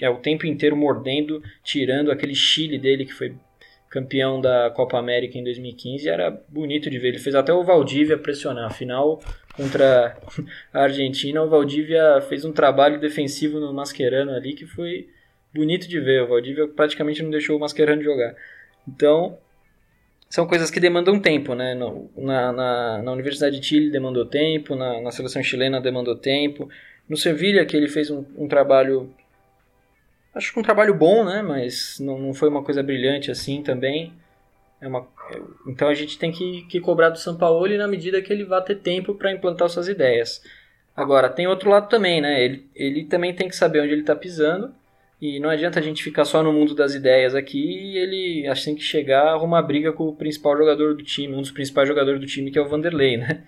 é 0.00 0.10
o 0.10 0.18
tempo 0.18 0.46
inteiro 0.46 0.76
mordendo, 0.76 1.42
tirando 1.62 2.10
aquele 2.10 2.34
Chile 2.34 2.78
dele 2.78 3.04
que 3.04 3.12
foi 3.12 3.34
campeão 3.94 4.40
da 4.40 4.70
Copa 4.70 4.98
América 4.98 5.38
em 5.38 5.44
2015. 5.44 6.08
Era 6.08 6.28
bonito 6.48 6.90
de 6.90 6.98
ver. 6.98 7.10
Ele 7.10 7.18
fez 7.20 7.36
até 7.36 7.52
o 7.52 7.62
Valdívia 7.62 8.18
pressionar. 8.18 8.66
Afinal, 8.66 9.22
contra 9.56 10.16
a 10.72 10.82
Argentina, 10.82 11.40
o 11.40 11.48
Valdívia 11.48 12.20
fez 12.28 12.44
um 12.44 12.50
trabalho 12.50 12.98
defensivo 12.98 13.60
no 13.60 13.72
Mascherano 13.72 14.32
ali 14.32 14.52
que 14.54 14.66
foi 14.66 15.08
bonito 15.54 15.88
de 15.88 16.00
ver. 16.00 16.24
O 16.24 16.26
Valdívia 16.26 16.66
praticamente 16.66 17.22
não 17.22 17.30
deixou 17.30 17.56
o 17.56 17.60
Mascherano 17.60 18.02
jogar. 18.02 18.34
Então, 18.88 19.38
são 20.28 20.44
coisas 20.44 20.72
que 20.72 20.80
demandam 20.80 21.20
tempo, 21.20 21.54
né? 21.54 21.74
Na, 22.16 22.52
na, 22.52 23.00
na, 23.00 23.12
Universidade 23.12 23.60
de 23.60 23.64
Chile 23.64 23.90
demandou 23.90 24.26
tempo, 24.26 24.74
na, 24.74 25.00
na 25.00 25.12
seleção 25.12 25.40
chilena 25.40 25.80
demandou 25.80 26.16
tempo. 26.16 26.68
No 27.08 27.16
Sevilha, 27.16 27.64
que 27.64 27.76
ele 27.76 27.86
fez 27.86 28.10
um, 28.10 28.24
um 28.36 28.48
trabalho 28.48 29.14
acho 30.34 30.52
que 30.52 30.58
um 30.58 30.62
trabalho 30.62 30.94
bom, 30.94 31.24
né? 31.24 31.42
Mas 31.42 31.98
não, 32.00 32.18
não 32.18 32.34
foi 32.34 32.48
uma 32.48 32.62
coisa 32.62 32.82
brilhante 32.82 33.30
assim 33.30 33.62
também. 33.62 34.12
É 34.80 34.88
uma, 34.88 35.06
então 35.66 35.88
a 35.88 35.94
gente 35.94 36.18
tem 36.18 36.30
que, 36.30 36.62
que 36.62 36.80
cobrar 36.80 37.10
do 37.10 37.18
São 37.18 37.36
Paulo 37.36 37.66
na 37.76 37.88
medida 37.88 38.20
que 38.20 38.32
ele 38.32 38.44
vá 38.44 38.60
ter 38.60 38.76
tempo 38.76 39.14
para 39.14 39.32
implantar 39.32 39.68
suas 39.68 39.88
ideias. 39.88 40.42
Agora, 40.96 41.28
tem 41.28 41.46
outro 41.46 41.70
lado 41.70 41.88
também, 41.88 42.20
né? 42.20 42.44
Ele, 42.44 42.68
ele 42.74 43.04
também 43.04 43.34
tem 43.34 43.48
que 43.48 43.56
saber 43.56 43.80
onde 43.80 43.92
ele 43.92 44.02
está 44.02 44.14
pisando. 44.14 44.74
E 45.20 45.40
não 45.40 45.48
adianta 45.48 45.78
a 45.78 45.82
gente 45.82 46.02
ficar 46.02 46.24
só 46.24 46.42
no 46.42 46.52
mundo 46.52 46.74
das 46.74 46.94
ideias 46.94 47.34
aqui 47.34 47.58
e 47.58 47.96
ele 47.96 48.46
assim 48.46 48.74
que 48.74 48.82
chegar 48.82 49.28
arrumar 49.28 49.62
briga 49.62 49.92
com 49.92 50.08
o 50.08 50.14
principal 50.14 50.56
jogador 50.56 50.94
do 50.94 51.02
time, 51.02 51.34
um 51.34 51.40
dos 51.40 51.50
principais 51.50 51.88
jogadores 51.88 52.20
do 52.20 52.26
time, 52.26 52.50
que 52.50 52.58
é 52.58 52.62
o 52.62 52.68
Vanderlei, 52.68 53.16
né? 53.16 53.42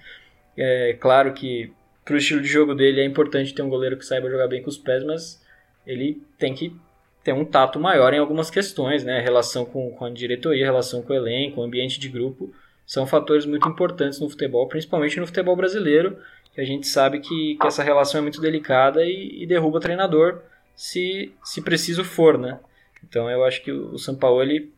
É 0.57 0.97
claro 0.99 1.35
que 1.35 1.71
pro 2.03 2.17
estilo 2.17 2.41
de 2.41 2.49
jogo 2.49 2.75
dele 2.75 3.01
é 3.01 3.05
importante 3.05 3.53
ter 3.53 3.61
um 3.61 3.69
goleiro 3.69 3.99
que 3.99 4.07
saiba 4.07 4.31
jogar 4.31 4.49
bem 4.49 4.63
com 4.63 4.71
os 4.71 4.79
pés, 4.79 5.05
mas 5.05 5.45
ele 5.87 6.23
tem 6.39 6.55
que 6.55 6.75
ter 7.23 7.33
um 7.33 7.45
tato 7.45 7.79
maior 7.79 8.13
em 8.13 8.19
algumas 8.19 8.51
questões, 8.51 9.05
né? 9.05 9.21
Relação 9.21 9.65
com, 9.65 9.91
com 9.91 10.05
a 10.05 10.11
diretoria, 10.11 10.65
relação 10.65 11.03
com 11.03 11.13
o 11.13 11.17
elenco, 11.17 11.61
o 11.61 11.65
ambiente 11.65 11.99
de 11.99 12.09
grupo, 12.09 12.53
são 12.87 13.07
fatores 13.07 13.45
muito 13.45 13.69
importantes 13.69 14.21
no 14.21 14.29
futebol, 14.29 14.69
principalmente 14.69 15.19
no 15.19 15.27
futebol 15.27 15.57
brasileiro, 15.57 16.19
que 16.55 16.61
a 16.61 16.65
gente 16.65 16.87
sabe 16.87 17.21
que, 17.21 17.57
que 17.61 17.67
essa 17.67 17.83
relação 17.83 18.19
é 18.19 18.23
muito 18.23 18.41
delicada 18.41 19.05
e, 19.05 19.43
e 19.43 19.47
derruba 19.47 19.79
o 19.79 19.81
treinador 19.81 20.41
se, 20.75 21.33
se 21.43 21.63
preciso 21.63 22.05
for, 22.05 22.39
né? 22.39 22.61
Então 23.03 23.31
eu 23.31 23.45
acho 23.45 23.63
que 23.63 23.73
o, 23.73 23.99
São 23.99 24.15
Paulo 24.15 24.43
ele 24.43 24.73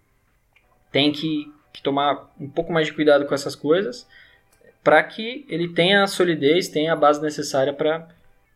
tem 0.90 1.12
que, 1.12 1.53
que 1.73 1.83
tomar 1.83 2.33
um 2.40 2.49
pouco 2.49 2.73
mais 2.73 2.87
de 2.87 2.92
cuidado 2.92 3.27
com 3.27 3.35
essas 3.35 3.55
coisas 3.55 4.07
para 4.83 5.03
que 5.03 5.44
ele 5.49 5.68
tenha 5.68 6.03
a 6.03 6.07
solidez, 6.07 6.68
tenha 6.68 6.92
a 6.92 6.97
base 6.97 7.21
necessária 7.21 7.73
para 7.73 8.09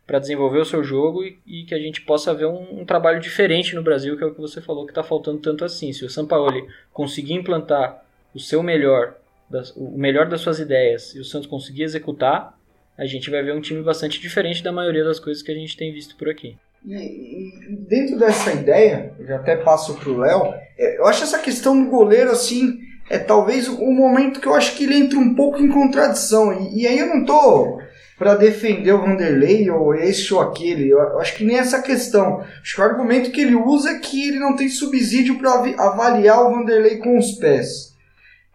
para 0.07 0.19
desenvolver 0.19 0.59
o 0.59 0.65
seu 0.65 0.83
jogo 0.83 1.23
e, 1.25 1.39
e, 1.47 1.65
que 1.65 1.75
a 1.75 1.79
gente 1.79 2.03
possa 2.03 2.35
ver 2.35 2.47
um, 2.47 2.81
um, 2.81 2.85
trabalho 2.85 3.21
diferente 3.21 3.75
no 3.75 3.83
Brasil, 3.83 4.17
que 4.17 4.25
é 4.25 4.27
o 4.27 4.35
que 4.35 4.41
você 4.41 4.61
falou 4.61 4.85
que 4.85 4.91
está 4.91 5.03
faltando 5.03 5.39
tanto 5.39 5.65
assim. 5.65 5.93
Se 5.93 6.05
o 6.05 6.11
Sampaoli 6.11 6.67
conseguir 6.93 7.35
implantar 7.35 8.05
o 8.35 8.41
seu 8.41 8.63
melhor, 8.63 9.15
das, 9.49 9.71
o 9.77 9.97
melhor 9.97 10.29
das 10.29 10.41
suas 10.41 10.59
ideias 10.59 11.15
e 11.15 11.21
o 11.21 11.25
Santos 11.25 11.47
conseguir 11.47 11.85
executar, 11.85 12.59
a 12.99 13.07
gente 13.07 13.31
vai 13.31 13.43
ver 13.43 13.55
um 13.55 13.61
time 13.61 13.83
bastante 13.83 14.21
diferente 14.21 14.63
da 14.63 14.73
maioria 14.73 15.05
das 15.05 15.21
coisas 15.21 15.43
que 15.43 15.53
a 15.53 15.55
gente 15.55 15.77
tem 15.77 15.93
visto 15.93 16.17
por 16.17 16.29
aqui. 16.29 16.57
E, 16.85 17.53
dentro 17.89 18.19
dessa 18.19 18.53
ideia, 18.53 19.15
eu 19.19 19.27
já 19.27 19.37
até 19.37 19.57
passo 19.57 19.95
para 19.95 20.11
o 20.11 20.19
Léo, 20.19 20.53
é, 20.77 20.99
eu 20.99 21.07
acho 21.07 21.23
essa 21.23 21.39
questão 21.39 21.81
do 21.83 21.89
goleiro 21.89 22.31
assim 22.31 22.81
é 23.13 23.19
talvez 23.19 23.69
o 23.69 23.91
momento 23.91 24.41
que 24.41 24.47
eu 24.47 24.55
acho 24.55 24.75
que 24.75 24.85
ele 24.85 24.97
entra 24.97 25.19
um 25.19 25.35
pouco 25.35 25.61
em 25.61 25.69
contradição. 25.69 26.53
E, 26.53 26.83
e 26.83 26.87
aí 26.87 26.99
eu 26.99 27.09
não 27.09 27.25
tô 27.27 27.82
para 28.23 28.37
defender 28.37 28.93
o 28.93 29.01
Vanderlei 29.01 29.69
ou 29.69 29.93
este 29.97 30.33
ou 30.33 30.41
aquele. 30.41 30.91
Eu 30.91 31.19
acho 31.19 31.35
que 31.35 31.45
nem 31.45 31.59
essa 31.59 31.83
questão. 31.83 32.39
Acho 32.41 32.77
que 32.77 32.81
o 32.81 32.85
argumento 32.85 33.33
que 33.33 33.41
ele 33.41 33.57
usa 33.57 33.91
é 33.91 33.99
que 33.99 34.29
ele 34.29 34.39
não 34.39 34.55
tem 34.55 34.69
subsídio 34.69 35.39
para 35.39 35.51
avaliar 35.77 36.41
o 36.41 36.53
Vanderlei 36.53 36.99
com 36.99 37.19
os 37.19 37.33
pés. 37.33 37.97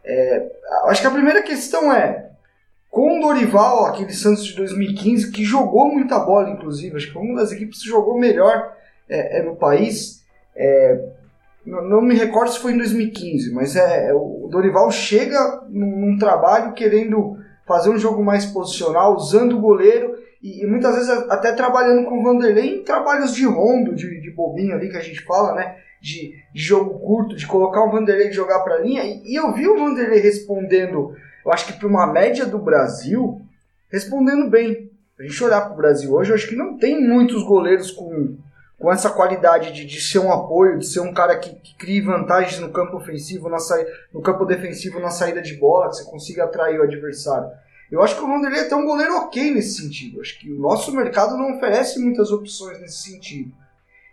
É, 0.06 0.50
acho 0.86 1.02
que 1.02 1.08
a 1.08 1.12
primeira 1.12 1.44
questão 1.44 1.92
é 1.92 2.30
com 2.90 3.18
o 3.18 3.22
Dorival, 3.22 3.88
aquele 3.88 4.14
Santos 4.14 4.46
de 4.46 4.56
2015, 4.56 5.32
que 5.32 5.44
jogou 5.44 5.94
muita 5.94 6.18
bola, 6.18 6.50
inclusive, 6.50 6.96
acho 6.96 7.08
que 7.08 7.14
foi 7.14 7.22
uma 7.22 7.42
das 7.42 7.52
equipes 7.52 7.82
que 7.82 7.90
jogou 7.90 8.18
melhor 8.18 8.74
é, 9.10 9.40
é 9.40 9.44
no 9.44 9.58
país. 9.58 10.24
É, 10.56 11.10
não, 11.66 11.84
não, 11.84 12.02
me 12.02 12.16
recordo 12.16 12.54
se 12.54 12.60
foi 12.60 12.72
em 12.72 12.78
2015, 12.78 13.54
mas 13.54 13.76
é, 13.76 14.12
é 14.12 14.14
o 14.14 14.48
Dorival 14.50 14.90
chega 14.92 15.62
num, 15.68 15.98
num, 15.98 16.18
trabalho 16.18 16.72
querendo 16.72 17.38
fazer 17.68 17.90
um 17.90 17.98
jogo 17.98 18.24
mais 18.24 18.46
posicional, 18.46 19.16
usando 19.16 19.58
o 19.58 19.62
goleiro 19.62 20.16
e, 20.42 20.64
e, 20.64 20.68
muitas 20.68 20.96
vezes 20.96 21.10
até 21.10 21.52
trabalhando 21.52 22.06
com 22.06 22.20
o 22.20 22.24
Vanderlei 22.24 22.78
em 22.78 22.84
trabalhos 22.84 23.34
de 23.34 23.46
rondo, 23.46 23.94
de, 23.94 24.22
de 24.22 24.32
bobinho 24.32 24.74
ali 24.74 24.90
que 24.90 24.98
a 24.98 25.02
gente 25.02 25.22
fala, 25.24 25.54
né? 25.54 25.78
De, 26.02 26.36
de 26.54 26.62
jogo 26.62 27.00
curto, 27.00 27.36
de 27.36 27.46
colocar 27.46 27.84
o 27.84 27.92
Vanderlei 27.92 28.32
jogar 28.32 28.60
para 28.60 28.76
a 28.76 28.80
linha. 28.80 29.04
E, 29.04 29.34
e 29.34 29.36
eu 29.36 29.52
vi 29.54 29.68
o 29.68 29.78
Vanderlei 29.78 30.20
respondendo, 30.20 31.16
eu 31.46 31.52
acho 31.52 31.66
que 31.66 31.74
para 31.74 31.88
uma 31.88 32.08
média 32.08 32.46
do 32.46 32.60
Brasil, 32.60 33.42
respondendo 33.92 34.50
bem. 34.50 34.90
A 35.20 35.24
gente 35.24 35.44
olhar 35.44 35.62
para 35.62 35.74
o 35.74 35.78
Brasil 35.78 36.14
hoje, 36.14 36.30
eu 36.30 36.36
acho 36.36 36.48
que 36.48 36.56
não 36.56 36.78
tem 36.78 37.02
muitos 37.02 37.44
goleiros 37.44 37.90
com 37.90 38.38
com 38.80 38.92
essa 38.92 39.10
qualidade 39.10 39.72
de, 39.72 39.86
de 39.86 40.00
ser 40.00 40.20
um 40.20 40.32
apoio, 40.32 40.78
de 40.78 40.86
ser 40.86 41.00
um 41.00 41.14
cara 41.14 41.38
que, 41.38 41.50
que 41.56 41.76
crie 41.76 42.02
vantagens 42.02 42.60
no 42.60 42.72
campo 42.72 42.98
ofensivo, 42.98 43.50
na 43.50 43.58
no 44.14 44.22
campo 44.22 44.46
defensivo, 44.46 45.00
na 45.00 45.10
saída 45.10 45.42
de 45.42 45.56
bola, 45.56 45.90
que 45.90 45.96
você 45.96 46.06
consiga 46.06 46.44
atrair 46.44 46.80
o 46.80 46.84
adversário. 46.84 47.50
Eu 47.92 48.04
acho 48.04 48.16
que 48.16 48.24
o 48.24 48.28
Vanderlei 48.28 48.62
é 48.62 48.66
até 48.66 48.76
um 48.76 48.86
goleiro 48.86 49.16
ok 49.16 49.52
nesse 49.52 49.82
sentido. 49.82 50.18
Eu 50.18 50.22
acho 50.22 50.40
que 50.40 50.52
o 50.52 50.60
nosso 50.60 50.94
mercado 50.94 51.38
não 51.38 51.56
oferece 51.56 52.00
muitas 52.00 52.32
opções 52.32 52.80
nesse 52.82 53.10
sentido. 53.10 53.52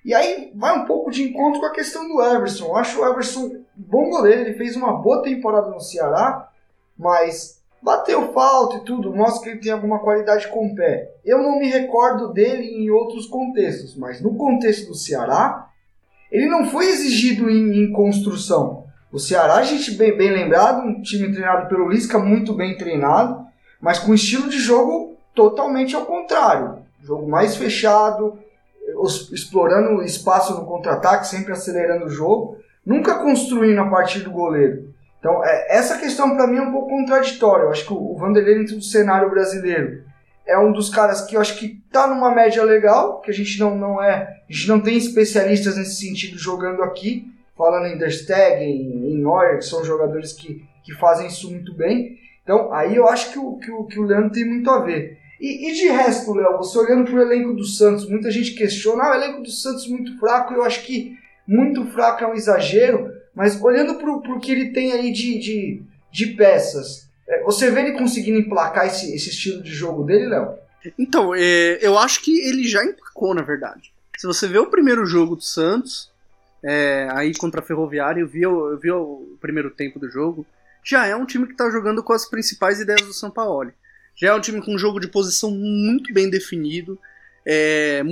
E 0.04 0.14
aí 0.14 0.52
vai 0.54 0.78
um 0.78 0.84
pouco 0.84 1.10
de 1.10 1.22
encontro 1.22 1.60
com 1.60 1.66
a 1.66 1.72
questão 1.72 2.06
do 2.06 2.22
Everson. 2.22 2.66
Eu 2.66 2.76
acho 2.76 3.00
o 3.00 3.06
Everson 3.06 3.46
um 3.46 3.64
bom 3.74 4.10
goleiro, 4.10 4.42
ele 4.42 4.54
fez 4.54 4.76
uma 4.76 4.92
boa 4.92 5.22
temporada 5.22 5.68
no 5.70 5.80
Ceará, 5.80 6.48
mas 6.96 7.60
bateu 7.84 8.32
falta 8.32 8.78
e 8.78 8.80
tudo, 8.80 9.14
mostra 9.14 9.42
que 9.42 9.50
ele 9.50 9.60
tem 9.60 9.70
alguma 9.70 9.98
qualidade 9.98 10.48
com 10.48 10.68
o 10.68 10.74
pé. 10.74 11.12
Eu 11.22 11.42
não 11.42 11.58
me 11.58 11.68
recordo 11.68 12.32
dele 12.32 12.62
em 12.62 12.90
outros 12.90 13.26
contextos, 13.26 13.94
mas 13.94 14.22
no 14.22 14.34
contexto 14.36 14.88
do 14.88 14.94
Ceará, 14.94 15.68
ele 16.32 16.46
não 16.46 16.64
foi 16.64 16.86
exigido 16.86 17.50
em, 17.50 17.84
em 17.84 17.92
construção. 17.92 18.84
O 19.12 19.18
Ceará, 19.18 19.56
a 19.56 19.62
gente 19.62 19.90
bem, 19.92 20.16
bem 20.16 20.30
lembrado, 20.30 20.80
um 20.82 21.02
time 21.02 21.30
treinado 21.30 21.68
pelo 21.68 21.90
Lisca, 21.90 22.18
muito 22.18 22.54
bem 22.54 22.74
treinado, 22.78 23.44
mas 23.78 23.98
com 23.98 24.14
estilo 24.14 24.48
de 24.48 24.58
jogo 24.58 25.18
totalmente 25.34 25.94
ao 25.94 26.06
contrário. 26.06 26.78
Jogo 27.02 27.28
mais 27.28 27.54
fechado, 27.54 28.38
explorando 29.30 30.02
espaço 30.02 30.54
no 30.54 30.64
contra-ataque, 30.64 31.26
sempre 31.26 31.52
acelerando 31.52 32.06
o 32.06 32.10
jogo, 32.10 32.56
nunca 32.84 33.16
construindo 33.16 33.78
a 33.80 33.90
partir 33.90 34.20
do 34.20 34.30
goleiro. 34.30 34.93
Então, 35.24 35.42
é, 35.42 35.74
essa 35.74 35.96
questão 35.96 36.36
para 36.36 36.46
mim 36.46 36.58
é 36.58 36.60
um 36.60 36.70
pouco 36.70 36.90
contraditória. 36.90 37.62
Eu 37.62 37.70
acho 37.70 37.86
que 37.86 37.94
o, 37.94 38.14
Vanderlei 38.14 38.58
dentro 38.58 38.76
do 38.76 38.82
cenário 38.82 39.30
brasileiro 39.30 40.04
é 40.46 40.58
um 40.58 40.70
dos 40.70 40.90
caras 40.90 41.22
que 41.22 41.34
eu 41.34 41.40
acho 41.40 41.58
que 41.58 41.82
tá 41.90 42.06
numa 42.06 42.30
média 42.30 42.62
legal, 42.62 43.22
que 43.22 43.30
a 43.30 43.34
gente 43.34 43.58
não, 43.58 43.74
não 43.74 44.02
é, 44.02 44.42
a 44.46 44.52
gente 44.52 44.68
não 44.68 44.80
tem 44.80 44.98
especialistas 44.98 45.78
nesse 45.78 46.06
sentido 46.06 46.36
jogando 46.36 46.82
aqui, 46.82 47.32
falando 47.56 47.86
em 47.86 47.96
Der 47.96 48.60
em, 48.60 49.12
em 49.12 49.16
Neuer, 49.16 49.60
que 49.60 49.64
são 49.64 49.82
jogadores 49.82 50.34
que, 50.34 50.62
que 50.84 50.92
fazem 50.92 51.28
isso 51.28 51.50
muito 51.50 51.72
bem. 51.72 52.18
Então, 52.42 52.70
aí 52.70 52.94
eu 52.94 53.08
acho 53.08 53.32
que 53.32 53.38
o, 53.38 53.56
que 53.56 53.70
o, 53.70 53.84
que 53.84 53.98
o 53.98 54.04
Leandro 54.04 54.30
tem 54.30 54.44
muito 54.44 54.68
a 54.68 54.80
ver. 54.80 55.16
E, 55.40 55.70
e 55.70 55.72
de 55.72 55.88
resto, 55.88 56.34
Léo, 56.34 56.58
você 56.58 56.76
olhando 56.76 57.10
para 57.10 57.14
o 57.14 57.22
elenco 57.22 57.54
do 57.54 57.64
Santos, 57.64 58.06
muita 58.10 58.30
gente 58.30 58.50
questiona, 58.50 59.04
ah, 59.04 59.12
o 59.12 59.14
elenco 59.14 59.42
do 59.42 59.50
Santos 59.50 59.88
muito 59.88 60.18
fraco, 60.18 60.52
eu 60.52 60.62
acho 60.62 60.82
que 60.82 61.16
muito 61.48 61.86
fraco 61.86 62.22
é 62.22 62.26
um 62.26 62.34
exagero, 62.34 63.10
mas 63.34 63.60
olhando 63.60 63.96
para 63.96 64.10
o 64.10 64.40
que 64.40 64.52
ele 64.52 64.72
tem 64.72 64.92
aí 64.92 65.12
de, 65.12 65.38
de, 65.38 65.82
de 66.10 66.26
peças, 66.34 67.08
é, 67.26 67.42
você 67.42 67.70
vê 67.70 67.80
ele 67.80 67.98
conseguindo 67.98 68.38
emplacar 68.38 68.86
esse, 68.86 69.14
esse 69.14 69.30
estilo 69.30 69.62
de 69.62 69.72
jogo 69.72 70.04
dele, 70.04 70.28
Léo? 70.28 70.54
Então, 70.98 71.34
é, 71.34 71.78
eu 71.80 71.98
acho 71.98 72.22
que 72.22 72.38
ele 72.46 72.68
já 72.68 72.84
emplacou, 72.84 73.34
na 73.34 73.42
verdade. 73.42 73.92
Se 74.18 74.26
você 74.26 74.46
vê 74.46 74.58
o 74.58 74.66
primeiro 74.66 75.04
jogo 75.06 75.34
do 75.34 75.42
Santos, 75.42 76.10
é, 76.62 77.08
aí 77.12 77.34
contra 77.34 77.60
a 77.60 77.64
Ferroviária, 77.64 78.20
eu 78.20 78.28
vi, 78.28 78.42
eu 78.42 78.78
vi 78.78 78.90
o 78.90 79.36
primeiro 79.40 79.70
tempo 79.70 79.98
do 79.98 80.10
jogo, 80.10 80.46
já 80.84 81.06
é 81.06 81.16
um 81.16 81.26
time 81.26 81.46
que 81.46 81.52
está 81.52 81.70
jogando 81.70 82.02
com 82.02 82.12
as 82.12 82.28
principais 82.28 82.80
ideias 82.80 83.06
do 83.06 83.14
São 83.14 83.30
Paulo. 83.30 83.72
Já 84.14 84.28
é 84.28 84.34
um 84.34 84.40
time 84.40 84.62
com 84.62 84.74
um 84.74 84.78
jogo 84.78 85.00
de 85.00 85.08
posição 85.08 85.50
muito 85.50 86.12
bem 86.12 86.30
definido. 86.30 86.98
É, 87.44 88.02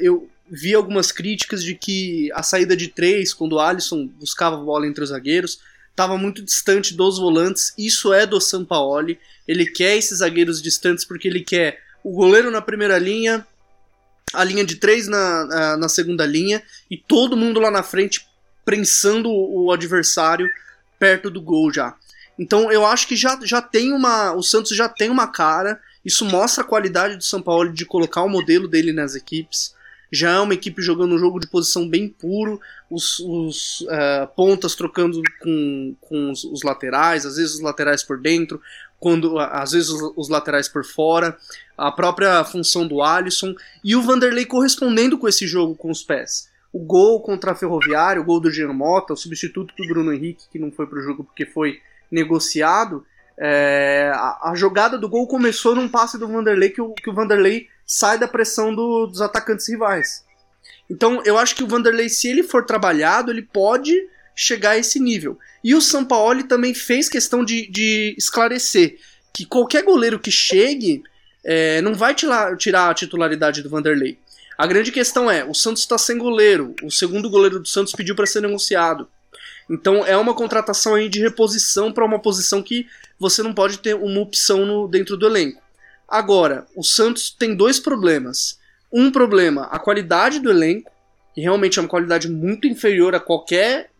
eu, 0.00 0.28
vi 0.50 0.74
algumas 0.74 1.12
críticas 1.12 1.62
de 1.62 1.74
que 1.74 2.30
a 2.32 2.42
saída 2.42 2.76
de 2.76 2.88
três, 2.88 3.32
quando 3.34 3.54
o 3.54 3.60
Alisson 3.60 4.06
buscava 4.06 4.56
a 4.56 4.60
bola 4.60 4.86
entre 4.86 5.02
os 5.02 5.10
zagueiros, 5.10 5.60
estava 5.90 6.16
muito 6.16 6.42
distante 6.42 6.94
dos 6.94 7.18
volantes. 7.18 7.74
Isso 7.76 8.12
é 8.12 8.26
do 8.26 8.40
Sampaoli. 8.40 9.18
Ele 9.46 9.66
quer 9.66 9.96
esses 9.96 10.18
zagueiros 10.18 10.62
distantes 10.62 11.04
porque 11.04 11.28
ele 11.28 11.42
quer 11.42 11.80
o 12.04 12.12
goleiro 12.12 12.50
na 12.50 12.62
primeira 12.62 12.98
linha, 12.98 13.46
a 14.32 14.44
linha 14.44 14.64
de 14.64 14.76
três 14.76 15.08
na, 15.08 15.76
na 15.76 15.88
segunda 15.88 16.24
linha 16.24 16.62
e 16.90 16.96
todo 16.96 17.36
mundo 17.36 17.58
lá 17.60 17.70
na 17.70 17.82
frente 17.82 18.26
prensando 18.64 19.30
o 19.30 19.72
adversário 19.72 20.48
perto 20.98 21.30
do 21.30 21.40
gol 21.40 21.72
já. 21.72 21.96
Então 22.38 22.70
eu 22.70 22.86
acho 22.86 23.08
que 23.08 23.16
já, 23.16 23.38
já 23.42 23.60
tem 23.60 23.92
uma. 23.92 24.32
O 24.34 24.42
Santos 24.42 24.76
já 24.76 24.88
tem 24.88 25.10
uma 25.10 25.26
cara. 25.26 25.80
Isso 26.04 26.24
mostra 26.24 26.62
a 26.62 26.66
qualidade 26.66 27.16
do 27.16 27.24
São 27.24 27.42
Paulo 27.42 27.72
de 27.72 27.84
colocar 27.84 28.22
o 28.22 28.28
modelo 28.28 28.68
dele 28.68 28.92
nas 28.92 29.14
equipes 29.14 29.76
já 30.12 30.36
é 30.36 30.40
uma 30.40 30.54
equipe 30.54 30.80
jogando 30.80 31.14
um 31.14 31.18
jogo 31.18 31.38
de 31.38 31.46
posição 31.46 31.88
bem 31.88 32.08
puro, 32.08 32.60
os, 32.90 33.18
os 33.20 33.80
uh, 33.82 34.26
pontas 34.34 34.74
trocando 34.74 35.20
com, 35.40 35.94
com 36.00 36.30
os, 36.30 36.44
os, 36.44 36.62
laterais, 36.62 37.26
às 37.26 37.36
vezes 37.36 37.56
os 37.56 37.60
laterais 37.60 38.02
por 38.02 38.18
dentro, 38.18 38.60
quando 38.98 39.38
às 39.38 39.72
vezes 39.72 39.90
os, 39.90 40.12
os, 40.16 40.28
laterais 40.28 40.68
por 40.68 40.84
fora, 40.84 41.36
a 41.76 41.92
própria 41.92 42.42
função 42.44 42.86
do 42.86 43.02
Alisson 43.02 43.54
e 43.84 43.94
o 43.94 44.02
Vanderlei 44.02 44.46
correspondendo 44.46 45.18
com 45.18 45.28
esse 45.28 45.46
jogo 45.46 45.74
com 45.74 45.90
os 45.90 46.02
pés. 46.02 46.48
O 46.72 46.78
gol 46.78 47.20
contra 47.20 47.52
a 47.52 47.54
Ferroviária, 47.54 48.20
o 48.20 48.24
gol 48.24 48.40
do 48.40 48.50
Jean 48.50 48.72
Mota, 48.72 49.12
o 49.12 49.16
substituto 49.16 49.74
do 49.76 49.86
Bruno 49.86 50.12
Henrique, 50.12 50.48
que 50.50 50.58
não 50.58 50.70
foi 50.70 50.86
para 50.86 50.98
o 50.98 51.02
jogo 51.02 51.24
porque 51.24 51.46
foi 51.46 51.80
negociado, 52.10 53.04
é, 53.38 54.10
a, 54.12 54.50
a, 54.50 54.54
jogada 54.56 54.98
do 54.98 55.08
gol 55.08 55.26
começou 55.26 55.74
num 55.74 55.88
passe 55.88 56.18
do 56.18 56.26
Vanderlei 56.26 56.70
que 56.70 56.80
o, 56.80 56.92
que 56.92 57.08
o 57.08 57.14
Vanderlei 57.14 57.68
sai 57.88 58.18
da 58.18 58.28
pressão 58.28 58.74
do, 58.74 59.06
dos 59.06 59.22
atacantes 59.22 59.66
rivais. 59.66 60.22
Então 60.90 61.22
eu 61.24 61.38
acho 61.38 61.56
que 61.56 61.64
o 61.64 61.66
Vanderlei, 61.66 62.10
se 62.10 62.28
ele 62.28 62.42
for 62.42 62.66
trabalhado, 62.66 63.32
ele 63.32 63.42
pode 63.42 63.94
chegar 64.36 64.72
a 64.72 64.78
esse 64.78 65.00
nível. 65.00 65.38
E 65.64 65.74
o 65.74 65.80
Sampaoli 65.80 66.44
também 66.44 66.74
fez 66.74 67.08
questão 67.08 67.42
de, 67.42 67.66
de 67.68 68.14
esclarecer 68.16 68.98
que 69.32 69.46
qualquer 69.46 69.82
goleiro 69.82 70.18
que 70.18 70.30
chegue 70.30 71.02
é, 71.42 71.80
não 71.80 71.94
vai 71.94 72.14
tirar, 72.14 72.56
tirar 72.56 72.90
a 72.90 72.94
titularidade 72.94 73.62
do 73.62 73.70
Vanderlei. 73.70 74.18
A 74.56 74.66
grande 74.66 74.92
questão 74.92 75.30
é, 75.30 75.44
o 75.44 75.54
Santos 75.54 75.82
está 75.82 75.96
sem 75.96 76.18
goleiro, 76.18 76.74
o 76.82 76.90
segundo 76.90 77.30
goleiro 77.30 77.58
do 77.58 77.68
Santos 77.68 77.94
pediu 77.94 78.14
para 78.14 78.26
ser 78.26 78.42
negociado. 78.42 79.08
Então 79.70 80.04
é 80.04 80.16
uma 80.16 80.34
contratação 80.34 80.94
aí 80.94 81.08
de 81.08 81.20
reposição 81.20 81.92
para 81.92 82.04
uma 82.04 82.18
posição 82.18 82.62
que 82.62 82.86
você 83.18 83.42
não 83.42 83.54
pode 83.54 83.78
ter 83.78 83.94
uma 83.94 84.20
opção 84.20 84.66
no, 84.66 84.88
dentro 84.88 85.16
do 85.16 85.26
elenco. 85.26 85.62
Agora, 86.08 86.66
o 86.74 86.82
Santos 86.82 87.30
tem 87.30 87.54
dois 87.54 87.78
problemas. 87.78 88.58
Um 88.92 89.10
problema, 89.10 89.64
a 89.64 89.78
qualidade 89.78 90.40
do 90.40 90.50
elenco, 90.50 90.90
que 91.34 91.42
realmente 91.42 91.78
é 91.78 91.82
uma 91.82 91.88
qualidade 91.88 92.28
muito 92.28 92.66
inferior 92.66 93.14
a 93.14 93.20
qualquer, 93.20 93.90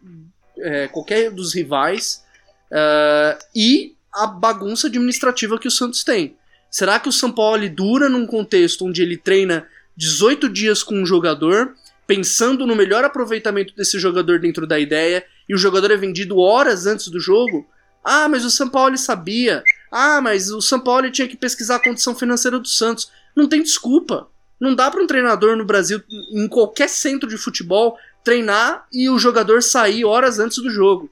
é, 0.58 0.88
qualquer 0.88 1.30
dos 1.30 1.54
rivais, 1.54 2.24
uh, 2.72 3.38
e 3.54 3.94
a 4.12 4.26
bagunça 4.26 4.86
administrativa 4.86 5.58
que 5.58 5.68
o 5.68 5.70
Santos 5.70 6.02
tem. 6.02 6.36
Será 6.70 6.98
que 6.98 7.08
o 7.08 7.12
São 7.12 7.30
Paulo 7.30 7.68
dura 7.68 8.08
num 8.08 8.26
contexto 8.26 8.86
onde 8.86 9.02
ele 9.02 9.16
treina 9.16 9.66
18 9.96 10.48
dias 10.48 10.82
com 10.82 10.94
um 10.94 11.06
jogador, 11.06 11.74
pensando 12.06 12.66
no 12.66 12.74
melhor 12.74 13.04
aproveitamento 13.04 13.74
desse 13.76 13.98
jogador 13.98 14.40
dentro 14.40 14.66
da 14.66 14.78
ideia, 14.78 15.24
e 15.48 15.54
o 15.54 15.58
jogador 15.58 15.90
é 15.90 15.96
vendido 15.96 16.38
horas 16.38 16.86
antes 16.86 17.08
do 17.08 17.20
jogo? 17.20 17.66
Ah, 18.02 18.28
mas 18.28 18.44
o 18.44 18.50
São 18.50 18.68
Paulo 18.68 18.96
sabia. 18.96 19.62
Ah, 19.90 20.20
mas 20.20 20.50
o 20.50 20.60
São 20.60 20.80
Paulo 20.80 21.10
tinha 21.10 21.28
que 21.28 21.36
pesquisar 21.36 21.76
a 21.76 21.82
condição 21.82 22.14
financeira 22.14 22.58
do 22.58 22.68
Santos. 22.68 23.10
Não 23.34 23.48
tem 23.48 23.62
desculpa. 23.62 24.28
Não 24.60 24.74
dá 24.74 24.90
para 24.90 25.02
um 25.02 25.06
treinador 25.06 25.56
no 25.56 25.64
Brasil, 25.64 26.02
em 26.32 26.48
qualquer 26.48 26.88
centro 26.88 27.28
de 27.28 27.38
futebol, 27.38 27.96
treinar 28.24 28.86
e 28.92 29.08
o 29.08 29.18
jogador 29.18 29.62
sair 29.62 30.04
horas 30.04 30.38
antes 30.38 30.58
do 30.58 30.70
jogo. 30.70 31.10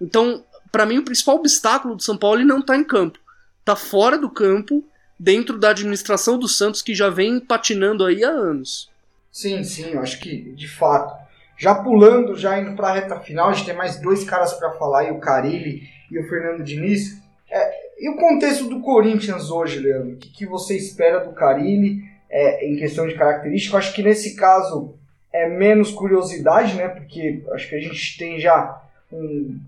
Então, 0.00 0.44
para 0.72 0.86
mim, 0.86 0.98
o 0.98 1.04
principal 1.04 1.36
obstáculo 1.36 1.94
do 1.94 2.02
São 2.02 2.16
Paulo 2.16 2.44
não 2.44 2.62
tá 2.62 2.76
em 2.76 2.84
campo. 2.84 3.18
Tá 3.64 3.76
fora 3.76 4.16
do 4.16 4.30
campo, 4.30 4.84
dentro 5.18 5.58
da 5.58 5.70
administração 5.70 6.38
do 6.38 6.48
Santos, 6.48 6.82
que 6.82 6.94
já 6.94 7.08
vem 7.08 7.40
patinando 7.40 8.04
aí 8.04 8.24
há 8.24 8.30
anos. 8.30 8.90
Sim, 9.30 9.62
sim, 9.64 9.90
eu 9.90 10.00
acho 10.00 10.18
que 10.18 10.52
de 10.54 10.68
fato. 10.68 11.26
Já 11.58 11.74
pulando, 11.74 12.36
já 12.36 12.58
indo 12.58 12.74
para 12.76 12.88
a 12.88 12.92
reta 12.92 13.18
final, 13.20 13.48
a 13.48 13.52
gente 13.52 13.66
tem 13.66 13.76
mais 13.76 14.00
dois 14.00 14.24
caras 14.24 14.52
para 14.54 14.72
falar, 14.72 15.10
o 15.12 15.20
Carilli 15.20 15.88
e 16.10 16.18
o 16.18 16.28
Fernando 16.28 16.62
Diniz. 16.62 17.22
É, 17.50 17.70
e 17.98 18.08
o 18.08 18.16
contexto 18.16 18.68
do 18.68 18.80
Corinthians 18.80 19.50
hoje, 19.50 19.78
Leandro? 19.78 20.14
O 20.14 20.16
que, 20.16 20.30
que 20.30 20.46
você 20.46 20.76
espera 20.76 21.20
do 21.20 21.32
Carilli 21.32 22.02
é, 22.30 22.66
em 22.66 22.76
questão 22.76 23.06
de 23.06 23.14
característica? 23.14 23.74
Eu 23.74 23.78
acho 23.78 23.94
que 23.94 24.02
nesse 24.02 24.34
caso 24.34 24.94
é 25.32 25.48
menos 25.48 25.90
curiosidade, 25.90 26.74
né? 26.74 26.88
Porque 26.88 27.42
acho 27.52 27.68
que 27.68 27.76
a 27.76 27.80
gente 27.80 28.18
tem 28.18 28.40
já 28.40 28.82
um, 29.12 29.58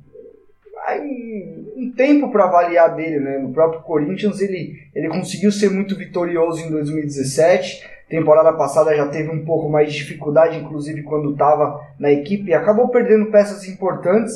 um, 1.77 1.93
tempo 1.97 2.31
para 2.31 2.45
avaliar 2.45 2.95
dele, 2.95 3.21
né? 3.21 3.39
No 3.39 3.53
próprio 3.53 3.83
Corinthians 3.83 4.41
ele, 4.41 4.83
ele 4.95 5.09
conseguiu 5.09 5.53
ser 5.53 5.71
muito 5.71 5.97
vitorioso 5.97 6.61
em 6.61 6.71
2017 6.71 7.99
temporada 8.09 8.53
passada 8.55 8.97
já 8.97 9.07
teve 9.07 9.31
um 9.31 9.45
pouco 9.45 9.69
mais 9.69 9.93
de 9.93 9.99
dificuldade, 9.99 10.57
inclusive 10.57 11.03
quando 11.03 11.33
estava 11.33 11.87
na 11.99 12.11
equipe, 12.11 12.51
e 12.51 12.55
acabou 12.55 12.89
perdendo 12.89 13.31
peças 13.31 13.69
importantes, 13.69 14.35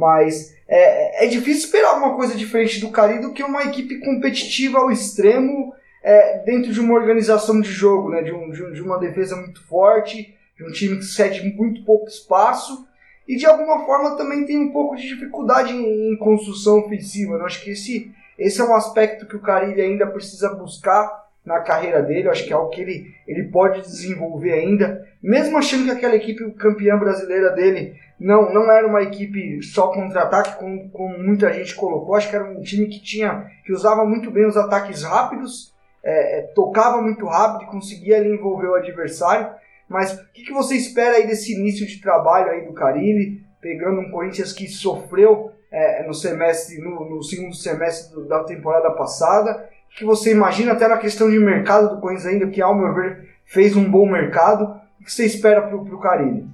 mas 0.00 0.56
é, 0.66 1.26
é 1.26 1.28
difícil 1.28 1.66
esperar 1.66 1.90
alguma 1.90 2.16
coisa 2.16 2.34
diferente 2.34 2.80
do 2.80 2.90
Cari 2.90 3.20
do 3.20 3.34
que 3.34 3.42
uma 3.42 3.64
equipe 3.64 4.00
competitiva 4.00 4.78
ao 4.78 4.90
extremo 4.90 5.74
é, 6.02 6.38
dentro 6.38 6.72
de 6.72 6.80
uma 6.80 6.94
organização 6.94 7.60
de 7.60 7.70
jogo, 7.70 8.08
né, 8.08 8.22
de, 8.22 8.32
um, 8.32 8.50
de, 8.50 8.80
uma 8.80 8.98
defesa 8.98 9.36
muito 9.36 9.62
forte, 9.66 10.34
de 10.56 10.64
um 10.64 10.72
time 10.72 10.96
que 10.96 11.04
cede 11.04 11.42
muito 11.54 11.84
pouco 11.84 12.08
espaço 12.08 12.88
e 13.28 13.36
de 13.36 13.44
alguma 13.44 13.84
forma 13.84 14.16
também 14.16 14.46
tem 14.46 14.58
um 14.58 14.72
pouco 14.72 14.96
de 14.96 15.06
dificuldade 15.06 15.74
em, 15.74 16.12
em 16.12 16.16
construção 16.16 16.78
ofensiva. 16.78 17.34
Eu 17.34 17.44
acho 17.44 17.62
que 17.62 17.70
esse, 17.70 18.10
esse 18.38 18.60
é 18.60 18.64
um 18.64 18.74
aspecto 18.74 19.26
que 19.26 19.36
o 19.36 19.40
Carilli 19.40 19.82
ainda 19.82 20.06
precisa 20.06 20.54
buscar 20.54 21.28
na 21.44 21.60
carreira 21.60 22.02
dele. 22.02 22.28
Acho 22.28 22.44
que 22.44 22.52
é 22.52 22.56
algo 22.56 22.70
que 22.70 22.80
ele, 22.80 23.14
ele 23.26 23.44
pode 23.44 23.82
desenvolver 23.82 24.52
ainda. 24.52 25.06
Mesmo 25.22 25.58
achando 25.58 25.84
que 25.84 25.90
aquela 25.90 26.16
equipe 26.16 26.50
campeã 26.52 26.98
brasileira 26.98 27.50
dele 27.50 27.94
não, 28.20 28.52
não 28.52 28.70
era 28.70 28.86
uma 28.86 29.02
equipe 29.02 29.62
só 29.62 29.88
contra-ataque, 29.88 30.58
como, 30.58 30.90
como 30.90 31.18
muita 31.18 31.52
gente 31.52 31.74
colocou. 31.74 32.14
Acho 32.14 32.28
que 32.28 32.36
era 32.36 32.44
um 32.44 32.60
time 32.60 32.86
que 32.86 33.02
tinha 33.02 33.46
que 33.64 33.72
usava 33.72 34.04
muito 34.04 34.30
bem 34.30 34.46
os 34.46 34.56
ataques 34.56 35.02
rápidos, 35.02 35.74
é, 36.02 36.40
é 36.40 36.42
tocava 36.54 37.00
muito 37.00 37.26
rápido 37.26 37.64
e 37.64 37.72
conseguia 37.72 38.18
ali 38.18 38.28
envolver 38.28 38.68
o 38.68 38.74
adversário. 38.74 39.50
Mas 39.88 40.12
o 40.12 40.32
que, 40.32 40.44
que 40.44 40.52
você 40.52 40.76
espera 40.76 41.16
aí 41.16 41.26
desse 41.26 41.54
início 41.54 41.86
de 41.86 42.00
trabalho 42.00 42.50
aí 42.50 42.64
do 42.64 42.74
Carilli, 42.74 43.42
pegando 43.60 44.00
um 44.00 44.10
Corinthians 44.10 44.52
que 44.52 44.68
sofreu 44.68 45.50
é, 45.72 46.06
no 46.06 46.14
semestre, 46.14 46.78
no, 46.78 47.08
no 47.08 47.22
segundo 47.22 47.54
semestre 47.54 48.14
do, 48.14 48.28
da 48.28 48.44
temporada 48.44 48.90
passada 48.92 49.68
que 49.96 50.04
você 50.04 50.32
imagina 50.32 50.72
até 50.72 50.86
na 50.86 50.96
questão 50.96 51.30
de 51.30 51.38
mercado 51.38 51.94
do 51.94 52.00
Corinthians 52.00 52.26
ainda, 52.26 52.46
que 52.46 52.62
ao 52.62 52.74
meu 52.74 52.94
ver 52.94 53.28
fez 53.44 53.76
um 53.76 53.90
bom 53.90 54.08
mercado. 54.08 54.80
O 55.00 55.04
que 55.04 55.12
você 55.12 55.24
espera 55.24 55.62
para 55.62 55.76
o 55.76 56.00
Carilli? 56.00 56.46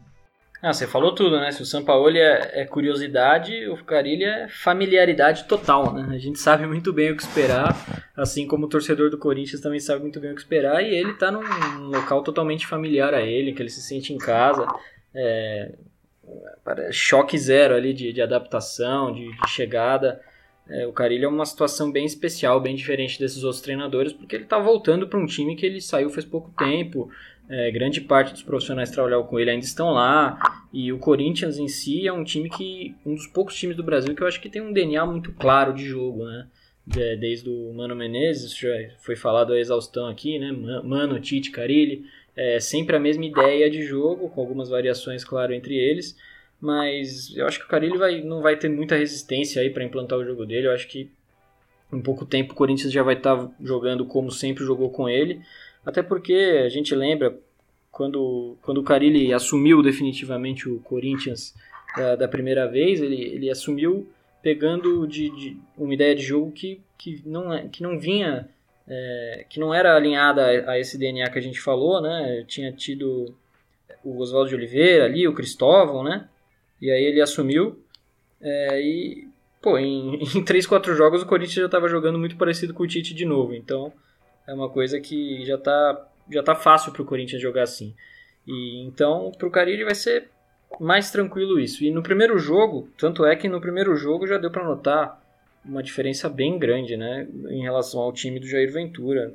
Ah, 0.63 0.73
você 0.73 0.87
falou 0.87 1.15
tudo, 1.15 1.39
né? 1.39 1.53
Se 1.53 1.63
o 1.63 1.67
Sampaoli 1.67 2.19
é, 2.19 2.63
é 2.63 2.65
curiosidade, 2.65 3.69
o 3.69 3.85
Carilli 3.85 4.25
é 4.25 4.49
familiaridade 4.49 5.45
total, 5.45 5.93
né? 5.93 6.09
A 6.15 6.19
gente 6.19 6.39
sabe 6.39 6.67
muito 6.67 6.93
bem 6.93 7.13
o 7.13 7.17
que 7.17 7.23
esperar, 7.23 7.75
assim 8.17 8.47
como 8.47 8.67
o 8.67 8.69
torcedor 8.69 9.11
do 9.11 9.19
Corinthians 9.19 9.61
também 9.61 9.79
sabe 9.79 10.03
muito 10.03 10.19
bem 10.19 10.33
o 10.33 10.35
que 10.35 10.41
esperar, 10.41 10.83
e 10.83 10.95
ele 10.95 11.13
está 11.13 11.31
num 11.31 11.43
local 11.89 12.23
totalmente 12.23 12.67
familiar 12.67 13.13
a 13.13 13.21
ele, 13.21 13.53
que 13.53 13.63
ele 13.63 13.69
se 13.69 13.83
sente 13.83 14.13
em 14.13 14.19
casa. 14.19 14.67
É, 15.15 15.75
choque 16.91 17.39
zero 17.39 17.75
ali 17.75 17.93
de, 17.93 18.13
de 18.13 18.23
adaptação, 18.23 19.13
de, 19.13 19.31
de 19.31 19.51
chegada. 19.51 20.21
É, 20.69 20.87
o 20.87 20.93
Carilho 20.93 21.27
é 21.27 21.29
uma 21.29 21.47
situação 21.47 21.93
bem 21.93 22.05
especial, 22.05 22.61
bem 22.61 22.75
diferente 22.75 23.21
desses 23.21 23.45
outros 23.45 23.63
treinadores, 23.63 24.13
porque 24.13 24.35
ele 24.35 24.45
está 24.45 24.59
voltando 24.59 25.07
para 25.07 25.19
um 25.19 25.27
time 25.27 25.55
que 25.55 25.65
ele 25.65 25.81
saiu 25.81 26.11
faz 26.11 26.25
pouco 26.25 26.51
tempo. 26.59 27.09
É, 27.49 27.71
grande 27.71 28.01
parte 28.01 28.33
dos 28.33 28.43
profissionais 28.43 28.89
que 28.89 28.95
trabalharam 28.95 29.25
com 29.25 29.39
ele 29.39 29.51
ainda 29.51 29.65
estão 29.65 29.91
lá. 29.91 30.39
E 30.73 30.93
o 30.93 30.99
Corinthians 30.99 31.59
em 31.59 31.69
si 31.69 32.07
é 32.07 32.13
um 32.13 32.25
time 32.25 32.51
que. 32.51 32.95
um 33.05 33.15
dos 33.15 33.27
poucos 33.27 33.57
times 33.57 33.77
do 33.77 33.83
Brasil 33.83 34.15
que 34.15 34.23
eu 34.23 34.27
acho 34.27 34.41
que 34.41 34.49
tem 34.49 34.63
um 34.63 34.73
DNA 34.73 35.05
muito 35.07 35.33
claro 35.33 35.73
de 35.73 35.85
jogo, 35.85 36.25
né? 36.25 36.47
Desde 37.19 37.49
o 37.49 37.73
Mano 37.73 37.97
Menezes, 37.97 38.57
já 38.57 38.71
foi 38.99 39.17
falado 39.17 39.53
a 39.53 39.59
exaustão 39.59 40.07
aqui, 40.07 40.39
né? 40.39 40.53
Mano, 40.85 41.21
Tite, 41.21 41.51
Carilli. 41.51 42.05
É 42.37 42.61
sempre 42.61 42.95
a 42.95 43.01
mesma 43.01 43.25
ideia 43.25 43.71
de 43.71 43.83
jogo, 43.83 44.29
com 44.29 44.41
algumas 44.41 44.69
variações, 44.69 45.25
claro, 45.25 45.55
entre 45.55 45.75
eles 45.75 46.17
mas 46.61 47.35
eu 47.37 47.47
acho 47.47 47.59
que 47.59 47.65
o 47.67 47.69
Carilli 47.69 47.99
vai, 47.99 48.23
não 48.23 48.41
vai 48.41 48.57
ter 48.57 48.69
muita 48.69 48.97
resistência 48.97 49.61
aí 49.61 49.71
para 49.71 49.85
implantar 49.85 50.19
o 50.19 50.25
jogo 50.25 50.47
dele. 50.47 50.67
Eu 50.67 50.73
acho 50.73 50.89
que 50.89 51.11
em 51.93 52.01
pouco 52.01 52.25
tempo 52.25 52.53
o 52.53 52.57
Corinthians 52.57 52.93
já 52.93 53.03
vai 53.03 53.15
estar 53.15 53.37
tá 53.37 53.51
jogando 53.63 54.05
como 54.07 54.31
sempre 54.31 54.65
jogou 54.65 54.91
com 54.91 55.09
ele. 55.09 55.41
Até 55.87 56.03
porque 56.03 56.63
a 56.65 56.69
gente 56.69 56.93
lembra 56.97 57.39
quando, 57.93 58.59
quando 58.61 58.79
o 58.79 58.83
Carilli 58.83 59.33
assumiu 59.33 59.81
definitivamente 59.83 60.69
o 60.69 60.81
Corinthians 60.81 61.55
da, 61.97 62.17
da 62.17 62.29
primeira 62.29 62.67
vez, 62.67 63.01
ele, 63.01 63.23
ele 63.23 63.49
assumiu 63.49 64.07
pegando 64.43 65.07
de, 65.07 65.31
de, 65.31 65.57
uma 65.79 65.95
ideia 65.95 66.15
de 66.15 66.23
jogo 66.23 66.51
que, 66.51 66.81
que, 66.99 67.23
não, 67.25 67.53
é, 67.55 67.69
que 67.69 67.83
não 67.83 67.99
vinha, 67.99 68.49
é, 68.87 69.47
que 69.49 69.61
não 69.61 69.73
era 69.73 69.95
alinhada 69.95 70.43
a, 70.43 70.73
a, 70.73 70.79
esse 70.79 70.99
DNA 70.99 71.31
que 71.31 71.39
a 71.39 71.43
gente 71.43 71.61
falou, 71.61 72.03
né? 72.03 72.45
Tinha 72.49 72.73
tido 72.73 73.35
o 74.05 74.19
Oswaldo 74.19 74.51
de 74.51 74.57
Oliveira 74.57 75.05
ali, 75.05 75.27
o 75.27 75.35
Cristóvão, 75.35 76.03
né? 76.03 76.29
E 76.83 76.91
aí 76.91 77.05
ele 77.05 77.21
assumiu. 77.21 77.81
É, 78.41 78.81
e, 78.81 79.29
pô, 79.63 79.79
em, 79.79 80.17
em 80.37 80.45
3, 80.45 80.67
4 80.67 80.95
jogos 80.97 81.23
o 81.23 81.27
Corinthians 81.27 81.55
já 81.55 81.67
estava 81.67 81.89
jogando 81.89 82.19
muito 82.19 82.37
parecido 82.37 82.75
com 82.75 82.83
o 82.83 82.87
Tite 82.87 83.15
de 83.15 83.25
novo. 83.25 83.55
Então 83.55 83.93
é 84.47 84.55
uma 84.55 84.69
coisa 84.69 85.01
que 85.01 85.45
já 85.45 85.59
tá, 85.59 86.09
já 86.31 86.43
tá 86.43 86.55
fácil 86.55 86.93
para 86.93 87.03
o 87.03 87.07
Corinthians 87.07 87.43
jogar 87.43 87.63
assim. 87.63 87.95
E 88.47 88.85
então 88.85 89.33
para 89.37 89.49
o 89.49 89.51
Carille 89.51 89.85
vai 89.85 89.95
ser 89.95 90.31
mais 90.81 91.11
tranquilo 91.11 91.59
isso. 91.59 91.85
E 91.85 91.91
no 91.91 92.03
primeiro 92.03 92.39
jogo, 92.39 92.89
tanto 92.97 93.25
é 93.25 93.35
que 93.37 93.49
no 93.49 93.61
primeiro 93.61 93.97
jogo 93.97 94.27
já 94.27 94.39
deu 94.39 94.51
para 94.51 94.65
notar 94.65 95.23
uma 95.65 95.83
diferença 95.83 96.29
bem 96.29 96.59
grande, 96.59 96.97
né, 96.97 97.27
em 97.49 97.63
relação 97.63 98.01
ao 98.01 98.13
time 98.13 98.39
do 98.39 98.47
Jair 98.47 98.73
Ventura. 98.73 99.35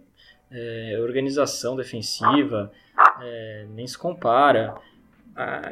É, 0.54 0.98
organização 1.00 1.78
defensiva 1.78 2.72
é, 3.22 3.66
nem 3.74 3.88
se 3.88 3.98
compara 3.98 4.76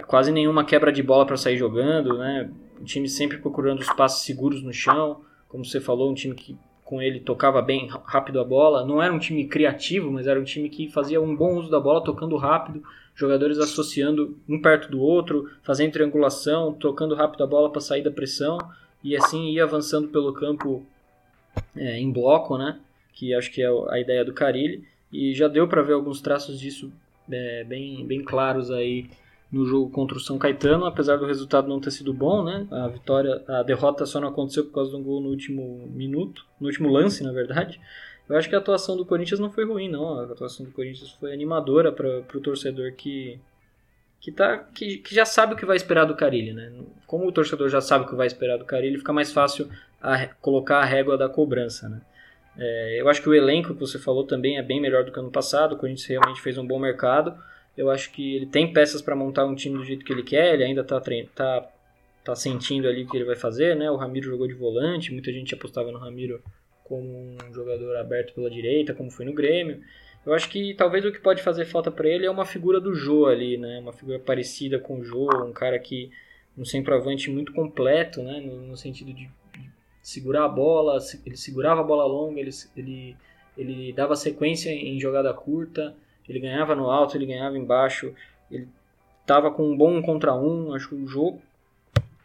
quase 0.07 0.31
nenhuma 0.31 0.63
quebra 0.63 0.91
de 0.91 1.03
bola 1.03 1.25
para 1.25 1.37
sair 1.37 1.57
jogando, 1.57 2.17
né? 2.17 2.49
O 2.79 2.83
time 2.83 3.09
sempre 3.09 3.37
procurando 3.37 3.79
os 3.81 3.91
passes 3.93 4.23
seguros 4.23 4.63
no 4.63 4.71
chão, 4.71 5.21
como 5.47 5.65
você 5.65 5.81
falou, 5.81 6.09
um 6.09 6.13
time 6.13 6.33
que 6.33 6.57
com 6.89 6.99
ele 6.99 7.19
tocava 7.19 7.61
bem 7.61 7.87
rápido 8.03 8.39
a 8.39 8.43
bola. 8.43 8.83
Não 8.83 8.99
era 8.99 9.13
um 9.13 9.19
time 9.19 9.45
criativo, 9.45 10.11
mas 10.11 10.25
era 10.25 10.39
um 10.39 10.43
time 10.43 10.67
que 10.67 10.89
fazia 10.89 11.21
um 11.21 11.35
bom 11.35 11.53
uso 11.53 11.69
da 11.69 11.79
bola, 11.79 12.03
tocando 12.03 12.35
rápido, 12.35 12.81
jogadores 13.13 13.59
associando 13.59 14.35
um 14.49 14.59
perto 14.59 14.89
do 14.89 14.99
outro, 14.99 15.47
fazendo 15.61 15.91
triangulação, 15.91 16.73
tocando 16.73 17.13
rápido 17.13 17.43
a 17.43 17.47
bola 17.47 17.71
para 17.71 17.79
sair 17.79 18.01
da 18.01 18.09
pressão 18.09 18.57
e 19.03 19.15
assim 19.15 19.51
ia 19.51 19.65
avançando 19.65 20.07
pelo 20.07 20.33
campo 20.33 20.83
é, 21.77 21.99
em 21.99 22.11
bloco, 22.11 22.57
né? 22.57 22.79
Que 23.13 23.35
acho 23.35 23.51
que 23.51 23.61
é 23.61 23.69
a 23.89 23.99
ideia 23.99 24.25
do 24.25 24.33
Carilli 24.33 24.83
e 25.13 25.35
já 25.35 25.47
deu 25.47 25.67
para 25.67 25.83
ver 25.83 25.93
alguns 25.93 26.21
traços 26.21 26.59
disso 26.59 26.91
é, 27.31 27.63
bem, 27.65 28.03
bem 28.03 28.23
claros 28.23 28.71
aí 28.71 29.11
no 29.51 29.65
jogo 29.65 29.89
contra 29.89 30.17
o 30.17 30.19
São 30.19 30.37
Caetano, 30.37 30.85
apesar 30.85 31.17
do 31.17 31.25
resultado 31.25 31.67
não 31.67 31.79
ter 31.79 31.91
sido 31.91 32.13
bom, 32.13 32.43
né? 32.43 32.67
A 32.69 32.87
vitória, 32.87 33.43
a 33.47 33.63
derrota 33.63 34.05
só 34.05 34.19
não 34.19 34.27
aconteceu 34.27 34.65
por 34.65 34.73
causa 34.73 34.91
de 34.91 34.97
um 34.97 35.03
gol 35.03 35.21
no 35.21 35.29
último 35.29 35.87
minuto, 35.93 36.45
no 36.59 36.67
último 36.67 36.89
lance, 36.89 37.23
na 37.23 37.31
verdade. 37.31 37.79
Eu 38.27 38.37
acho 38.37 38.47
que 38.47 38.55
a 38.55 38.59
atuação 38.59 38.95
do 38.95 39.05
Corinthians 39.05 39.39
não 39.39 39.51
foi 39.51 39.65
ruim, 39.65 39.89
não. 39.89 40.19
A 40.19 40.23
atuação 40.23 40.65
do 40.65 40.71
Corinthians 40.71 41.11
foi 41.19 41.33
animadora 41.33 41.91
para 41.91 42.19
o 42.19 42.41
torcedor 42.41 42.93
que 42.93 43.39
que, 44.21 44.33
tá, 44.33 44.57
que, 44.57 44.97
que, 44.97 45.15
já 45.15 45.25
sabe 45.25 45.53
o 45.53 45.55
que 45.55 45.65
vai 45.65 45.77
esperar 45.77 46.03
do 46.05 46.15
Carilli, 46.15 46.51
né? 46.51 46.71
Como 47.07 47.25
o 47.25 47.31
torcedor 47.31 47.69
já 47.69 47.79
sabe 47.79 48.03
o 48.03 48.07
que 48.07 48.15
vai 48.15 48.27
esperar 48.27 48.57
do 48.57 48.65
Carilli, 48.65 48.97
fica 48.97 49.13
mais 49.13 49.31
fácil 49.31 49.69
a, 50.01 50.27
colocar 50.41 50.79
a 50.79 50.85
régua 50.85 51.17
da 51.17 51.29
cobrança, 51.29 51.87
né? 51.87 52.01
É, 52.57 52.99
eu 52.99 53.07
acho 53.07 53.21
que 53.21 53.29
o 53.29 53.33
elenco 53.33 53.73
que 53.73 53.79
você 53.79 53.97
falou 53.97 54.25
também 54.25 54.57
é 54.57 54.61
bem 54.61 54.81
melhor 54.81 55.05
do 55.05 55.11
que 55.11 55.19
ano 55.19 55.31
passado. 55.31 55.73
O 55.73 55.77
Corinthians 55.77 56.07
realmente 56.07 56.41
fez 56.41 56.57
um 56.57 56.67
bom 56.67 56.77
mercado. 56.77 57.33
Eu 57.78 57.89
acho 57.89 58.11
que 58.11 58.36
ele 58.36 58.45
tem 58.45 58.74
peças 58.74 59.01
para 59.01 59.15
montar 59.15 59.45
um 59.45 59.55
time 59.55 59.78
do 59.78 59.86
jeito 59.86 60.03
que 60.03 60.11
ele 60.11 60.24
quer, 60.24 60.53
ele 60.53 60.63
ainda 60.63 60.82
está 60.82 61.01
tá, 61.34 61.70
tá 62.24 62.36
sentindo 62.36 62.88
ali 62.88 63.03
o 63.03 63.07
que 63.07 63.17
ele 63.17 63.26
vai 63.26 63.36
fazer, 63.36 63.76
né? 63.76 63.89
O 63.89 63.95
Ramiro 63.95 64.30
jogou 64.30 64.47
de 64.47 64.53
volante, 64.53 65.13
muita 65.13 65.32
gente 65.32 65.53
apostava 65.53 65.91
no 65.91 65.97
Ramiro 65.97 66.41
como 66.84 67.07
um 67.07 67.53
jogador 67.53 67.95
aberto 67.97 68.34
pela 68.34 68.49
direita, 68.49 68.93
como 68.93 69.11
foi 69.11 69.26
no 69.26 69.34
Grêmio. 69.34 69.82
Eu 70.26 70.34
acho 70.34 70.49
que 70.49 70.74
talvez 70.74 71.05
o 71.05 71.11
que 71.11 71.20
pode 71.20 71.41
fazer 71.41 71.65
falta 71.65 71.89
para 71.89 72.09
ele 72.09 72.26
é 72.26 72.32
uma 72.32 72.45
figura 72.45 72.80
do 72.80 72.93
Jô 72.93 73.28
ali, 73.28 73.57
né? 73.57 73.80
Uma 73.80 73.93
figura 73.93 74.20
parecida 74.20 74.80
com 74.80 74.99
o 74.99 75.03
Jô, 75.03 75.30
um 75.45 75.53
cara 75.53 75.80
que 75.80 76.11
um 76.57 76.65
centroavante 76.65 77.32
muito 77.32 77.53
completo, 77.53 78.22
né? 78.22 78.41
No, 78.41 78.61
no 78.61 78.76
sentido 78.76 79.13
de, 79.13 79.30
de, 79.53 79.72
segurar 80.01 80.45
a 80.45 80.49
bola, 80.49 80.97
ele 81.26 81.38
segurava 81.38 81.82
a 81.82 81.84
bola 81.84 82.05
longa, 82.05 82.39
ele, 82.39 82.51
ele, 82.76 83.17
ele 83.57 83.93
dava 83.93 84.15
sequência 84.15 84.70
em 84.70 84.99
jogada 84.99 85.34
curta, 85.34 85.95
Ele 86.30 86.39
ganhava 86.39 86.75
no 86.75 86.91
alto, 86.91 87.17
ele 87.17 87.25
ganhava 87.25 87.57
embaixo, 87.57 88.13
ele 88.51 88.67
estava 89.21 89.49
com 89.49 89.71
um 89.71 89.75
bom 89.75 89.97
um 89.97 90.01
contra 90.01 90.36
um. 90.36 90.73
Acho 90.73 90.89
que 90.89 90.95
o 90.95 91.07
jogo 91.07 91.41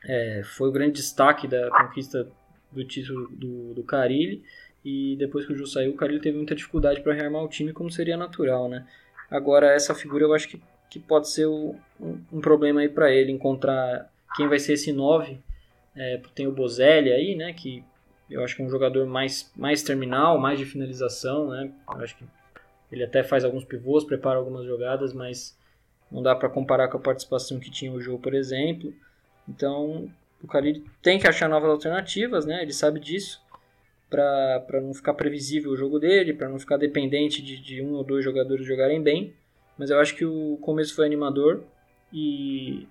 é, 0.04 0.42
foi 0.44 0.68
o 0.68 0.72
grande 0.72 0.92
destaque 0.92 1.48
da 1.48 1.70
conquista 1.70 2.28
do 2.70 2.84
título 2.84 3.28
do, 3.30 3.74
do 3.74 3.82
Carilli. 3.82 4.44
E 4.84 5.16
depois 5.16 5.46
que 5.46 5.52
o 5.54 5.56
Ju 5.56 5.66
saiu, 5.66 5.92
o 5.92 5.96
Carilli 5.96 6.20
teve 6.20 6.36
muita 6.36 6.54
dificuldade 6.54 7.00
para 7.00 7.14
rearmar 7.14 7.42
o 7.42 7.48
time, 7.48 7.72
como 7.72 7.90
seria 7.90 8.18
natural, 8.18 8.68
né? 8.68 8.86
Agora, 9.30 9.72
essa 9.72 9.94
figura 9.94 10.24
eu 10.24 10.34
acho 10.34 10.46
que, 10.46 10.60
que 10.90 11.00
pode 11.00 11.30
ser 11.30 11.46
o, 11.46 11.74
um, 11.98 12.20
um 12.30 12.40
problema 12.42 12.82
aí 12.82 12.88
para 12.90 13.10
ele, 13.10 13.32
encontrar 13.32 14.10
quem 14.36 14.46
vai 14.46 14.58
ser 14.58 14.74
esse 14.74 14.92
9. 14.92 15.38
É, 15.96 16.20
tem 16.34 16.46
o 16.46 16.52
Bozelli 16.52 17.10
aí, 17.10 17.34
né? 17.34 17.54
Que 17.54 17.82
eu 18.28 18.44
acho 18.44 18.54
que 18.54 18.62
é 18.62 18.64
um 18.66 18.70
jogador 18.70 19.06
mais, 19.06 19.50
mais 19.56 19.82
terminal, 19.82 20.38
mais 20.38 20.58
de 20.58 20.66
finalização, 20.66 21.48
né? 21.48 21.72
Eu 21.88 22.00
acho 22.02 22.16
que 22.18 22.24
ele 22.94 23.04
até 23.04 23.22
faz 23.24 23.44
alguns 23.44 23.64
pivôs, 23.64 24.04
prepara 24.04 24.38
algumas 24.38 24.64
jogadas, 24.64 25.12
mas 25.12 25.58
não 26.10 26.22
dá 26.22 26.34
para 26.34 26.48
comparar 26.48 26.88
com 26.88 26.96
a 26.96 27.00
participação 27.00 27.58
que 27.58 27.70
tinha 27.70 27.92
o 27.92 28.00
jogo, 28.00 28.20
por 28.20 28.34
exemplo. 28.34 28.94
Então, 29.48 30.08
o 30.42 30.46
Khalid 30.46 30.84
tem 31.02 31.18
que 31.18 31.26
achar 31.26 31.48
novas 31.48 31.70
alternativas, 31.70 32.46
né? 32.46 32.62
Ele 32.62 32.72
sabe 32.72 33.00
disso 33.00 33.42
para 34.08 34.80
não 34.80 34.94
ficar 34.94 35.14
previsível 35.14 35.72
o 35.72 35.76
jogo 35.76 35.98
dele, 35.98 36.32
para 36.32 36.48
não 36.48 36.58
ficar 36.58 36.76
dependente 36.76 37.42
de, 37.42 37.60
de 37.60 37.82
um 37.82 37.94
ou 37.94 38.04
dois 38.04 38.24
jogadores 38.24 38.64
jogarem 38.64 39.02
bem. 39.02 39.34
Mas 39.76 39.90
eu 39.90 39.98
acho 39.98 40.14
que 40.14 40.24
o 40.24 40.56
começo 40.60 40.94
foi 40.94 41.04
animador 41.04 41.64
e 42.12 42.86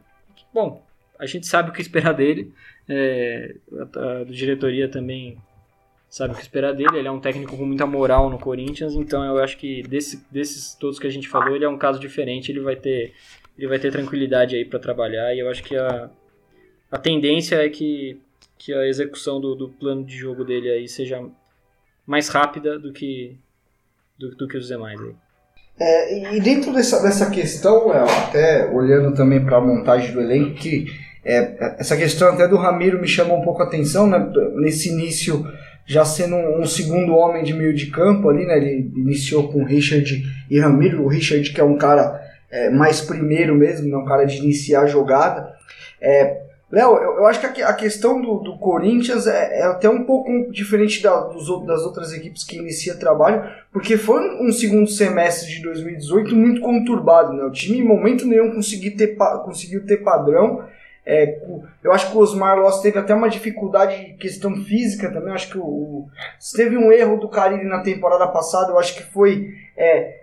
bom, 0.54 0.84
a 1.18 1.26
gente 1.26 1.48
sabe 1.48 1.70
o 1.70 1.74
que 1.74 1.82
esperar 1.82 2.12
dele. 2.14 2.52
É, 2.90 3.56
a, 3.96 4.18
a 4.20 4.24
diretoria 4.26 4.90
também 4.90 5.38
sabe 6.14 6.34
o 6.34 6.36
que 6.36 6.44
esperar 6.44 6.74
dele. 6.74 7.00
Ele 7.00 7.08
é 7.08 7.12
um 7.12 7.20
técnico 7.20 7.58
com 7.58 7.66
muita 7.66 7.88
moral 7.88 8.30
no 8.30 8.38
Corinthians, 8.38 8.94
então 8.94 9.24
eu 9.24 9.44
acho 9.44 9.58
que 9.58 9.82
desse, 9.82 10.24
desses 10.32 10.76
todos 10.76 11.00
que 11.00 11.08
a 11.08 11.10
gente 11.10 11.28
falou, 11.28 11.56
ele 11.56 11.66
é 11.66 11.68
um 11.70 11.78
caso 11.78 12.00
diferente. 12.00 12.52
Ele 12.52 12.60
vai 12.60 12.76
ter, 12.76 13.14
ele 13.58 13.68
vai 13.68 13.80
ter 13.80 13.92
tranquilidade 13.92 14.56
aí 14.56 14.64
para 14.64 14.78
trabalhar 14.78 15.34
e 15.34 15.40
eu 15.40 15.50
acho 15.50 15.64
que 15.64 15.76
a, 15.76 16.12
a 16.92 17.00
tendência 17.00 17.56
é 17.56 17.68
que, 17.68 18.22
que 18.60 18.72
a 18.72 18.86
execução 18.86 19.42
do, 19.42 19.56
do 19.56 19.70
plano 19.70 20.06
de 20.06 20.16
jogo 20.16 20.44
dele 20.44 20.70
aí 20.70 20.88
seja 20.88 21.20
mais 22.06 22.30
rápida 22.30 22.78
do 22.78 22.94
que 22.94 23.36
do, 24.16 24.36
do 24.36 24.48
que 24.48 24.58
os 24.58 24.68
demais 24.68 25.02
aí. 25.02 25.16
É, 25.80 26.36
e 26.36 26.40
dentro 26.40 26.72
dessa, 26.72 27.02
dessa 27.02 27.32
questão, 27.32 27.92
até 27.92 28.70
olhando 28.72 29.16
também 29.16 29.44
para 29.44 29.58
a 29.58 29.62
montagem 29.62 30.14
do 30.14 30.22
elenco, 30.22 30.60
que 30.60 30.86
é, 31.26 31.80
essa 31.80 31.98
questão 31.98 32.28
até 32.30 32.48
do 32.48 32.58
Ramiro 32.58 33.02
me 33.02 33.08
chamou 33.08 33.40
um 33.40 33.44
pouco 33.44 33.64
a 33.64 33.66
atenção, 33.66 34.06
né, 34.06 34.32
nesse 34.58 34.90
início 34.90 35.44
já 35.86 36.06
sendo 36.06 36.36
um, 36.36 36.66
segundo 36.66 37.14
homem 37.14 37.44
de 37.44 37.54
meio 37.54 37.74
de 37.74 37.88
campo 37.88 38.30
ali, 38.30 38.46
né? 38.46 38.58
Ele 38.58 38.92
iniciou 38.96 39.52
com 39.52 39.64
Richard 39.64 40.24
e 40.50 40.60
Ramiro. 40.60 41.04
O 41.04 41.08
Richard 41.08 41.52
que 41.52 41.60
é 41.60 41.64
um 41.64 41.78
cara 41.78 42.22
é, 42.50 42.70
mais 42.70 43.02
primeiro 43.02 43.56
mesmo, 43.56 43.90
né? 43.90 43.98
um 43.98 44.06
cara 44.06 44.26
de 44.26 44.38
iniciar 44.38 44.82
a 44.82 44.88
jogada. 44.88 45.54
É, 46.02 46.44
Léo, 46.74 46.98
eu, 46.98 47.18
eu, 47.18 47.26
acho 47.28 47.40
que 47.40 47.62
a, 47.62 47.70
a 47.70 47.74
questão 47.74 48.20
do, 48.20 48.40
do 48.40 48.58
Corinthians 48.58 49.28
é, 49.28 49.60
é, 49.60 49.64
até 49.66 49.88
um 49.88 50.06
pouco 50.06 50.52
diferente 50.52 51.04
da, 51.04 51.20
dos, 51.20 51.46
das 51.68 51.84
outras 51.84 52.12
equipes 52.12 52.44
que 52.44 52.58
inicia 52.58 52.96
trabalho, 52.96 53.44
porque 53.72 53.96
foi 53.96 54.44
um 54.44 54.52
segundo 54.52 54.90
semestre 54.90 55.54
de 55.54 55.62
2018 55.62 56.36
muito 56.36 56.62
conturbado, 56.62 57.32
né? 57.34 57.44
O 57.44 57.52
time 57.52 57.78
em 57.78 57.88
momento 57.88 58.26
nenhum 58.26 58.56
conseguiu 58.56 58.98
ter, 58.98 59.16
conseguiu 59.46 59.86
ter 59.86 59.98
padrão. 59.98 60.66
É, 61.06 61.42
eu 61.84 61.92
acho 61.92 62.10
que 62.10 62.18
o 62.18 62.22
Osmar 62.22 62.58
Loss 62.58 62.82
teve 62.82 62.98
até 62.98 63.14
uma 63.14 63.30
dificuldade 63.30 64.06
de 64.06 64.14
questão 64.14 64.56
física 64.56 65.12
também. 65.12 65.30
Eu 65.30 65.36
acho 65.36 65.50
que 65.50 65.58
o, 65.58 65.64
o, 65.64 66.10
teve 66.56 66.78
um 66.78 66.92
erro 66.92 67.18
do 67.18 67.30
Carille 67.30 67.66
na 67.66 67.82
temporada 67.82 68.28
passada. 68.28 68.72
Eu 68.72 68.80
acho 68.80 68.96
que 68.96 69.04
foi 69.04 69.54
é, 69.76 70.22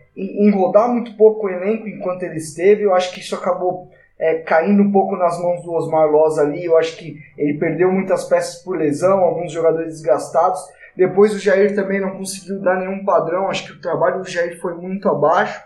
muito 0.88 1.16
pouco 1.16 1.46
o 1.46 1.50
elenco 1.50 1.86
enquanto 1.86 2.22
ele 2.22 2.36
esteve. 2.36 2.82
Eu 2.82 2.94
acho 2.94 3.12
que 3.12 3.20
isso 3.20 3.34
acabou 3.34 3.90
é, 4.18 4.38
caindo 4.38 4.82
um 4.82 4.90
pouco 4.90 5.16
nas 5.16 5.38
mãos 5.40 5.62
do 5.62 5.72
Osmar 5.72 6.10
Loss 6.10 6.38
ali. 6.38 6.64
Eu 6.64 6.78
acho 6.78 6.96
que 6.96 7.18
ele 7.36 7.58
perdeu 7.58 7.92
muitas 7.92 8.24
peças 8.24 8.62
por 8.62 8.78
lesão, 8.78 9.20
alguns 9.20 9.52
jogadores 9.52 9.94
desgastados. 9.94 10.60
Depois 10.96 11.34
o 11.34 11.38
Jair 11.38 11.74
também 11.74 12.00
não 12.00 12.10
conseguiu 12.10 12.60
dar 12.60 12.76
nenhum 12.76 13.04
padrão. 13.04 13.48
Acho 13.48 13.66
que 13.66 13.72
o 13.72 13.80
trabalho 13.80 14.22
do 14.22 14.28
Jair 14.28 14.58
foi 14.60 14.74
muito 14.74 15.08
abaixo. 15.08 15.62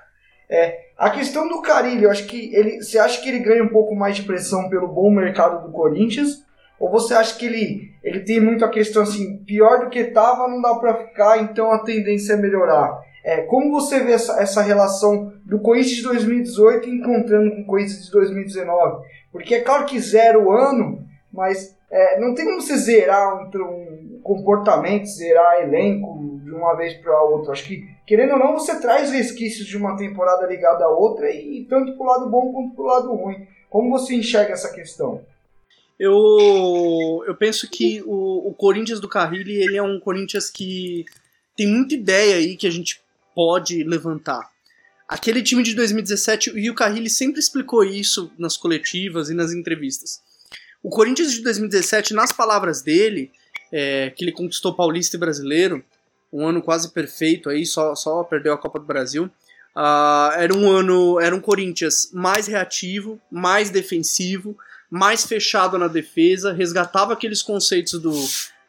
É, 0.50 0.83
a 0.96 1.10
questão 1.10 1.48
do 1.48 1.60
Carilho, 1.60 2.10
acho 2.10 2.26
que 2.26 2.54
ele. 2.54 2.82
Você 2.82 2.98
acha 2.98 3.20
que 3.20 3.28
ele 3.28 3.40
ganha 3.40 3.64
um 3.64 3.68
pouco 3.68 3.94
mais 3.94 4.16
de 4.16 4.22
pressão 4.22 4.68
pelo 4.68 4.88
bom 4.88 5.10
mercado 5.10 5.66
do 5.66 5.72
Corinthians? 5.72 6.44
Ou 6.78 6.90
você 6.90 7.14
acha 7.14 7.36
que 7.36 7.46
ele, 7.46 7.92
ele 8.02 8.20
tem 8.20 8.40
muito 8.40 8.64
a 8.64 8.70
questão 8.70 9.02
assim, 9.02 9.38
pior 9.38 9.80
do 9.80 9.90
que 9.90 10.04
tava, 10.04 10.48
não 10.48 10.60
dá 10.60 10.74
para 10.74 11.06
ficar, 11.06 11.38
então 11.38 11.72
a 11.72 11.78
tendência 11.78 12.34
é 12.34 12.36
melhorar? 12.36 13.00
É, 13.24 13.42
como 13.42 13.70
você 13.70 14.00
vê 14.00 14.12
essa, 14.12 14.40
essa 14.40 14.60
relação 14.60 15.32
do 15.44 15.58
Corinthians 15.60 15.96
de 15.96 16.02
2018 16.02 16.88
encontrando 16.90 17.54
com 17.54 17.62
o 17.62 17.66
Corinthians 17.66 18.04
de 18.04 18.10
2019? 18.10 19.02
Porque 19.32 19.54
é 19.54 19.60
claro 19.60 19.86
que 19.86 19.98
zero 19.98 20.50
ano, 20.50 21.02
mas 21.32 21.74
é, 21.90 22.20
não 22.20 22.34
tem 22.34 22.44
como 22.44 22.60
você 22.60 22.76
zerar 22.76 23.34
um, 23.34 23.50
um 23.56 24.20
comportamento, 24.22 25.06
zerar 25.06 25.62
elenco 25.62 26.13
uma 26.56 26.74
vez 26.74 26.94
para 26.94 27.22
outra. 27.22 27.52
Acho 27.52 27.64
que, 27.64 27.88
querendo 28.06 28.32
ou 28.32 28.38
não, 28.38 28.52
você 28.54 28.80
traz 28.80 29.10
resquícios 29.10 29.66
de 29.66 29.76
uma 29.76 29.96
temporada 29.96 30.46
ligada 30.46 30.84
à 30.84 30.88
outra, 30.88 31.30
e 31.30 31.64
tanto 31.68 31.96
para 31.96 32.02
o 32.02 32.08
lado 32.08 32.30
bom 32.30 32.52
quanto 32.52 32.74
para 32.74 32.84
o 32.84 32.86
lado 32.86 33.14
ruim. 33.14 33.46
Como 33.68 33.90
você 33.90 34.14
enxerga 34.14 34.52
essa 34.52 34.72
questão? 34.72 35.22
Eu, 35.98 37.24
eu 37.26 37.34
penso 37.36 37.68
que 37.70 38.02
o, 38.04 38.48
o 38.48 38.54
Corinthians 38.54 39.00
do 39.00 39.08
Carrilli 39.08 39.62
ele 39.62 39.76
é 39.76 39.82
um 39.82 40.00
Corinthians 40.00 40.50
que 40.50 41.04
tem 41.56 41.66
muita 41.66 41.94
ideia 41.94 42.36
aí 42.36 42.56
que 42.56 42.66
a 42.66 42.70
gente 42.70 43.00
pode 43.34 43.82
levantar. 43.84 44.50
Aquele 45.08 45.42
time 45.42 45.62
de 45.62 45.74
2017, 45.74 46.52
e 46.56 46.70
o 46.70 46.74
Carrilli 46.74 47.10
sempre 47.10 47.38
explicou 47.38 47.84
isso 47.84 48.32
nas 48.38 48.56
coletivas 48.56 49.28
e 49.28 49.34
nas 49.34 49.52
entrevistas. 49.52 50.22
O 50.82 50.88
Corinthians 50.88 51.32
de 51.32 51.42
2017, 51.42 52.14
nas 52.14 52.32
palavras 52.32 52.82
dele, 52.82 53.30
é, 53.70 54.10
que 54.10 54.24
ele 54.24 54.32
conquistou 54.32 54.74
Paulista 54.74 55.16
e 55.16 55.20
Brasileiro, 55.20 55.84
um 56.34 56.48
ano 56.48 56.60
quase 56.60 56.90
perfeito 56.90 57.48
aí, 57.48 57.64
só, 57.64 57.94
só 57.94 58.24
perdeu 58.24 58.52
a 58.52 58.58
Copa 58.58 58.80
do 58.80 58.84
Brasil. 58.84 59.30
Uh, 59.76 60.32
era 60.36 60.52
um 60.52 60.70
ano, 60.70 61.20
era 61.20 61.34
um 61.34 61.40
Corinthians 61.40 62.10
mais 62.12 62.48
reativo, 62.48 63.20
mais 63.30 63.70
defensivo, 63.70 64.56
mais 64.90 65.24
fechado 65.24 65.78
na 65.78 65.86
defesa, 65.86 66.52
resgatava 66.52 67.12
aqueles 67.12 67.40
conceitos 67.40 68.00
do, 68.00 68.12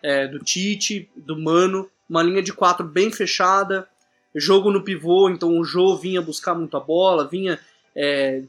é, 0.01 0.27
do 0.27 0.39
Tite, 0.39 1.09
do 1.15 1.37
Mano, 1.37 1.89
uma 2.07 2.21
linha 2.21 2.41
de 2.41 2.53
quatro 2.53 2.85
bem 2.85 3.11
fechada, 3.11 3.87
jogo 4.35 4.71
no 4.71 4.83
pivô, 4.83 5.29
então 5.29 5.57
o 5.57 5.63
Jô 5.63 5.95
vinha 5.95 6.21
buscar 6.21 6.53
muito 6.53 6.77
a 6.77 6.79
bola, 6.79 7.27
vinha 7.27 7.59
é, 7.95 8.43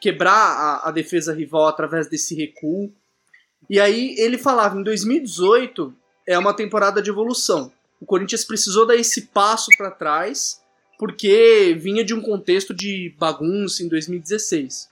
quebrar 0.00 0.32
a, 0.32 0.88
a, 0.88 0.92
defesa 0.92 1.34
rival 1.34 1.66
através 1.66 2.08
desse 2.08 2.34
recuo. 2.34 2.92
E 3.68 3.80
aí 3.80 4.14
ele 4.18 4.38
falava: 4.38 4.78
em 4.78 4.82
2018 4.82 5.94
é 6.28 6.38
uma 6.38 6.54
temporada 6.54 7.02
de 7.02 7.10
evolução. 7.10 7.72
O 8.00 8.06
Corinthians 8.06 8.44
precisou 8.44 8.86
dar 8.86 8.96
esse 8.96 9.22
passo 9.22 9.70
para 9.76 9.90
trás 9.90 10.60
porque 10.98 11.76
vinha 11.80 12.04
de 12.04 12.12
um 12.12 12.20
contexto 12.20 12.74
de 12.74 13.14
bagunça 13.18 13.82
em 13.82 13.88
2016. 13.88 14.88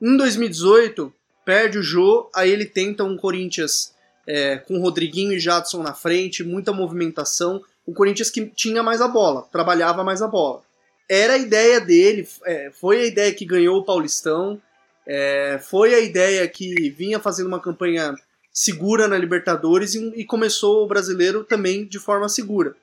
Em 0.00 0.16
2018, 0.16 1.12
perde 1.44 1.78
o 1.78 1.82
Jô, 1.82 2.30
aí 2.34 2.50
ele 2.50 2.64
tenta 2.64 3.04
um 3.04 3.16
Corinthians 3.16 3.94
é, 4.26 4.56
com 4.56 4.80
Rodriguinho 4.80 5.32
e 5.32 5.40
Jadson 5.40 5.82
na 5.82 5.94
frente, 5.94 6.44
muita 6.44 6.72
movimentação. 6.72 7.60
O 7.84 7.92
Corinthians 7.92 8.30
que 8.30 8.46
tinha 8.46 8.82
mais 8.82 9.00
a 9.00 9.08
bola, 9.08 9.42
trabalhava 9.50 10.02
mais 10.02 10.22
a 10.22 10.28
bola 10.28 10.62
era 11.10 11.32
a 11.32 11.38
ideia 11.38 11.80
dele, 11.80 12.28
é, 12.44 12.70
foi 12.70 13.00
a 13.00 13.06
ideia 13.06 13.34
que 13.34 13.44
ganhou 13.44 13.78
o 13.78 13.84
Paulistão, 13.84 14.62
é, 15.04 15.58
foi 15.58 15.92
a 15.92 15.98
ideia 15.98 16.46
que 16.46 16.88
vinha 16.90 17.18
fazendo 17.18 17.48
uma 17.48 17.58
campanha 17.58 18.14
segura 18.52 19.06
na 19.06 19.16
Libertadores 19.16 19.94
e, 19.94 20.12
e, 20.16 20.24
começou 20.24 20.84
o 20.84 20.86
brasileiro 20.86 21.44
também 21.44 21.86
de 21.86 21.98
forma 21.98 22.28
segura. 22.28 22.76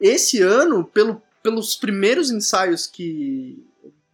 Esse 0.00 0.40
ano, 0.42 0.84
pelo, 0.84 1.22
pelos 1.42 1.74
primeiros 1.74 2.30
ensaios 2.30 2.86
que 2.86 3.64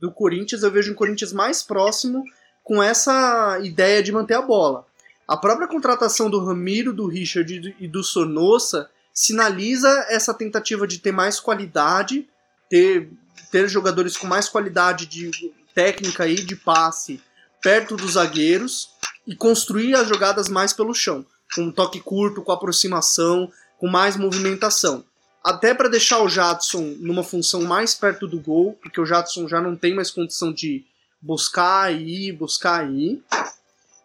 do 0.00 0.10
Corinthians, 0.10 0.62
eu 0.62 0.70
vejo 0.70 0.92
um 0.92 0.96
Corinthians 0.96 1.32
mais 1.32 1.62
próximo 1.62 2.24
com 2.64 2.82
essa 2.82 3.58
ideia 3.62 4.02
de 4.02 4.12
manter 4.12 4.34
a 4.34 4.42
bola. 4.42 4.86
A 5.26 5.36
própria 5.36 5.68
contratação 5.68 6.28
do 6.28 6.44
Ramiro, 6.44 6.92
do 6.92 7.06
Richard 7.06 7.76
e 7.78 7.88
do 7.88 8.02
Sonossa 8.02 8.90
sinaliza 9.14 10.06
essa 10.08 10.34
tentativa 10.34 10.86
de 10.86 10.98
ter 10.98 11.12
mais 11.12 11.38
qualidade, 11.38 12.28
ter 12.68 13.08
ter 13.52 13.68
jogadores 13.68 14.16
com 14.16 14.26
mais 14.26 14.48
qualidade 14.48 15.06
de 15.06 15.30
técnica 15.74 16.26
e 16.26 16.36
de 16.36 16.56
passe 16.56 17.20
perto 17.62 17.96
dos 17.96 18.12
zagueiros 18.12 18.91
e 19.26 19.36
construir 19.36 19.94
as 19.94 20.08
jogadas 20.08 20.48
mais 20.48 20.72
pelo 20.72 20.94
chão, 20.94 21.24
com 21.54 21.62
um 21.62 21.72
toque 21.72 22.00
curto, 22.00 22.42
com 22.42 22.52
aproximação, 22.52 23.50
com 23.78 23.88
mais 23.88 24.16
movimentação. 24.16 25.04
Até 25.44 25.74
para 25.74 25.88
deixar 25.88 26.20
o 26.20 26.28
Jadson 26.28 26.96
numa 27.00 27.24
função 27.24 27.62
mais 27.62 27.94
perto 27.94 28.28
do 28.28 28.38
gol, 28.38 28.78
porque 28.80 29.00
o 29.00 29.06
Jadson 29.06 29.48
já 29.48 29.60
não 29.60 29.76
tem 29.76 29.94
mais 29.94 30.10
condição 30.10 30.52
de 30.52 30.84
buscar 31.20 31.92
e 31.92 32.28
ir, 32.28 32.32
buscar 32.32 32.88
e 32.88 33.12
ir. 33.12 33.24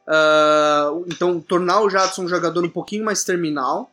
Uh, 0.08 1.06
então, 1.08 1.40
tornar 1.40 1.82
o 1.82 1.90
Jadson 1.90 2.24
um 2.24 2.28
jogador 2.28 2.64
um 2.64 2.70
pouquinho 2.70 3.06
mais 3.06 3.24
terminal. 3.24 3.92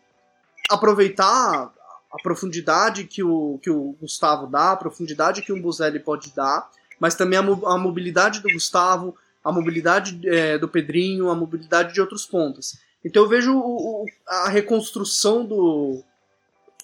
Aproveitar 0.71 1.71
a 2.13 2.23
profundidade 2.23 3.05
que 3.05 3.23
o, 3.23 3.59
que 3.63 3.69
o 3.69 3.97
Gustavo 4.01 4.47
dá, 4.47 4.73
a 4.73 4.77
profundidade 4.77 5.43
que 5.43 5.53
o 5.53 5.61
Buzelli 5.61 5.99
pode 5.99 6.33
dar, 6.35 6.71
mas 6.99 7.15
também 7.15 7.39
a, 7.39 7.43
mo- 7.43 7.67
a 7.67 7.77
mobilidade 7.77 8.41
do 8.41 8.49
Gustavo, 8.53 9.15
a 9.45 9.53
mobilidade 9.53 10.19
é, 10.29 10.57
do 10.59 10.67
Pedrinho, 10.69 11.29
a 11.31 11.35
mobilidade 11.35 11.93
de 11.93 12.01
outros 12.01 12.25
pontos. 12.25 12.79
Então 13.05 13.23
eu 13.25 13.29
vejo 13.29 13.53
o- 13.55 14.05
o- 14.05 14.07
a 14.27 14.49
reconstrução 14.49 15.45
do, 15.45 16.03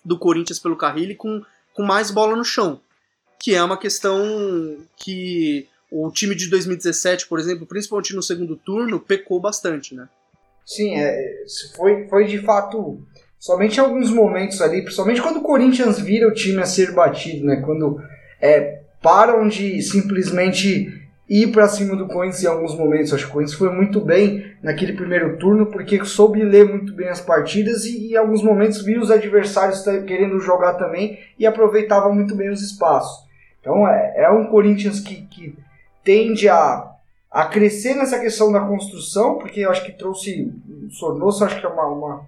do 0.05 0.19
Corinthians 0.19 0.59
pelo 0.59 0.77
Carrilli 0.77 1.15
com, 1.15 1.43
com 1.73 1.83
mais 1.83 2.11
bola 2.11 2.37
no 2.37 2.45
chão, 2.45 2.81
que 3.39 3.55
é 3.55 3.63
uma 3.63 3.79
questão 3.79 4.77
que 4.97 5.67
o 5.91 6.11
time 6.11 6.35
de 6.35 6.49
2017, 6.51 7.27
por 7.27 7.39
exemplo, 7.41 7.67
principalmente 7.67 8.15
no 8.15 8.23
segundo 8.23 8.55
turno, 8.57 9.01
pecou 9.01 9.41
bastante, 9.41 9.95
né? 9.95 10.09
Sim, 10.67 10.97
é, 10.97 11.45
foi, 11.75 12.07
foi 12.09 12.27
de 12.27 12.39
fato 12.43 13.03
somente 13.39 13.81
alguns 13.81 14.11
momentos 14.11 14.61
ali, 14.61 14.83
principalmente 14.83 15.23
quando 15.23 15.39
o 15.39 15.43
Corinthians 15.43 15.99
vira 15.99 16.29
o 16.29 16.35
time 16.35 16.61
a 16.61 16.67
ser 16.67 16.93
batido, 16.93 17.47
né? 17.47 17.57
Quando 17.65 18.01
é, 18.41 18.83
param 19.03 19.49
de 19.49 19.81
simplesmente 19.83 21.00
ir 21.31 21.53
para 21.53 21.69
cima 21.69 21.95
do 21.95 22.09
Corinthians 22.09 22.43
em 22.43 22.49
alguns 22.49 22.77
momentos. 22.77 23.15
Acho 23.15 23.25
que 23.25 23.31
o 23.31 23.33
Corinthians 23.35 23.59
foi 23.59 23.71
muito 23.71 24.01
bem 24.01 24.53
naquele 24.63 24.93
primeiro 24.95 25.39
turno 25.39 25.67
porque 25.67 26.05
soube 26.05 26.43
ler 26.43 26.69
muito 26.69 26.93
bem 26.93 27.09
as 27.09 27.21
partidas 27.21 27.85
e, 27.85 28.09
e 28.09 28.13
em 28.13 28.17
alguns 28.17 28.43
momentos 28.43 28.83
viu 28.83 29.01
os 29.01 29.11
adversários 29.11 29.83
querendo 30.07 30.41
jogar 30.41 30.75
também 30.75 31.19
e 31.39 31.47
aproveitava 31.47 32.13
muito 32.13 32.35
bem 32.35 32.51
os 32.51 32.61
espaços. 32.61 33.25
Então 33.61 33.87
é, 33.87 34.25
é 34.25 34.31
um 34.31 34.47
Corinthians 34.47 34.99
que, 34.99 35.23
que 35.27 35.57
tende 36.03 36.49
a, 36.49 36.91
a 37.31 37.47
crescer 37.47 37.95
nessa 37.95 38.19
questão 38.19 38.51
da 38.51 38.61
construção, 38.61 39.39
porque 39.39 39.61
eu 39.61 39.71
acho 39.71 39.85
que 39.85 39.93
trouxe 39.93 40.53
Sornoso, 40.91 41.45
acho 41.45 41.61
que 41.61 41.67
é 41.67 41.69
uma, 41.69 41.87
uma, 41.87 42.27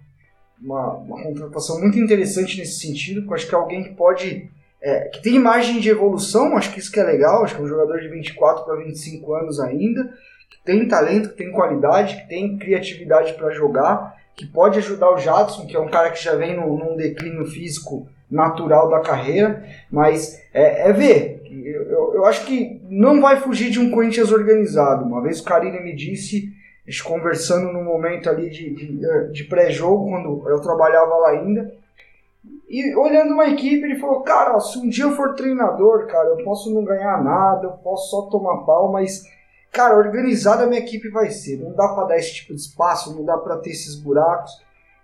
uma, 0.62 0.94
uma 0.94 1.22
contratação 1.22 1.80
muito 1.80 1.98
interessante 1.98 2.56
nesse 2.58 2.78
sentido, 2.78 3.22
porque 3.22 3.32
eu 3.32 3.36
acho 3.36 3.48
que 3.48 3.54
é 3.54 3.58
alguém 3.58 3.82
que 3.82 3.94
pode. 3.94 4.50
É, 4.82 5.08
que 5.08 5.22
tem 5.22 5.36
imagem 5.36 5.78
de 5.78 5.88
evolução, 5.88 6.56
acho 6.56 6.72
que 6.72 6.80
isso 6.80 6.90
que 6.90 6.98
é 6.98 7.04
legal, 7.04 7.44
acho 7.44 7.54
que 7.54 7.60
é 7.60 7.64
um 7.64 7.68
jogador 7.68 8.00
de 8.00 8.08
24 8.08 8.64
para 8.64 8.76
25 8.76 9.34
anos 9.34 9.60
ainda, 9.60 10.12
que 10.50 10.62
tem 10.64 10.88
talento, 10.88 11.30
que 11.30 11.36
tem 11.36 11.52
qualidade, 11.52 12.16
que 12.16 12.28
tem 12.28 12.58
criatividade 12.58 13.34
para 13.34 13.50
jogar, 13.50 14.20
que 14.34 14.44
pode 14.44 14.78
ajudar 14.78 15.12
o 15.12 15.18
Jadson, 15.18 15.66
que 15.66 15.76
é 15.76 15.80
um 15.80 15.88
cara 15.88 16.10
que 16.10 16.22
já 16.22 16.34
vem 16.34 16.56
num, 16.56 16.76
num 16.76 16.96
declínio 16.96 17.46
físico 17.46 18.08
natural 18.28 18.88
da 18.88 19.00
carreira, 19.00 19.64
mas 19.90 20.42
é, 20.52 20.88
é 20.88 20.92
ver. 20.92 21.42
Eu, 21.44 21.82
eu, 21.82 22.14
eu 22.14 22.24
acho 22.24 22.44
que 22.46 22.80
não 22.88 23.20
vai 23.20 23.36
fugir 23.36 23.70
de 23.70 23.78
um 23.78 23.90
Corinthians 23.90 24.32
organizado. 24.32 25.04
Uma 25.04 25.22
vez 25.22 25.38
o 25.38 25.44
Karine 25.44 25.80
me 25.80 25.94
disse, 25.94 26.50
conversando 27.04 27.72
no 27.72 27.84
momento 27.84 28.28
ali 28.28 28.50
de, 28.50 28.74
de, 28.74 29.32
de 29.32 29.44
pré-jogo, 29.44 30.08
quando 30.08 30.48
eu 30.48 30.60
trabalhava 30.60 31.14
lá 31.16 31.30
ainda, 31.30 31.72
e 32.72 32.96
olhando 32.96 33.34
uma 33.34 33.50
equipe, 33.50 33.84
ele 33.84 33.98
falou: 33.98 34.22
Cara, 34.22 34.58
se 34.58 34.78
um 34.78 34.88
dia 34.88 35.04
eu 35.04 35.14
for 35.14 35.34
treinador, 35.34 36.06
cara, 36.06 36.30
eu 36.30 36.42
posso 36.42 36.72
não 36.72 36.82
ganhar 36.82 37.22
nada, 37.22 37.66
eu 37.66 37.72
posso 37.72 38.10
só 38.10 38.22
tomar 38.30 38.64
pau, 38.64 38.90
mas, 38.90 39.24
cara, 39.70 39.94
organizada 39.94 40.64
a 40.64 40.66
minha 40.66 40.80
equipe 40.80 41.10
vai 41.10 41.28
ser. 41.28 41.58
Não 41.58 41.74
dá 41.74 41.88
pra 41.88 42.04
dar 42.04 42.16
esse 42.16 42.32
tipo 42.32 42.54
de 42.54 42.62
espaço, 42.62 43.14
não 43.14 43.26
dá 43.26 43.36
pra 43.36 43.58
ter 43.58 43.72
esses 43.72 43.94
buracos. 43.94 44.52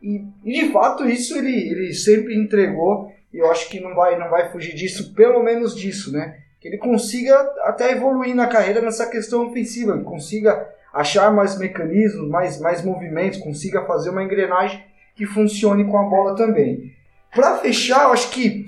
E, 0.02 0.24
e 0.42 0.52
de 0.64 0.72
fato, 0.72 1.06
isso 1.06 1.36
ele, 1.36 1.70
ele 1.70 1.92
sempre 1.92 2.34
entregou. 2.34 3.12
E 3.34 3.36
eu 3.36 3.50
acho 3.50 3.68
que 3.68 3.78
não 3.78 3.94
vai, 3.94 4.18
não 4.18 4.30
vai 4.30 4.50
fugir 4.50 4.74
disso, 4.74 5.12
pelo 5.12 5.42
menos 5.42 5.76
disso, 5.76 6.10
né? 6.10 6.38
Que 6.58 6.68
ele 6.68 6.78
consiga 6.78 7.38
até 7.64 7.92
evoluir 7.92 8.34
na 8.34 8.46
carreira 8.46 8.80
nessa 8.80 9.06
questão 9.10 9.46
ofensiva, 9.46 9.98
que 9.98 10.04
consiga 10.04 10.66
achar 10.90 11.30
mais 11.30 11.58
mecanismos, 11.58 12.26
mais, 12.30 12.58
mais 12.58 12.82
movimentos, 12.82 13.38
consiga 13.38 13.84
fazer 13.84 14.08
uma 14.08 14.24
engrenagem 14.24 14.82
que 15.14 15.26
funcione 15.26 15.84
com 15.84 15.98
a 15.98 16.04
bola 16.04 16.34
também. 16.34 16.96
Para 17.34 17.58
fechar, 17.58 18.04
eu 18.04 18.12
acho 18.12 18.30
que 18.30 18.66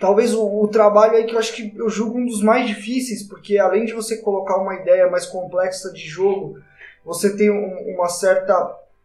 talvez 0.00 0.34
o, 0.34 0.62
o 0.62 0.68
trabalho 0.68 1.16
aí 1.16 1.24
que 1.24 1.34
eu 1.34 1.38
acho 1.38 1.54
que 1.54 1.72
eu 1.76 1.88
julgo 1.88 2.18
um 2.18 2.26
dos 2.26 2.42
mais 2.42 2.66
difíceis, 2.66 3.22
porque 3.22 3.58
além 3.58 3.84
de 3.84 3.92
você 3.92 4.18
colocar 4.18 4.56
uma 4.56 4.74
ideia 4.74 5.10
mais 5.10 5.26
complexa 5.26 5.92
de 5.92 6.06
jogo, 6.06 6.58
você 7.04 7.36
tem 7.36 7.50
um, 7.50 7.94
uma 7.94 8.08
certa 8.08 8.54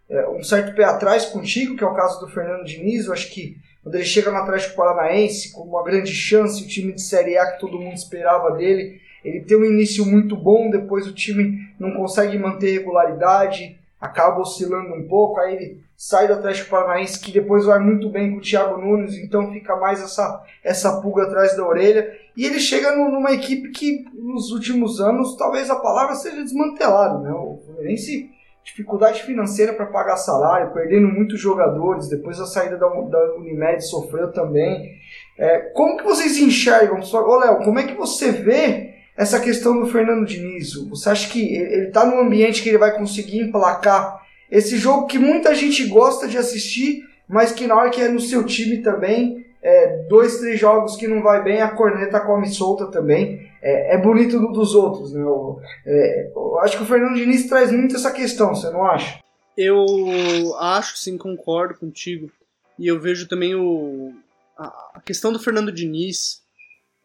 é, 0.10 0.28
um 0.28 0.44
certo 0.44 0.76
pé 0.76 0.84
atrás 0.84 1.26
contigo, 1.26 1.76
que 1.76 1.84
é 1.84 1.88
o 1.88 1.94
caso 1.94 2.20
do 2.20 2.32
Fernando 2.32 2.66
Diniz, 2.66 3.06
eu 3.06 3.14
acho 3.14 3.32
que 3.32 3.58
quando 3.82 3.96
ele 3.96 4.04
chega 4.04 4.30
no 4.30 4.38
Atlético 4.38 4.76
Paranaense 4.76 5.52
com 5.54 5.62
uma 5.62 5.84
grande 5.84 6.14
chance, 6.14 6.62
o 6.62 6.68
time 6.68 6.94
de 6.94 7.02
Série 7.02 7.38
A 7.38 7.52
que 7.52 7.60
todo 7.60 7.80
mundo 7.80 7.96
esperava 7.96 8.52
dele, 8.52 9.00
ele 9.24 9.42
tem 9.42 9.58
um 9.58 9.66
início 9.66 10.06
muito 10.06 10.36
bom, 10.36 10.70
depois 10.70 11.08
o 11.08 11.14
time 11.14 11.74
não 11.80 11.94
consegue 11.94 12.38
manter 12.38 12.80
regularidade, 12.80 13.80
acaba 14.00 14.42
oscilando 14.42 14.94
um 14.94 15.08
pouco, 15.08 15.40
aí 15.40 15.56
ele 15.56 15.84
sai 16.04 16.26
do 16.28 16.34
Atlético 16.34 16.72
Paranaense 16.72 17.20
que 17.20 17.32
depois 17.32 17.64
vai 17.64 17.78
muito 17.78 18.10
bem 18.10 18.32
com 18.32 18.38
o 18.38 18.42
Thiago 18.42 18.82
Nunes, 18.82 19.16
então 19.20 19.52
fica 19.54 19.76
mais 19.76 20.02
essa, 20.02 20.44
essa 20.64 21.00
pulga 21.00 21.26
atrás 21.26 21.56
da 21.56 21.64
orelha, 21.64 22.12
e 22.36 22.44
ele 22.44 22.60
chega 22.60 22.96
numa 22.96 23.32
equipe 23.32 23.70
que 23.70 24.04
nos 24.12 24.50
últimos 24.50 25.00
anos, 25.00 25.38
talvez 25.38 25.70
a 25.70 25.76
palavra 25.76 26.16
seja 26.16 26.42
desmantelado, 26.42 27.20
né? 27.20 27.30
O 27.30 27.62
Fluminense 27.64 28.32
dificuldade 28.64 29.22
financeira 29.22 29.74
para 29.74 29.86
pagar 29.86 30.18
salário, 30.18 30.74
perdendo 30.74 31.08
muitos 31.08 31.40
jogadores, 31.40 32.10
depois 32.10 32.40
a 32.40 32.48
saída 32.48 32.78
da, 32.78 32.88
da 32.88 33.36
Unimed 33.36 33.84
sofreu 33.86 34.32
também. 34.32 34.96
É, 35.38 35.60
como 35.76 35.98
que 35.98 36.04
vocês 36.04 36.36
enxergam? 36.40 37.00
Ô 37.00 37.38
Léo, 37.38 37.64
como 37.64 37.78
é 37.78 37.84
que 37.84 37.94
você 37.94 38.32
vê 38.32 38.96
essa 39.16 39.40
questão 39.40 39.80
do 39.80 39.86
Fernando 39.86 40.26
Diniz? 40.26 40.74
Você 40.90 41.10
acha 41.10 41.30
que 41.30 41.56
ele 41.56 41.90
está 41.90 42.04
num 42.06 42.20
ambiente 42.20 42.64
que 42.64 42.70
ele 42.70 42.80
vai 42.80 42.98
conseguir 42.98 43.40
emplacar 43.40 44.21
esse 44.52 44.78
jogo 44.78 45.08
que 45.08 45.18
muita 45.18 45.56
gente 45.56 45.86
gosta 45.88 46.28
de 46.28 46.38
assistir, 46.38 47.04
mas 47.28 47.52
que 47.54 47.66
na 47.66 47.76
hora 47.76 47.90
que 47.90 48.02
é 48.02 48.10
no 48.10 48.20
seu 48.20 48.46
time 48.46 48.82
também, 48.84 49.46
é, 49.64 50.00
dois, 50.10 50.38
três 50.40 50.60
jogos 50.60 50.96
que 50.98 51.08
não 51.08 51.22
vai 51.24 51.42
bem, 51.44 51.62
a 51.62 51.70
corneta 51.70 52.20
come 52.20 52.48
solta 52.50 52.88
também. 52.88 53.50
É, 53.62 53.96
é 53.96 53.98
bonito 53.98 54.40
do- 54.40 54.52
dos 54.52 54.74
outros, 54.76 55.14
né? 55.14 55.24
O- 55.24 55.60
é, 55.86 56.32
eu 56.36 56.60
acho 56.60 56.78
que 56.78 56.84
o 56.84 56.86
Fernando 56.86 57.16
Diniz 57.16 57.48
traz 57.48 57.72
muito 57.72 57.96
essa 57.96 58.12
questão, 58.12 58.54
você 58.56 58.70
não 58.72 58.84
acha? 58.84 59.20
Eu 59.56 60.56
acho, 60.60 60.98
sim, 60.98 61.18
concordo 61.18 61.76
contigo. 61.76 62.32
E 62.80 62.88
eu 62.88 63.00
vejo 63.00 63.28
também 63.28 63.54
o, 63.54 64.14
a, 64.58 64.66
a 64.96 65.02
questão 65.06 65.32
do 65.32 65.38
Fernando 65.40 65.72
Diniz, 65.72 66.42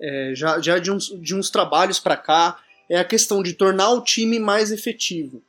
é, 0.00 0.32
já, 0.34 0.58
já 0.60 0.78
de, 0.78 0.90
uns, 0.90 1.08
de 1.20 1.34
uns 1.34 1.50
trabalhos 1.50 2.00
para 2.00 2.16
cá, 2.16 2.58
é 2.88 2.98
a 2.98 3.04
questão 3.04 3.42
de 3.42 3.52
tornar 3.52 3.90
o 3.90 4.00
time 4.02 4.38
mais 4.38 4.72
efetivo. 4.72 5.42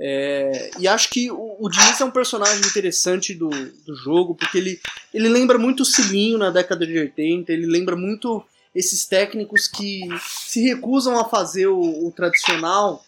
É, 0.00 0.70
e 0.78 0.86
acho 0.86 1.10
que 1.10 1.30
o, 1.30 1.56
o 1.58 1.68
Diniz 1.68 2.00
é 2.00 2.04
um 2.04 2.10
personagem 2.10 2.60
interessante 2.64 3.34
do, 3.34 3.48
do 3.48 3.96
jogo, 3.96 4.34
porque 4.34 4.56
ele, 4.58 4.80
ele 5.12 5.28
lembra 5.28 5.58
muito 5.58 5.82
o 5.82 5.86
Cilinho 5.86 6.38
na 6.38 6.50
década 6.50 6.86
de 6.86 6.96
80, 6.98 7.52
ele 7.52 7.66
lembra 7.66 7.96
muito 7.96 8.44
esses 8.74 9.06
técnicos 9.06 9.66
que 9.66 10.02
se 10.20 10.62
recusam 10.62 11.18
a 11.18 11.24
fazer 11.24 11.66
o, 11.66 12.06
o 12.06 12.12
tradicional, 12.12 13.04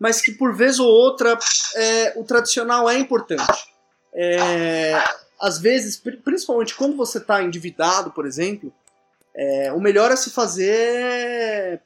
mas 0.00 0.20
que 0.20 0.32
por 0.32 0.52
vez 0.56 0.80
ou 0.80 0.88
outra 0.88 1.38
é, 1.76 2.12
o 2.16 2.24
tradicional 2.24 2.90
é 2.90 2.98
importante. 2.98 3.70
É, 4.12 4.92
às 5.40 5.58
vezes, 5.60 5.96
pri- 5.96 6.16
principalmente 6.16 6.74
quando 6.74 6.96
você 6.96 7.18
está 7.18 7.40
endividado, 7.42 8.10
por 8.10 8.26
exemplo, 8.26 8.72
é, 9.34 9.72
o 9.72 9.80
melhor 9.80 10.10
a 10.10 10.16
se 10.16 10.30
fazer 10.30 11.80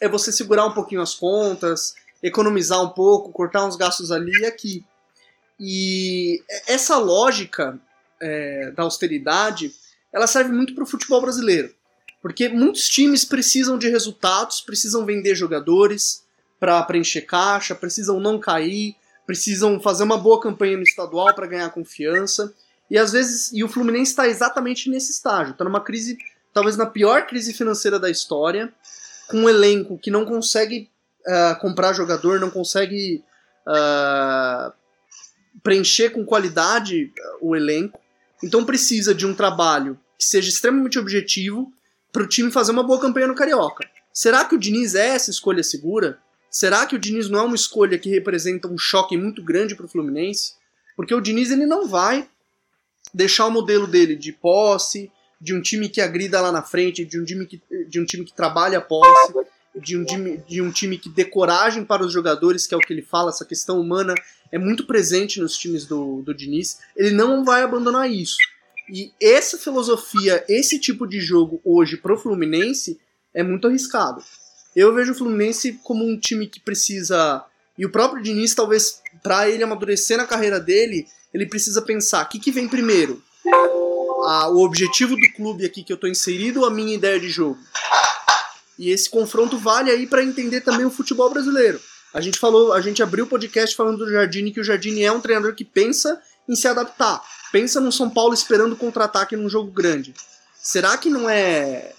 é 0.00 0.08
você 0.08 0.30
segurar 0.32 0.66
um 0.66 0.72
pouquinho 0.74 1.00
as 1.02 1.14
contas, 1.14 1.94
economizar 2.24 2.82
um 2.82 2.88
pouco, 2.88 3.30
cortar 3.30 3.66
uns 3.66 3.76
gastos 3.76 4.10
ali 4.10 4.32
e 4.40 4.46
aqui. 4.46 4.84
E 5.60 6.42
essa 6.66 6.96
lógica 6.96 7.78
é, 8.20 8.70
da 8.70 8.82
austeridade, 8.82 9.70
ela 10.10 10.26
serve 10.26 10.50
muito 10.50 10.74
para 10.74 10.84
o 10.84 10.86
futebol 10.86 11.20
brasileiro. 11.20 11.72
Porque 12.22 12.48
muitos 12.48 12.88
times 12.88 13.26
precisam 13.26 13.76
de 13.76 13.90
resultados, 13.90 14.62
precisam 14.62 15.04
vender 15.04 15.34
jogadores 15.34 16.24
para 16.58 16.82
preencher 16.84 17.20
caixa, 17.20 17.74
precisam 17.74 18.18
não 18.18 18.40
cair, 18.40 18.96
precisam 19.26 19.78
fazer 19.78 20.04
uma 20.04 20.16
boa 20.16 20.40
campanha 20.40 20.78
no 20.78 20.82
estadual 20.82 21.34
para 21.34 21.46
ganhar 21.46 21.68
confiança. 21.68 22.54
E 22.90 22.96
às 22.96 23.12
vezes, 23.12 23.52
e 23.52 23.62
o 23.62 23.68
Fluminense 23.68 24.12
está 24.12 24.26
exatamente 24.26 24.88
nesse 24.88 25.12
estágio, 25.12 25.52
está 25.52 25.64
numa 25.64 25.82
crise, 25.82 26.16
talvez 26.54 26.78
na 26.78 26.86
pior 26.86 27.26
crise 27.26 27.52
financeira 27.52 27.98
da 27.98 28.08
história, 28.08 28.72
com 29.28 29.40
um 29.40 29.48
elenco 29.48 29.98
que 29.98 30.10
não 30.10 30.24
consegue 30.24 30.88
ah, 31.26 31.56
comprar 31.60 31.92
jogador, 31.92 32.40
não 32.40 32.50
consegue 32.50 33.24
ah, 33.66 34.72
preencher 35.62 36.10
com 36.10 36.24
qualidade 36.24 37.12
ah, 37.18 37.36
o 37.40 37.56
elenco. 37.56 38.00
Então 38.42 38.64
precisa 38.64 39.14
de 39.14 39.26
um 39.26 39.34
trabalho 39.34 39.98
que 40.18 40.24
seja 40.24 40.48
extremamente 40.48 40.98
objetivo 40.98 41.72
para 42.12 42.22
o 42.22 42.28
time 42.28 42.50
fazer 42.50 42.72
uma 42.72 42.82
boa 42.82 43.00
campanha 43.00 43.26
no 43.26 43.34
Carioca. 43.34 43.88
Será 44.12 44.44
que 44.44 44.54
o 44.54 44.58
Diniz 44.58 44.94
é 44.94 45.08
essa 45.08 45.30
escolha 45.30 45.62
segura? 45.62 46.18
Será 46.50 46.86
que 46.86 46.94
o 46.94 46.98
Diniz 46.98 47.28
não 47.28 47.40
é 47.40 47.42
uma 47.42 47.56
escolha 47.56 47.98
que 47.98 48.08
representa 48.08 48.68
um 48.68 48.78
choque 48.78 49.16
muito 49.16 49.42
grande 49.42 49.74
para 49.74 49.86
o 49.86 49.88
Fluminense? 49.88 50.54
Porque 50.96 51.12
o 51.12 51.20
Diniz 51.20 51.50
ele 51.50 51.66
não 51.66 51.88
vai 51.88 52.28
deixar 53.12 53.46
o 53.46 53.50
modelo 53.50 53.86
dele 53.86 54.14
de 54.14 54.32
posse, 54.32 55.10
de 55.40 55.52
um 55.52 55.60
time 55.60 55.88
que 55.88 56.00
agrida 56.00 56.40
lá 56.40 56.52
na 56.52 56.62
frente, 56.62 57.04
de 57.04 57.20
um 57.20 57.24
time 57.24 57.44
que, 57.44 57.60
de 57.88 58.00
um 58.00 58.04
time 58.04 58.24
que 58.24 58.32
trabalha 58.32 58.78
a 58.78 58.80
posse, 58.80 59.34
de 59.74 59.96
um, 59.96 60.04
time, 60.04 60.36
de 60.48 60.62
um 60.62 60.70
time 60.70 60.98
que 60.98 61.08
dê 61.08 61.24
coragem 61.24 61.84
para 61.84 62.04
os 62.04 62.12
jogadores, 62.12 62.66
que 62.66 62.74
é 62.74 62.76
o 62.76 62.80
que 62.80 62.92
ele 62.92 63.02
fala, 63.02 63.30
essa 63.30 63.44
questão 63.44 63.80
humana 63.80 64.14
é 64.52 64.58
muito 64.58 64.86
presente 64.86 65.40
nos 65.40 65.56
times 65.56 65.84
do, 65.84 66.22
do 66.22 66.32
Diniz. 66.32 66.78
Ele 66.96 67.10
não 67.10 67.44
vai 67.44 67.62
abandonar 67.62 68.10
isso. 68.10 68.36
E 68.88 69.12
essa 69.20 69.58
filosofia, 69.58 70.44
esse 70.48 70.78
tipo 70.78 71.06
de 71.06 71.20
jogo 71.20 71.60
hoje 71.64 71.96
pro 71.96 72.18
Fluminense 72.18 73.00
é 73.32 73.42
muito 73.42 73.66
arriscado. 73.66 74.22
Eu 74.76 74.94
vejo 74.94 75.12
o 75.12 75.14
Fluminense 75.14 75.80
como 75.82 76.06
um 76.06 76.18
time 76.18 76.46
que 76.46 76.60
precisa. 76.60 77.44
E 77.76 77.84
o 77.84 77.90
próprio 77.90 78.22
Diniz, 78.22 78.54
talvez, 78.54 79.00
para 79.22 79.48
ele 79.48 79.64
amadurecer 79.64 80.16
na 80.16 80.26
carreira 80.26 80.60
dele, 80.60 81.06
ele 81.32 81.46
precisa 81.46 81.80
pensar: 81.82 82.24
o 82.24 82.28
que, 82.28 82.38
que 82.38 82.52
vem 82.52 82.68
primeiro? 82.68 83.22
O 84.52 84.64
objetivo 84.64 85.16
do 85.16 85.32
clube 85.34 85.66
aqui 85.66 85.82
que 85.82 85.92
eu 85.92 85.96
tô 85.96 86.06
inserido 86.06 86.60
ou 86.60 86.66
a 86.66 86.70
minha 86.70 86.94
ideia 86.94 87.18
de 87.18 87.28
jogo? 87.28 87.58
E 88.78 88.90
esse 88.90 89.08
confronto 89.08 89.58
vale 89.58 89.90
aí 89.90 90.06
para 90.06 90.24
entender 90.24 90.60
também 90.60 90.84
o 90.84 90.90
futebol 90.90 91.30
brasileiro. 91.30 91.80
A 92.12 92.20
gente 92.20 92.38
falou, 92.38 92.72
a 92.72 92.80
gente 92.80 93.02
abriu 93.02 93.24
o 93.24 93.28
podcast 93.28 93.74
falando 93.74 93.98
do 93.98 94.10
Jardine 94.10 94.52
que 94.52 94.60
o 94.60 94.64
Jardine 94.64 95.02
é 95.02 95.10
um 95.10 95.20
treinador 95.20 95.54
que 95.54 95.64
pensa 95.64 96.20
em 96.48 96.54
se 96.54 96.68
adaptar. 96.68 97.20
Pensa 97.50 97.80
no 97.80 97.90
São 97.90 98.08
Paulo 98.08 98.34
esperando 98.34 98.76
contra-ataque 98.76 99.36
num 99.36 99.48
jogo 99.48 99.70
grande. 99.70 100.14
Será 100.56 100.96
que 100.96 101.10
não 101.10 101.28
é. 101.28 101.92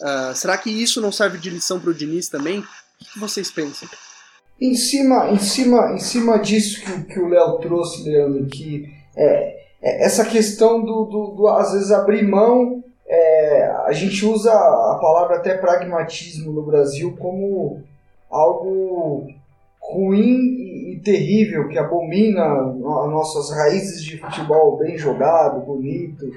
Uh, 0.00 0.34
será 0.34 0.56
que 0.56 0.70
isso 0.70 1.00
não 1.00 1.12
serve 1.12 1.38
de 1.38 1.50
lição 1.50 1.78
para 1.78 1.90
o 1.90 1.94
Diniz 1.94 2.28
também? 2.28 2.60
O 2.60 2.64
que 3.12 3.18
vocês 3.18 3.50
pensam? 3.50 3.88
Em 4.60 4.74
cima, 4.74 5.30
em 5.30 5.38
cima, 5.38 5.92
em 5.92 5.98
cima 5.98 6.38
disso 6.38 6.80
que, 6.80 7.14
que 7.14 7.18
o 7.18 7.28
Léo 7.28 7.58
trouxe, 7.58 8.04
Leandro, 8.04 8.46
que 8.46 8.86
é, 9.16 9.56
é 9.82 10.04
essa 10.04 10.24
questão 10.24 10.80
do, 10.80 11.04
do, 11.04 11.34
do, 11.36 11.48
às 11.48 11.72
vezes 11.72 11.90
abrir 11.90 12.26
mão, 12.26 12.84
é, 13.50 13.70
a 13.86 13.92
gente 13.92 14.24
usa 14.24 14.52
a 14.52 14.98
palavra 15.00 15.36
até 15.36 15.56
pragmatismo 15.56 16.52
no 16.52 16.62
Brasil 16.62 17.16
como 17.18 17.82
algo 18.30 19.26
ruim 19.80 20.92
e, 20.92 21.00
terrível 21.02 21.68
que 21.68 21.78
abomina 21.78 22.44
as 22.44 23.10
nossas 23.10 23.50
raízes 23.50 24.04
de 24.04 24.18
futebol 24.18 24.76
bem 24.76 24.96
jogado, 24.96 25.64
bonito, 25.64 26.30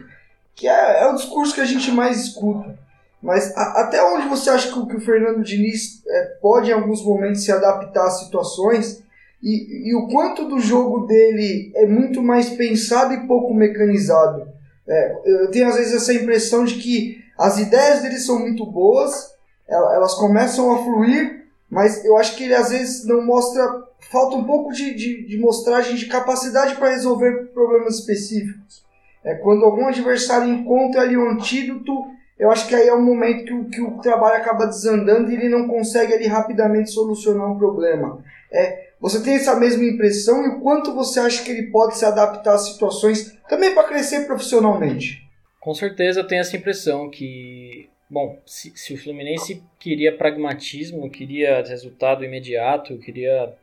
que 0.55 0.68
é, 0.68 1.03
é 1.03 1.07
o 1.07 1.16
discurso 1.16 1.53
que 1.53 1.61
a 1.61 1.66
gente 1.66 1.91
mais 1.91 2.20
escuta. 2.20 2.78
Mas 3.22 3.55
a, 3.55 3.82
até 3.82 4.03
onde 4.03 4.28
você 4.28 4.49
acha 4.49 4.72
que, 4.72 4.80
o, 4.80 4.88
que 4.88 4.95
o 4.95 5.01
Fernando 5.01 5.43
Diniz 5.43 6.01
é, 6.07 6.24
pode 6.41 6.72
em 6.72 6.74
alguns 6.74 7.03
momentos 7.03 7.43
se 7.43 7.51
adaptar 7.51 8.07
às 8.07 8.20
situações 8.22 9.03
e, 9.41 9.89
e, 9.89 9.95
o 9.95 10.07
quanto 10.07 10.47
do 10.47 10.57
jogo 10.57 11.05
dele 11.05 11.72
é 11.76 11.86
muito 11.86 12.24
mais 12.24 12.49
pensado 12.49 13.14
e 13.14 13.28
pouco 13.28 13.53
mecanizado? 13.53 14.47
É, 14.88 15.18
eu 15.26 15.52
tenho 15.52 15.68
às 15.68 15.76
vezes 15.76 15.94
essa 15.94 16.14
impressão 16.14 16.66
de 16.66 16.76
que 16.76 17.24
as 17.38 17.58
ideias 17.58 18.02
dele 18.02 18.20
são 18.20 18.40
muito 18.40 18.66
boas, 18.66 19.34
elas 19.68 20.14
começam 20.16 20.72
a 20.74 20.84
fluir, 20.84 21.46
mas 21.70 22.04
eu 22.06 22.18
acho 22.18 22.36
que 22.36 22.44
ele 22.44 22.54
às 22.54 22.70
vezes 22.70 23.06
não 23.06 23.26
mostra. 23.26 23.64
Falta 24.12 24.36
um 24.36 24.44
pouco 24.44 24.72
de, 24.74 24.94
de, 24.94 25.26
de 25.26 25.40
mostragem 25.40 25.96
de 25.96 26.06
capacidade 26.06 26.76
para 26.76 26.92
resolver 26.92 27.48
problemas 27.54 27.96
específicos. 27.96 28.84
É, 29.24 29.36
quando 29.36 29.64
algum 29.64 29.88
adversário 29.88 30.54
encontra 30.54 31.02
ali 31.02 31.18
um 31.18 31.32
antídoto, 31.32 31.92
eu 32.38 32.52
acho 32.52 32.68
que 32.68 32.76
aí 32.76 32.88
é 32.88 32.94
o 32.94 33.02
momento 33.02 33.46
que 33.46 33.54
o, 33.54 33.70
que 33.70 33.82
o 33.82 33.98
trabalho 34.00 34.36
acaba 34.36 34.66
desandando 34.66 35.32
e 35.32 35.36
ele 35.36 35.50
não 35.50 35.68
consegue 35.68 36.14
ali 36.14 36.28
rapidamente 36.28 36.92
solucionar 36.92 37.50
um 37.50 37.58
problema. 37.58 38.24
É, 38.52 38.83
você 39.04 39.22
tem 39.22 39.36
essa 39.36 39.60
mesma 39.60 39.84
impressão 39.84 40.45
e 40.45 40.47
o 40.47 40.62
quanto 40.62 40.95
você 40.95 41.20
acha 41.20 41.43
que 41.43 41.51
ele 41.51 41.64
pode 41.64 41.97
se 41.97 42.06
adaptar 42.06 42.54
às 42.54 42.70
situações 42.70 43.38
também 43.49 43.74
para 43.74 43.84
crescer 43.84 44.26
profissionalmente? 44.26 45.22
Com 45.60 45.74
certeza 45.74 46.22
eu 46.22 46.28
tenho 46.28 46.39
essa 46.39 46.56
impressão 46.56 47.10
que 47.10 47.89
Bom, 48.10 48.39
se, 48.45 48.72
se, 48.76 48.93
o 48.93 48.97
Fluminense 48.97 49.64
queria 49.80 50.16
pragmatismo, 50.16 51.10
queria 51.10 51.64
resultado 51.64 52.24
imediato, 52.24 52.99
queria 52.99 53.54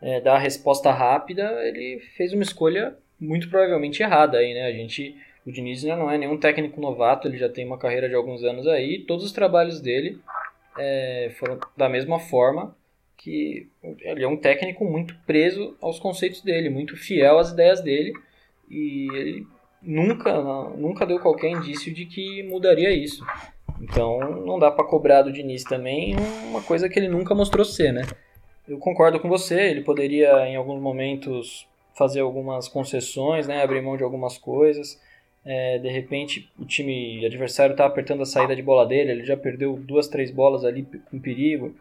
é, 0.00 0.20
dar 0.22 0.36
a 0.36 0.38
resposta 0.38 0.90
rápida, 0.90 1.44
ele 1.68 2.00
fez 2.16 2.32
uma 2.32 2.42
escolha 2.42 2.96
muito 3.20 3.50
provavelmente 3.50 4.02
errada 4.02 4.38
aí, 4.38 4.54
né? 4.54 4.64
A 4.66 4.72
gente, 4.72 5.14
o 5.46 5.52
Diniz 5.52 5.84
não 5.84 6.10
é 6.10 6.16
nenhum 6.16 6.38
técnico 6.38 6.80
novato, 6.80 7.28
ele 7.28 7.36
já 7.36 7.48
tem 7.48 7.66
uma 7.66 7.76
carreira 7.76 8.08
de 8.08 8.14
alguns 8.14 8.42
anos 8.42 8.66
aí, 8.66 9.04
todos 9.06 9.24
os 9.24 9.32
trabalhos 9.32 9.80
dele 9.80 10.18
é, 10.78 11.30
foram 11.38 11.60
da 11.76 11.88
mesma 11.88 12.18
forma 12.18 12.74
que 13.20 13.68
ele 14.00 14.24
é 14.24 14.28
um 14.28 14.36
técnico 14.36 14.84
muito 14.84 15.14
preso 15.26 15.76
aos 15.80 15.98
conceitos 15.98 16.40
dele, 16.40 16.70
muito 16.70 16.96
fiel 16.96 17.38
às 17.38 17.50
ideias 17.50 17.82
dele 17.82 18.14
e 18.68 19.08
ele 19.14 19.46
nunca, 19.82 20.40
nunca 20.76 21.04
deu 21.04 21.20
qualquer 21.20 21.50
indício 21.50 21.92
de 21.92 22.06
que 22.06 22.42
mudaria 22.44 22.90
isso. 22.90 23.22
Então 23.80 24.18
não 24.46 24.58
dá 24.58 24.70
para 24.70 24.86
cobrar 24.86 25.22
do 25.22 25.32
Diniz 25.32 25.64
também 25.64 26.16
uma 26.48 26.62
coisa 26.62 26.88
que 26.88 26.98
ele 26.98 27.08
nunca 27.08 27.34
mostrou 27.34 27.64
ser, 27.64 27.92
né? 27.92 28.02
Eu 28.66 28.78
concordo 28.78 29.20
com 29.20 29.28
você, 29.28 29.60
ele 29.60 29.82
poderia 29.82 30.46
em 30.46 30.56
alguns 30.56 30.80
momentos 30.80 31.66
fazer 31.94 32.20
algumas 32.20 32.68
concessões, 32.68 33.46
né? 33.46 33.62
Abrir 33.62 33.82
mão 33.82 33.98
de 33.98 34.02
algumas 34.02 34.38
coisas. 34.38 34.98
É, 35.44 35.78
de 35.78 35.88
repente 35.88 36.50
o 36.58 36.64
time 36.64 37.24
adversário 37.24 37.72
está 37.72 37.84
apertando 37.84 38.22
a 38.22 38.26
saída 38.26 38.56
de 38.56 38.62
bola 38.62 38.86
dele, 38.86 39.12
ele 39.12 39.24
já 39.24 39.36
perdeu 39.36 39.74
duas, 39.76 40.08
três 40.08 40.30
bolas 40.30 40.64
ali 40.64 40.86
com 41.10 41.18
perigo. 41.18 41.74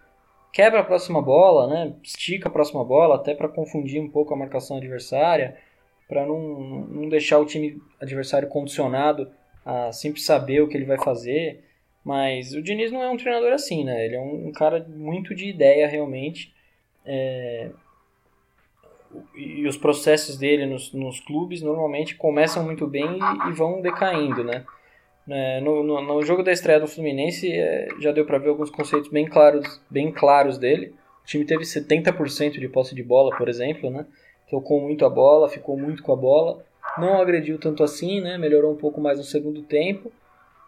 Quebra 0.51 0.79
a 0.79 0.83
próxima 0.83 1.21
bola, 1.21 1.67
né? 1.67 1.93
Estica 2.03 2.49
a 2.49 2.51
próxima 2.51 2.83
bola 2.83 3.15
até 3.15 3.35
para 3.35 3.47
confundir 3.47 4.01
um 4.01 4.09
pouco 4.09 4.33
a 4.33 4.37
marcação 4.37 4.77
adversária, 4.77 5.57
para 6.07 6.25
não, 6.25 6.39
não 6.87 7.09
deixar 7.09 7.37
o 7.37 7.45
time 7.45 7.79
adversário 8.01 8.47
condicionado 8.47 9.31
a 9.63 9.91
sempre 9.91 10.19
saber 10.19 10.61
o 10.61 10.67
que 10.67 10.75
ele 10.75 10.85
vai 10.85 10.97
fazer. 10.97 11.63
Mas 12.03 12.53
o 12.53 12.61
Diniz 12.61 12.91
não 12.91 13.03
é 13.03 13.09
um 13.09 13.17
treinador 13.17 13.51
assim, 13.51 13.83
né? 13.83 14.05
Ele 14.05 14.15
é 14.15 14.19
um, 14.19 14.51
cara 14.51 14.83
muito 14.89 15.35
de 15.35 15.47
ideia 15.47 15.87
realmente. 15.87 16.53
É... 17.05 17.69
E 19.35 19.67
os 19.67 19.77
processos 19.77 20.37
dele 20.37 20.65
nos, 20.65 20.91
nos 20.93 21.19
clubes 21.19 21.61
normalmente 21.61 22.15
começam 22.15 22.63
muito 22.63 22.87
bem 22.87 23.19
e, 23.19 23.49
e 23.49 23.53
vão 23.53 23.81
decaindo, 23.81 24.43
né? 24.43 24.65
É, 25.29 25.61
no, 25.61 25.83
no, 25.83 26.01
no, 26.01 26.21
jogo 26.23 26.41
da 26.41 26.51
estreia 26.51 26.79
do 26.79 26.87
Fluminense 26.87 27.51
é, 27.51 27.87
já 27.99 28.11
deu 28.11 28.25
para 28.25 28.39
ver 28.39 28.49
alguns 28.49 28.69
conceitos 28.69 29.09
bem 29.09 29.27
claros, 29.27 29.81
bem 29.89 30.11
claros 30.11 30.57
dele. 30.57 30.93
O 31.23 31.25
time 31.25 31.45
teve 31.45 31.63
70% 31.63 32.59
de 32.59 32.67
posse 32.67 32.95
de 32.95 33.03
bola, 33.03 33.35
por 33.37 33.47
exemplo, 33.47 33.89
né? 33.89 34.05
Tocou 34.49 34.81
muito 34.81 35.05
a 35.05 35.09
bola, 35.09 35.47
ficou 35.47 35.77
muito 35.77 36.01
com 36.01 36.13
a 36.13 36.15
bola. 36.15 36.65
Não 36.97 37.21
agrediu 37.21 37.59
tanto 37.59 37.83
assim, 37.83 38.19
né? 38.21 38.37
Melhorou 38.37 38.73
um 38.73 38.77
pouco 38.77 38.99
mais 38.99 39.19
no 39.19 39.23
segundo 39.23 39.61
tempo. 39.61 40.11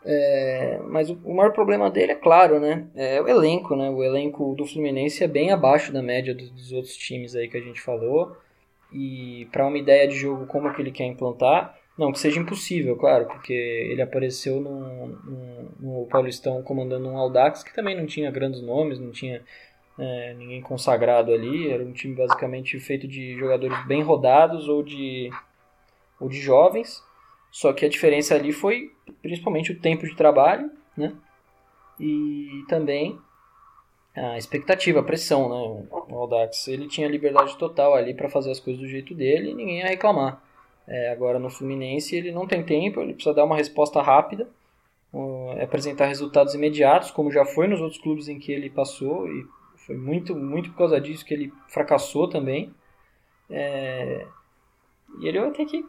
É, 0.04 0.80
mas 0.88 1.10
o, 1.10 1.20
o, 1.24 1.34
maior 1.34 1.52
problema 1.52 1.90
dele 1.90 2.12
é 2.12 2.16
claro, 2.16 2.60
né? 2.60 2.88
É 2.96 3.22
o 3.22 3.28
elenco, 3.28 3.76
né? 3.76 3.90
O 3.90 4.04
elenco 4.04 4.54
do 4.56 4.66
Fluminense 4.66 5.24
é 5.24 5.28
bem 5.28 5.52
abaixo 5.52 5.92
da 5.92 6.02
média 6.02 6.34
dos, 6.34 6.50
dos 6.52 6.72
outros 6.72 6.96
times 6.96 7.36
aí 7.36 7.48
que 7.48 7.58
a 7.58 7.62
gente 7.62 7.82
falou. 7.82 8.36
E 8.92 9.48
para 9.52 9.66
uma 9.66 9.78
ideia 9.78 10.08
de 10.08 10.16
jogo 10.16 10.46
como 10.48 10.68
é 10.68 10.74
que 10.74 10.82
ele 10.82 10.92
quer 10.92 11.06
implantar, 11.06 11.78
não 11.98 12.12
que 12.12 12.20
seja 12.20 12.40
impossível, 12.40 12.96
claro, 12.96 13.26
porque 13.26 13.54
ele 13.54 14.02
apareceu 14.02 14.60
no, 14.60 15.08
no, 15.08 15.72
no 15.80 16.06
Paulistão 16.08 16.64
comandando 16.64 17.08
um 17.10 17.18
Audax 17.18 17.64
que 17.64 17.74
também 17.76 17.96
não 17.96 18.06
tinha 18.06 18.32
grandes 18.32 18.62
nomes, 18.62 19.00
não 19.00 19.12
tinha 19.12 19.42
é, 20.00 20.34
ninguém 20.34 20.62
consagrado 20.62 21.32
ali. 21.34 21.70
Era 21.70 21.84
um 21.84 21.92
time 21.92 22.16
basicamente 22.16 22.80
feito 22.80 23.08
de 23.08 23.38
jogadores 23.38 23.86
bem 23.86 24.02
rodados 24.02 24.68
ou 24.68 24.82
de, 24.82 25.30
ou 26.20 26.30
de 26.30 26.40
jovens. 26.40 27.04
Só 27.52 27.74
que 27.74 27.86
a 27.86 27.90
diferença 27.90 28.34
ali 28.34 28.54
foi 28.54 28.92
principalmente 29.22 29.72
o 29.72 29.80
tempo 29.80 30.06
de 30.08 30.16
trabalho, 30.16 30.72
né? 30.96 31.14
E 32.00 32.64
também 32.68 33.20
a 34.16 34.38
expectativa, 34.38 35.02
a 35.02 35.04
pressão, 35.04 35.50
né? 35.50 35.88
O 35.92 36.16
Aldax, 36.16 36.68
ele 36.68 36.88
tinha 36.88 37.08
liberdade 37.08 37.58
total 37.58 37.94
ali 37.94 38.14
para 38.14 38.30
fazer 38.30 38.52
as 38.52 38.60
coisas 38.60 38.82
do 38.82 38.88
jeito 38.88 39.14
dele 39.14 39.52
e 39.52 39.54
ninguém 39.54 39.80
ia 39.80 39.88
reclamar. 39.88 40.42
É, 40.88 41.12
agora 41.12 41.40
no 41.40 41.50
Fluminense 41.50 42.16
ele 42.16 42.32
não 42.32 42.48
tem 42.48 42.64
tempo, 42.64 43.02
ele 43.02 43.14
precisa 43.14 43.36
dar 43.36 43.46
uma 43.46 43.56
resposta 43.56 44.02
rápida, 44.02 44.50
uh, 45.14 45.62
apresentar 45.62 46.08
resultados 46.08 46.54
imediatos, 46.54 47.12
como 47.12 47.32
já 47.32 47.46
foi 47.46 47.68
nos 47.68 47.80
outros 47.80 48.02
clubes 48.02 48.28
em 48.28 48.40
que 48.40 48.52
ele 48.52 48.70
passou 48.70 49.28
e 49.28 49.46
foi 49.86 49.96
muito, 49.96 50.36
muito 50.36 50.70
por 50.72 50.78
causa 50.78 51.00
disso 51.00 51.26
que 51.26 51.34
ele 51.34 51.54
fracassou 51.68 52.28
também. 52.28 52.74
É, 53.50 54.26
e 55.20 55.28
ele 55.28 55.40
vai 55.40 55.52
ter 55.52 55.66
que 55.66 55.86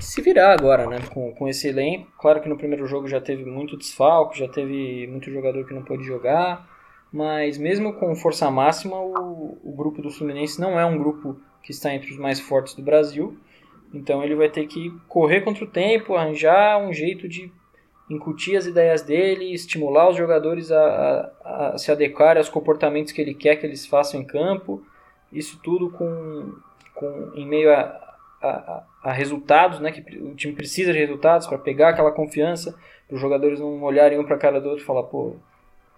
se 0.00 0.20
virar 0.22 0.52
agora, 0.52 0.86
né? 0.86 0.98
Com, 1.12 1.32
com 1.34 1.48
esse 1.48 1.68
elenco. 1.68 2.10
Claro 2.18 2.40
que 2.40 2.48
no 2.48 2.56
primeiro 2.56 2.86
jogo 2.86 3.08
já 3.08 3.20
teve 3.20 3.44
muito 3.44 3.76
desfalco, 3.76 4.36
já 4.36 4.48
teve 4.48 5.06
muito 5.08 5.30
jogador 5.30 5.66
que 5.66 5.74
não 5.74 5.82
pôde 5.82 6.04
jogar. 6.04 6.68
Mas 7.12 7.58
mesmo 7.58 7.94
com 7.94 8.14
força 8.14 8.48
máxima, 8.50 8.96
o, 8.96 9.58
o 9.64 9.72
grupo 9.72 10.00
do 10.00 10.10
Fluminense 10.10 10.60
não 10.60 10.78
é 10.78 10.84
um 10.84 10.96
grupo 10.96 11.36
que 11.62 11.72
está 11.72 11.92
entre 11.92 12.12
os 12.12 12.18
mais 12.18 12.38
fortes 12.38 12.74
do 12.74 12.82
Brasil. 12.82 13.36
Então 13.92 14.22
ele 14.22 14.34
vai 14.34 14.48
ter 14.48 14.66
que 14.66 14.90
correr 15.08 15.40
contra 15.40 15.64
o 15.64 15.70
tempo, 15.70 16.14
arranjar 16.14 16.78
um 16.78 16.92
jeito 16.92 17.28
de 17.28 17.52
incutir 18.08 18.56
as 18.56 18.66
ideias 18.66 19.02
dele, 19.02 19.52
estimular 19.52 20.10
os 20.10 20.16
jogadores 20.16 20.72
a, 20.72 21.32
a, 21.44 21.68
a 21.68 21.78
se 21.78 21.92
adequar 21.92 22.36
aos 22.36 22.48
comportamentos 22.48 23.12
que 23.12 23.20
ele 23.20 23.34
quer 23.34 23.56
que 23.56 23.64
eles 23.64 23.86
façam 23.86 24.20
em 24.20 24.24
campo. 24.24 24.82
Isso 25.32 25.60
tudo 25.62 25.90
com, 25.90 26.54
com 26.94 27.32
em 27.34 27.46
meio 27.46 27.72
a, 27.72 28.16
a, 28.42 28.82
a, 29.04 29.12
resultados, 29.12 29.78
né? 29.78 29.92
Que 29.92 30.18
o 30.18 30.34
time 30.34 30.54
precisa 30.54 30.92
de 30.92 30.98
resultados 30.98 31.46
para 31.46 31.58
pegar 31.58 31.90
aquela 31.90 32.10
confiança, 32.10 32.76
para 33.06 33.14
os 33.14 33.20
jogadores 33.20 33.60
não 33.60 33.80
olharem 33.82 34.18
um 34.18 34.24
para 34.24 34.36
a 34.36 34.38
cara 34.38 34.60
do 34.60 34.68
outro 34.68 34.82
e 34.82 34.86
falar, 34.86 35.04
pô, 35.04 35.36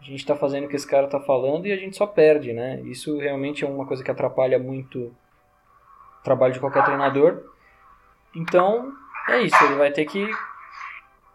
a 0.01 0.05
gente 0.05 0.21
está 0.21 0.37
fazendo 0.37 0.65
o 0.65 0.69
que 0.69 0.77
esse 0.77 0.87
cara 0.87 1.07
está 1.07 1.21
falando 1.21 1.67
e 1.67 1.73
a 1.73 1.77
gente 1.77 1.97
só 1.97 2.07
perde, 2.07 2.53
né? 2.53 2.81
Isso 2.85 3.17
realmente 3.19 3.65
é 3.65 3.69
uma 3.69 3.87
coisa 3.87 4.05
que 4.05 4.11
atrapalha 4.11 4.59
muito 4.59 4.99
o 4.99 6.25
trabalho 6.25 6.53
de 6.53 6.61
qualquer 6.61 6.85
treinador. 6.85 7.52
Então, 8.35 8.93
é 9.29 9.43
isso, 9.43 9.65
ele 9.65 9.75
vai 9.75 9.91
ter 9.91 10.05
que 10.05 10.29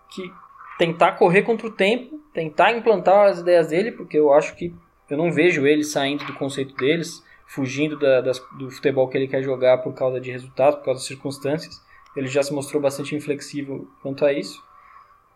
que 0.09 0.31
tentar 0.77 1.13
correr 1.13 1.41
contra 1.41 1.67
o 1.67 1.71
tempo, 1.71 2.19
tentar 2.33 2.71
implantar 2.71 3.27
as 3.27 3.39
ideias 3.39 3.67
dele, 3.67 3.91
porque 3.91 4.17
eu 4.17 4.33
acho 4.33 4.55
que 4.55 4.73
eu 5.09 5.17
não 5.17 5.31
vejo 5.31 5.65
ele 5.65 5.83
saindo 5.83 6.25
do 6.25 6.33
conceito 6.33 6.75
deles, 6.75 7.23
fugindo 7.45 7.97
da, 7.97 8.21
das, 8.21 8.39
do 8.57 8.69
futebol 8.69 9.07
que 9.07 9.17
ele 9.17 9.27
quer 9.27 9.41
jogar 9.41 9.79
por 9.79 9.93
causa 9.93 10.19
de 10.19 10.31
resultados, 10.31 10.79
por 10.79 10.85
causa 10.85 10.99
das 10.99 11.07
circunstâncias. 11.07 11.81
Ele 12.15 12.27
já 12.27 12.43
se 12.43 12.53
mostrou 12.53 12.81
bastante 12.81 13.15
inflexível 13.15 13.87
quanto 14.01 14.25
a 14.25 14.33
isso. 14.33 14.61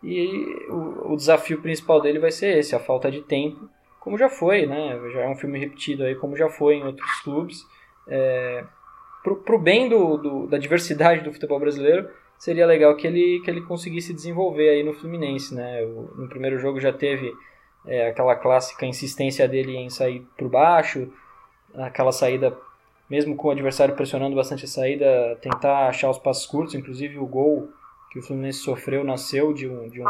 E 0.02 0.26
o, 0.68 1.12
o 1.12 1.16
desafio 1.16 1.60
principal 1.62 2.00
dele 2.00 2.18
vai 2.18 2.30
ser 2.30 2.58
esse, 2.58 2.74
a 2.74 2.80
falta 2.80 3.10
de 3.10 3.22
tempo, 3.22 3.68
como 4.00 4.18
já 4.18 4.28
foi, 4.28 4.66
né? 4.66 5.00
Já 5.12 5.20
é 5.20 5.28
um 5.28 5.36
filme 5.36 5.58
repetido 5.58 6.02
aí, 6.02 6.14
como 6.16 6.36
já 6.36 6.48
foi 6.48 6.74
em 6.74 6.84
outros 6.84 7.20
clubes. 7.20 7.64
É, 8.08 8.64
pro, 9.22 9.36
pro 9.36 9.58
bem 9.58 9.88
do, 9.88 10.16
do, 10.16 10.46
da 10.46 10.58
diversidade 10.58 11.22
do 11.22 11.32
futebol 11.32 11.60
brasileiro, 11.60 12.08
seria 12.38 12.66
legal 12.66 12.96
que 12.96 13.06
ele, 13.06 13.40
que 13.44 13.50
ele 13.50 13.62
conseguisse 13.62 14.12
desenvolver 14.12 14.68
aí 14.68 14.82
no 14.82 14.92
Fluminense, 14.92 15.54
né? 15.54 15.82
O, 15.84 16.10
no 16.16 16.28
primeiro 16.28 16.58
jogo 16.58 16.80
já 16.80 16.92
teve 16.92 17.32
é, 17.86 18.08
aquela 18.08 18.34
clássica 18.34 18.86
insistência 18.86 19.46
dele 19.46 19.76
em 19.76 19.88
sair 19.88 20.26
por 20.36 20.48
baixo, 20.48 21.12
aquela 21.74 22.12
saída, 22.12 22.56
mesmo 23.08 23.36
com 23.36 23.48
o 23.48 23.50
adversário 23.50 23.94
pressionando 23.94 24.36
bastante 24.36 24.64
a 24.64 24.68
saída, 24.68 25.38
tentar 25.40 25.88
achar 25.88 26.10
os 26.10 26.18
passos 26.18 26.46
curtos, 26.46 26.74
inclusive 26.74 27.18
o 27.18 27.26
gol 27.26 27.68
que 28.10 28.18
o 28.18 28.22
Fluminense 28.22 28.58
sofreu 28.58 29.02
nasceu 29.02 29.52
de, 29.54 29.66
um, 29.66 29.88
de, 29.88 30.02
um, 30.02 30.06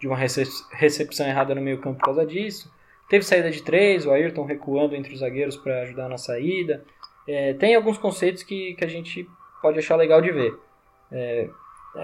de 0.00 0.08
uma 0.08 0.16
recepção 0.16 1.26
errada 1.26 1.54
no 1.54 1.60
meio 1.60 1.80
campo 1.80 1.98
por 1.98 2.06
causa 2.06 2.26
disso. 2.26 2.72
Teve 3.08 3.24
saída 3.24 3.50
de 3.50 3.62
três, 3.62 4.04
o 4.04 4.10
Ayrton 4.10 4.44
recuando 4.44 4.96
entre 4.96 5.14
os 5.14 5.20
zagueiros 5.20 5.56
para 5.56 5.82
ajudar 5.82 6.08
na 6.08 6.18
saída. 6.18 6.84
É, 7.28 7.54
tem 7.54 7.74
alguns 7.74 7.98
conceitos 7.98 8.42
que, 8.42 8.74
que 8.74 8.84
a 8.84 8.88
gente 8.88 9.28
pode 9.60 9.78
achar 9.78 9.96
legal 9.96 10.20
de 10.20 10.30
ver. 10.30 10.54
É, 11.10 11.48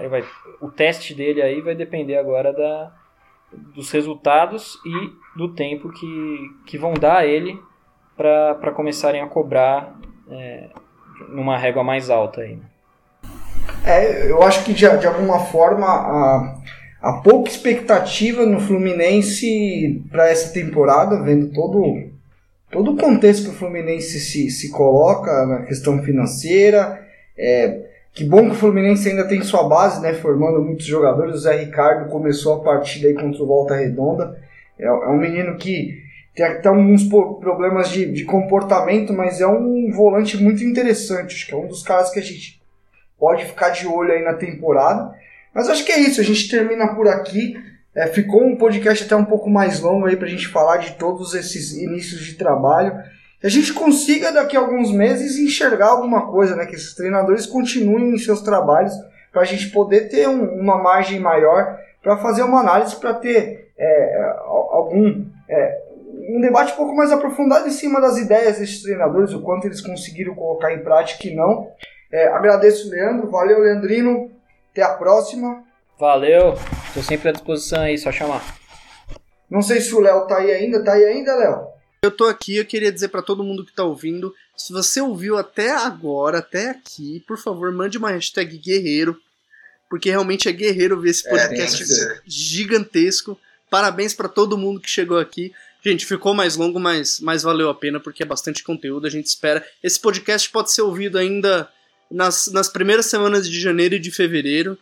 vai, 0.09 0.23
o 0.61 0.69
teste 0.69 1.13
dele 1.13 1.41
aí 1.41 1.61
vai 1.61 1.75
depender 1.75 2.17
agora 2.17 2.51
da, 2.51 2.91
dos 3.73 3.91
resultados 3.91 4.79
e 4.85 5.37
do 5.37 5.53
tempo 5.53 5.89
que, 5.89 6.49
que 6.65 6.77
vão 6.77 6.93
dar 6.93 7.17
a 7.17 7.25
ele 7.25 7.59
para 8.15 8.71
começarem 8.73 9.21
a 9.21 9.27
cobrar 9.27 9.99
é, 10.29 10.69
numa 11.29 11.57
régua 11.57 11.83
mais 11.83 12.09
alta. 12.09 12.41
Aí, 12.41 12.55
né? 12.55 12.65
É, 13.85 14.31
eu 14.31 14.41
acho 14.43 14.63
que 14.63 14.73
de, 14.73 14.87
de 14.97 15.07
alguma 15.07 15.39
forma 15.39 15.85
a, 15.85 16.55
a 17.01 17.13
pouca 17.21 17.49
expectativa 17.49 18.45
no 18.45 18.59
Fluminense 18.59 20.03
para 20.09 20.29
essa 20.29 20.53
temporada, 20.53 21.21
vendo 21.21 21.51
todo, 21.53 22.11
todo 22.73 22.91
o 22.91 22.97
contexto 22.97 23.45
que 23.45 23.51
o 23.51 23.57
Fluminense 23.57 24.19
se, 24.19 24.49
se 24.49 24.71
coloca 24.71 25.45
na 25.45 25.61
questão 25.61 26.01
financeira. 26.01 27.07
É, 27.37 27.81
que 28.11 28.25
bom 28.25 28.49
que 28.49 28.55
o 28.55 28.59
Fluminense 28.59 29.07
ainda 29.07 29.27
tem 29.27 29.41
sua 29.43 29.67
base, 29.69 30.01
né, 30.01 30.13
formando 30.15 30.61
muitos 30.61 30.85
jogadores. 30.85 31.35
O 31.35 31.39
Zé 31.39 31.55
Ricardo 31.57 32.09
começou 32.09 32.55
a 32.55 32.63
partida 32.63 33.07
aí 33.07 33.13
contra 33.13 33.41
o 33.41 33.47
Volta 33.47 33.75
Redonda. 33.75 34.37
É, 34.77 34.85
é 34.85 35.09
um 35.09 35.17
menino 35.17 35.55
que 35.55 36.01
tem 36.35 36.45
até 36.45 36.67
alguns 36.67 37.03
problemas 37.03 37.89
de, 37.89 38.11
de 38.11 38.25
comportamento, 38.25 39.13
mas 39.13 39.39
é 39.39 39.47
um 39.47 39.91
volante 39.91 40.35
muito 40.35 40.63
interessante. 40.63 41.35
Acho 41.35 41.47
que 41.47 41.53
é 41.53 41.57
um 41.57 41.67
dos 41.67 41.83
caras 41.83 42.09
que 42.09 42.19
a 42.19 42.23
gente 42.23 42.59
pode 43.19 43.45
ficar 43.45 43.69
de 43.69 43.85
olho 43.85 44.11
aí 44.11 44.23
na 44.23 44.33
temporada. 44.33 45.15
Mas 45.53 45.69
acho 45.69 45.85
que 45.85 45.91
é 45.91 45.99
isso, 45.99 46.19
a 46.19 46.23
gente 46.23 46.49
termina 46.49 46.95
por 46.95 47.07
aqui. 47.07 47.55
É, 47.95 48.07
ficou 48.07 48.43
um 48.43 48.55
podcast 48.55 49.05
até 49.05 49.15
um 49.15 49.25
pouco 49.25 49.49
mais 49.49 49.79
longo 49.79 50.07
aí 50.07 50.15
para 50.15 50.25
a 50.25 50.29
gente 50.29 50.47
falar 50.47 50.77
de 50.77 50.93
todos 50.93 51.35
esses 51.35 51.73
inícios 51.73 52.21
de 52.21 52.35
trabalho. 52.35 52.93
Que 53.39 53.47
a 53.47 53.49
gente 53.49 53.73
consiga 53.73 54.31
daqui 54.31 54.57
a 54.57 54.59
alguns 54.59 54.91
meses 54.91 55.37
enxergar 55.37 55.89
alguma 55.89 56.31
coisa, 56.31 56.55
né? 56.55 56.65
Que 56.65 56.75
esses 56.75 56.95
treinadores 56.95 57.45
continuem 57.45 58.13
em 58.13 58.17
seus 58.17 58.41
trabalhos 58.41 58.93
para 59.31 59.41
a 59.41 59.45
gente 59.45 59.69
poder 59.69 60.09
ter 60.09 60.27
um, 60.27 60.43
uma 60.59 60.81
margem 60.81 61.19
maior 61.19 61.77
para 62.01 62.17
fazer 62.17 62.43
uma 62.43 62.59
análise, 62.59 62.95
para 62.95 63.13
ter 63.13 63.71
é, 63.77 64.33
algum 64.47 65.25
é, 65.49 65.81
um 66.29 66.39
debate 66.39 66.73
um 66.73 66.77
pouco 66.77 66.95
mais 66.95 67.11
aprofundado 67.11 67.67
em 67.67 67.71
cima 67.71 67.99
das 67.99 68.17
ideias 68.17 68.59
desses 68.59 68.81
treinadores, 68.81 69.33
o 69.33 69.41
quanto 69.41 69.67
eles 69.67 69.81
conseguiram 69.81 70.35
colocar 70.35 70.73
em 70.73 70.83
prática 70.83 71.27
e 71.27 71.35
não. 71.35 71.69
É, 72.11 72.27
agradeço, 72.27 72.89
Leandro. 72.89 73.29
Valeu, 73.29 73.59
Leandrino. 73.59 74.31
Até 74.71 74.83
a 74.83 74.93
próxima. 74.93 75.63
Valeu. 75.99 76.53
Estou 76.93 77.01
sempre 77.01 77.29
à 77.29 77.31
disposição 77.31 77.81
aí, 77.81 77.97
só 77.97 78.11
chamar. 78.11 78.55
Não 79.49 79.63
sei 79.63 79.81
se 79.81 79.95
o 79.95 79.99
Léo 79.99 80.27
tá 80.27 80.37
aí 80.37 80.51
ainda. 80.51 80.83
Tá 80.83 80.93
aí 80.93 81.03
ainda, 81.05 81.35
Léo? 81.35 81.67
Eu 82.03 82.11
tô 82.11 82.25
aqui, 82.25 82.57
eu 82.57 82.65
queria 82.65 82.91
dizer 82.91 83.07
para 83.07 83.23
todo 83.23 83.43
mundo 83.43 83.65
que 83.65 83.73
tá 83.73 83.83
ouvindo, 83.83 84.31
se 84.55 84.71
você 84.71 85.01
ouviu 85.01 85.35
até 85.35 85.71
agora, 85.71 86.37
até 86.37 86.69
aqui, 86.69 87.23
por 87.27 87.39
favor, 87.39 87.71
mande 87.71 87.97
uma 87.97 88.11
hashtag 88.11 88.59
guerreiro, 88.59 89.19
porque 89.89 90.11
realmente 90.11 90.47
é 90.47 90.51
guerreiro 90.51 91.01
ver 91.01 91.09
esse 91.09 91.27
podcast 91.27 91.83
é, 91.83 92.21
gigantesco. 92.27 93.39
Parabéns 93.71 94.13
para 94.13 94.29
todo 94.29 94.55
mundo 94.55 94.79
que 94.79 94.89
chegou 94.89 95.17
aqui. 95.17 95.51
Gente, 95.83 96.05
ficou 96.05 96.35
mais 96.35 96.55
longo, 96.55 96.79
mas, 96.79 97.19
mas 97.19 97.41
valeu 97.41 97.69
a 97.69 97.75
pena 97.75 97.99
porque 97.99 98.21
é 98.21 98.25
bastante 98.25 98.63
conteúdo. 98.63 99.07
A 99.07 99.09
gente 99.09 99.25
espera. 99.25 99.65
Esse 99.81 99.99
podcast 99.99 100.47
pode 100.51 100.71
ser 100.71 100.83
ouvido 100.83 101.17
ainda 101.17 101.67
nas, 102.11 102.51
nas 102.53 102.69
primeiras 102.69 103.07
semanas 103.07 103.49
de 103.49 103.59
janeiro 103.59 103.95
e 103.95 103.99
de 103.99 104.11
fevereiro. 104.11 104.77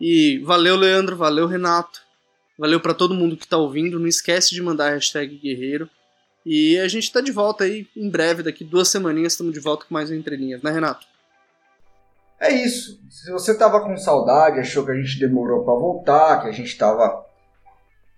E 0.00 0.38
valeu, 0.44 0.76
Leandro, 0.76 1.16
valeu, 1.16 1.46
Renato. 1.46 2.00
Valeu 2.58 2.80
para 2.80 2.94
todo 2.94 3.14
mundo 3.14 3.36
que 3.36 3.46
tá 3.46 3.56
ouvindo. 3.56 3.98
Não 3.98 4.06
esquece 4.06 4.54
de 4.54 4.62
mandar 4.62 4.88
a 4.88 4.94
hashtag 4.94 5.36
guerreiro. 5.36 5.88
E 6.44 6.78
a 6.78 6.86
gente 6.86 7.12
tá 7.12 7.20
de 7.20 7.32
volta 7.32 7.64
aí 7.64 7.88
em 7.96 8.08
breve, 8.08 8.42
daqui 8.42 8.62
duas 8.62 8.88
semaninhas 8.88 9.32
estamos 9.32 9.52
de 9.52 9.58
volta 9.58 9.84
com 9.84 9.92
mais 9.92 10.10
um 10.10 10.14
né, 10.14 10.70
Renato? 10.70 11.04
É 12.38 12.52
isso. 12.52 13.00
Se 13.10 13.30
você 13.32 13.56
tava 13.56 13.80
com 13.80 13.96
saudade, 13.96 14.60
achou 14.60 14.84
que 14.84 14.92
a 14.92 14.94
gente 14.94 15.18
demorou 15.18 15.64
para 15.64 15.74
voltar, 15.74 16.42
que 16.42 16.48
a 16.48 16.52
gente 16.52 16.76
tava 16.78 17.24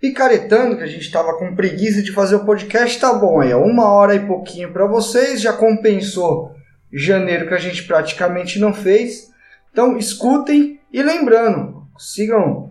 picaretando, 0.00 0.76
que 0.76 0.82
a 0.82 0.88
gente 0.88 1.10
tava 1.10 1.38
com 1.38 1.56
preguiça 1.56 2.02
de 2.02 2.12
fazer 2.12 2.36
o 2.36 2.44
podcast, 2.44 3.00
tá 3.00 3.14
bom 3.14 3.40
aí. 3.40 3.54
Uma 3.54 3.90
hora 3.92 4.14
e 4.14 4.26
pouquinho 4.26 4.72
para 4.72 4.86
vocês, 4.86 5.40
já 5.40 5.52
compensou 5.52 6.54
janeiro 6.92 7.48
que 7.48 7.54
a 7.54 7.58
gente 7.58 7.84
praticamente 7.84 8.58
não 8.58 8.74
fez. 8.74 9.30
Então 9.72 9.96
escutem 9.96 10.77
e 10.92 11.02
lembrando, 11.02 11.86
sigam 11.98 12.70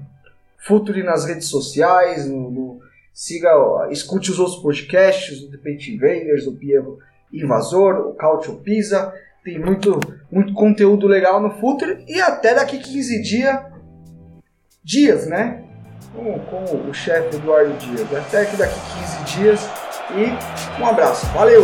Futuri 0.57 1.03
nas 1.03 1.25
redes 1.25 1.47
sociais, 1.47 2.27
no, 2.27 2.51
no, 2.51 2.79
siga, 3.13 3.49
escute 3.89 4.31
os 4.31 4.39
outros 4.39 4.61
podcasts, 4.61 5.41
o 5.41 5.51
The 5.51 5.57
Invaders, 5.89 6.45
o 6.45 6.55
Piero 6.55 6.99
Invasor, 7.31 8.07
o 8.07 8.13
Cautio 8.13 8.55
Pisa. 8.55 9.13
Tem 9.43 9.57
muito, 9.57 9.99
muito 10.29 10.53
conteúdo 10.53 11.07
legal 11.07 11.41
no 11.41 11.51
Futuri 11.51 12.03
e 12.07 12.19
até 12.19 12.53
daqui 12.53 12.79
15 12.79 13.21
dias, 13.21 13.59
dias, 14.83 15.27
né? 15.27 15.63
Com, 16.13 16.37
com 16.39 16.89
o 16.89 16.93
chefe 16.93 17.37
Eduardo 17.37 17.73
Dias. 17.77 18.13
Até 18.13 18.43
daqui 18.57 18.79
15 19.25 19.37
dias 19.37 19.69
e 20.11 20.81
um 20.81 20.85
abraço. 20.85 21.25
Valeu! 21.27 21.63